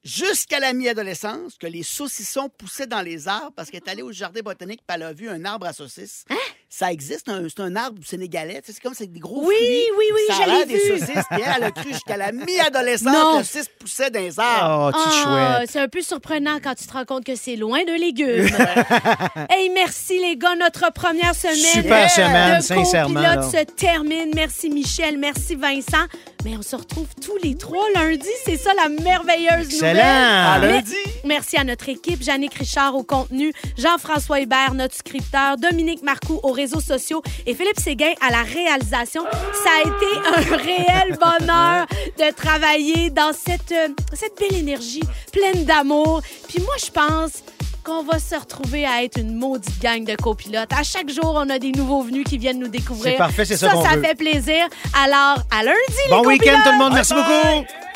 Jusqu'à 0.03 0.59
la 0.59 0.71
mi-adolescence, 0.71 1.57
que 1.57 1.67
les 1.67 1.83
saucissons 1.83 2.47
poussaient 2.49 2.87
dans 2.87 3.01
les 3.01 3.27
arbres 3.27 3.51
parce 3.55 3.69
qu'elle 3.69 3.81
est 3.85 3.89
allée 3.89 4.03
au 4.03 4.11
jardin 4.13 4.41
botanique 4.41 4.79
et 4.79 4.93
elle 4.93 5.03
a 5.03 5.11
vu 5.11 5.27
un 5.27 5.43
arbre 5.43 5.65
à 5.65 5.73
saucisses. 5.73 6.23
Hein? 6.29 6.35
Ça 6.69 6.91
existe, 6.91 7.31
c'est 7.47 7.61
un 7.61 7.75
arbre 7.77 8.01
sénégalais. 8.05 8.61
C'est 8.65 8.77
comme 8.81 8.93
c'est 8.93 9.07
des 9.07 9.21
gros 9.21 9.39
Oui, 9.47 9.55
fruits. 9.55 9.83
oui, 9.97 10.05
oui, 10.13 10.21
l'air 10.45 10.59
l'ai 10.59 10.65
des 10.65 10.73
vu. 10.73 10.99
saucisses. 10.99 11.23
Puis 11.31 11.41
elle, 11.45 11.53
elle 11.57 11.63
a 11.63 11.71
cru 11.71 11.93
jusqu'à 11.93 12.17
la 12.17 12.31
mi-adolescence 12.33 13.13
Non. 13.13 13.33
que 13.33 13.37
le 13.39 13.43
saucisse 13.45 13.69
poussait 13.79 14.09
dans 14.11 14.19
les 14.19 14.37
arbres. 14.37 14.91
Oh, 14.93 15.01
tu 15.01 15.17
chouette. 15.17 15.69
c'est 15.71 15.79
un 15.79 15.87
peu 15.87 16.01
surprenant 16.01 16.57
quand 16.61 16.75
tu 16.75 16.85
te 16.85 16.91
rends 16.91 17.05
compte 17.05 17.23
que 17.23 17.35
c'est 17.35 17.55
loin 17.55 17.79
de 17.85 17.93
légumes. 17.97 18.47
hey, 19.49 19.69
merci 19.73 20.19
les 20.19 20.35
gars, 20.35 20.55
notre 20.55 20.91
première 20.91 21.33
semaine. 21.35 21.55
Super 21.55 22.11
semaine, 22.11 22.57
de 22.57 22.63
sincèrement, 22.63 23.49
se 23.49 23.63
termine. 23.63 24.31
Merci 24.35 24.69
Michel, 24.69 25.17
merci 25.17 25.55
Vincent. 25.55 26.05
Mais 26.47 26.55
on 26.55 26.61
se 26.61 26.77
retrouve 26.77 27.09
tous 27.21 27.35
les 27.43 27.55
trois 27.55 27.83
lundi. 27.93 28.29
C'est 28.45 28.55
ça 28.55 28.71
la 28.73 28.87
merveilleuse 28.87 29.65
Excellent. 29.65 29.89
nouvelle. 29.91 29.99
À 29.99 30.59
lundi. 30.59 30.95
Merci 31.25 31.57
à 31.57 31.65
notre 31.65 31.89
équipe, 31.89 32.23
Jannick 32.23 32.53
Richard 32.53 32.95
au 32.95 33.03
contenu, 33.03 33.51
Jean-François 33.77 34.39
Hubert, 34.39 34.73
notre 34.73 34.95
scripteur, 34.95 35.57
Dominique 35.57 36.03
Marcoux 36.03 36.39
aux 36.43 36.53
réseaux 36.53 36.79
sociaux 36.79 37.21
et 37.45 37.53
Philippe 37.53 37.81
Séguin 37.81 38.13
à 38.25 38.31
la 38.31 38.43
réalisation. 38.43 39.25
Ça 39.25 39.69
a 39.75 39.81
été 39.81 40.51
un 40.53 40.55
réel 40.63 41.17
bonheur 41.19 41.85
de 42.17 42.33
travailler 42.33 43.09
dans 43.09 43.33
cette, 43.33 43.73
euh, 43.73 43.89
cette 44.13 44.39
belle 44.39 44.57
énergie 44.57 45.03
pleine 45.33 45.65
d'amour. 45.65 46.21
Puis 46.47 46.61
moi, 46.61 46.75
je 46.79 46.89
pense 46.89 47.43
qu'on 47.87 48.03
va 48.03 48.19
se 48.19 48.35
retrouver 48.35 48.85
à 48.85 49.01
être 49.01 49.17
une 49.17 49.33
maudite 49.33 49.79
gang 49.81 50.03
de 50.03 50.15
copilotes. 50.15 50.73
À 50.77 50.83
chaque 50.83 51.09
jour, 51.09 51.33
on 51.35 51.49
a 51.49 51.57
des 51.57 51.71
nouveaux 51.71 52.01
venus 52.01 52.25
qui 52.27 52.37
viennent 52.37 52.59
nous 52.59 52.67
découvrir. 52.67 53.13
C'est 53.13 53.17
parfait, 53.17 53.45
c'est 53.45 53.55
ça 53.55 53.69
Ça, 53.69 53.73
qu'on 53.75 53.83
ça 53.85 53.95
veut. 53.95 54.03
fait 54.03 54.15
plaisir. 54.15 54.67
Alors, 55.05 55.37
à 55.49 55.63
lundi, 55.63 55.77
Bon 56.09 56.21
les 56.23 56.27
week-end 56.27 56.51
copilotes! 56.57 56.63
tout 56.65 56.71
le 56.73 56.77
monde. 56.77 56.93
Merci 56.93 57.13
Bye 57.13 57.23
bye. 57.23 57.55
beaucoup. 57.61 57.86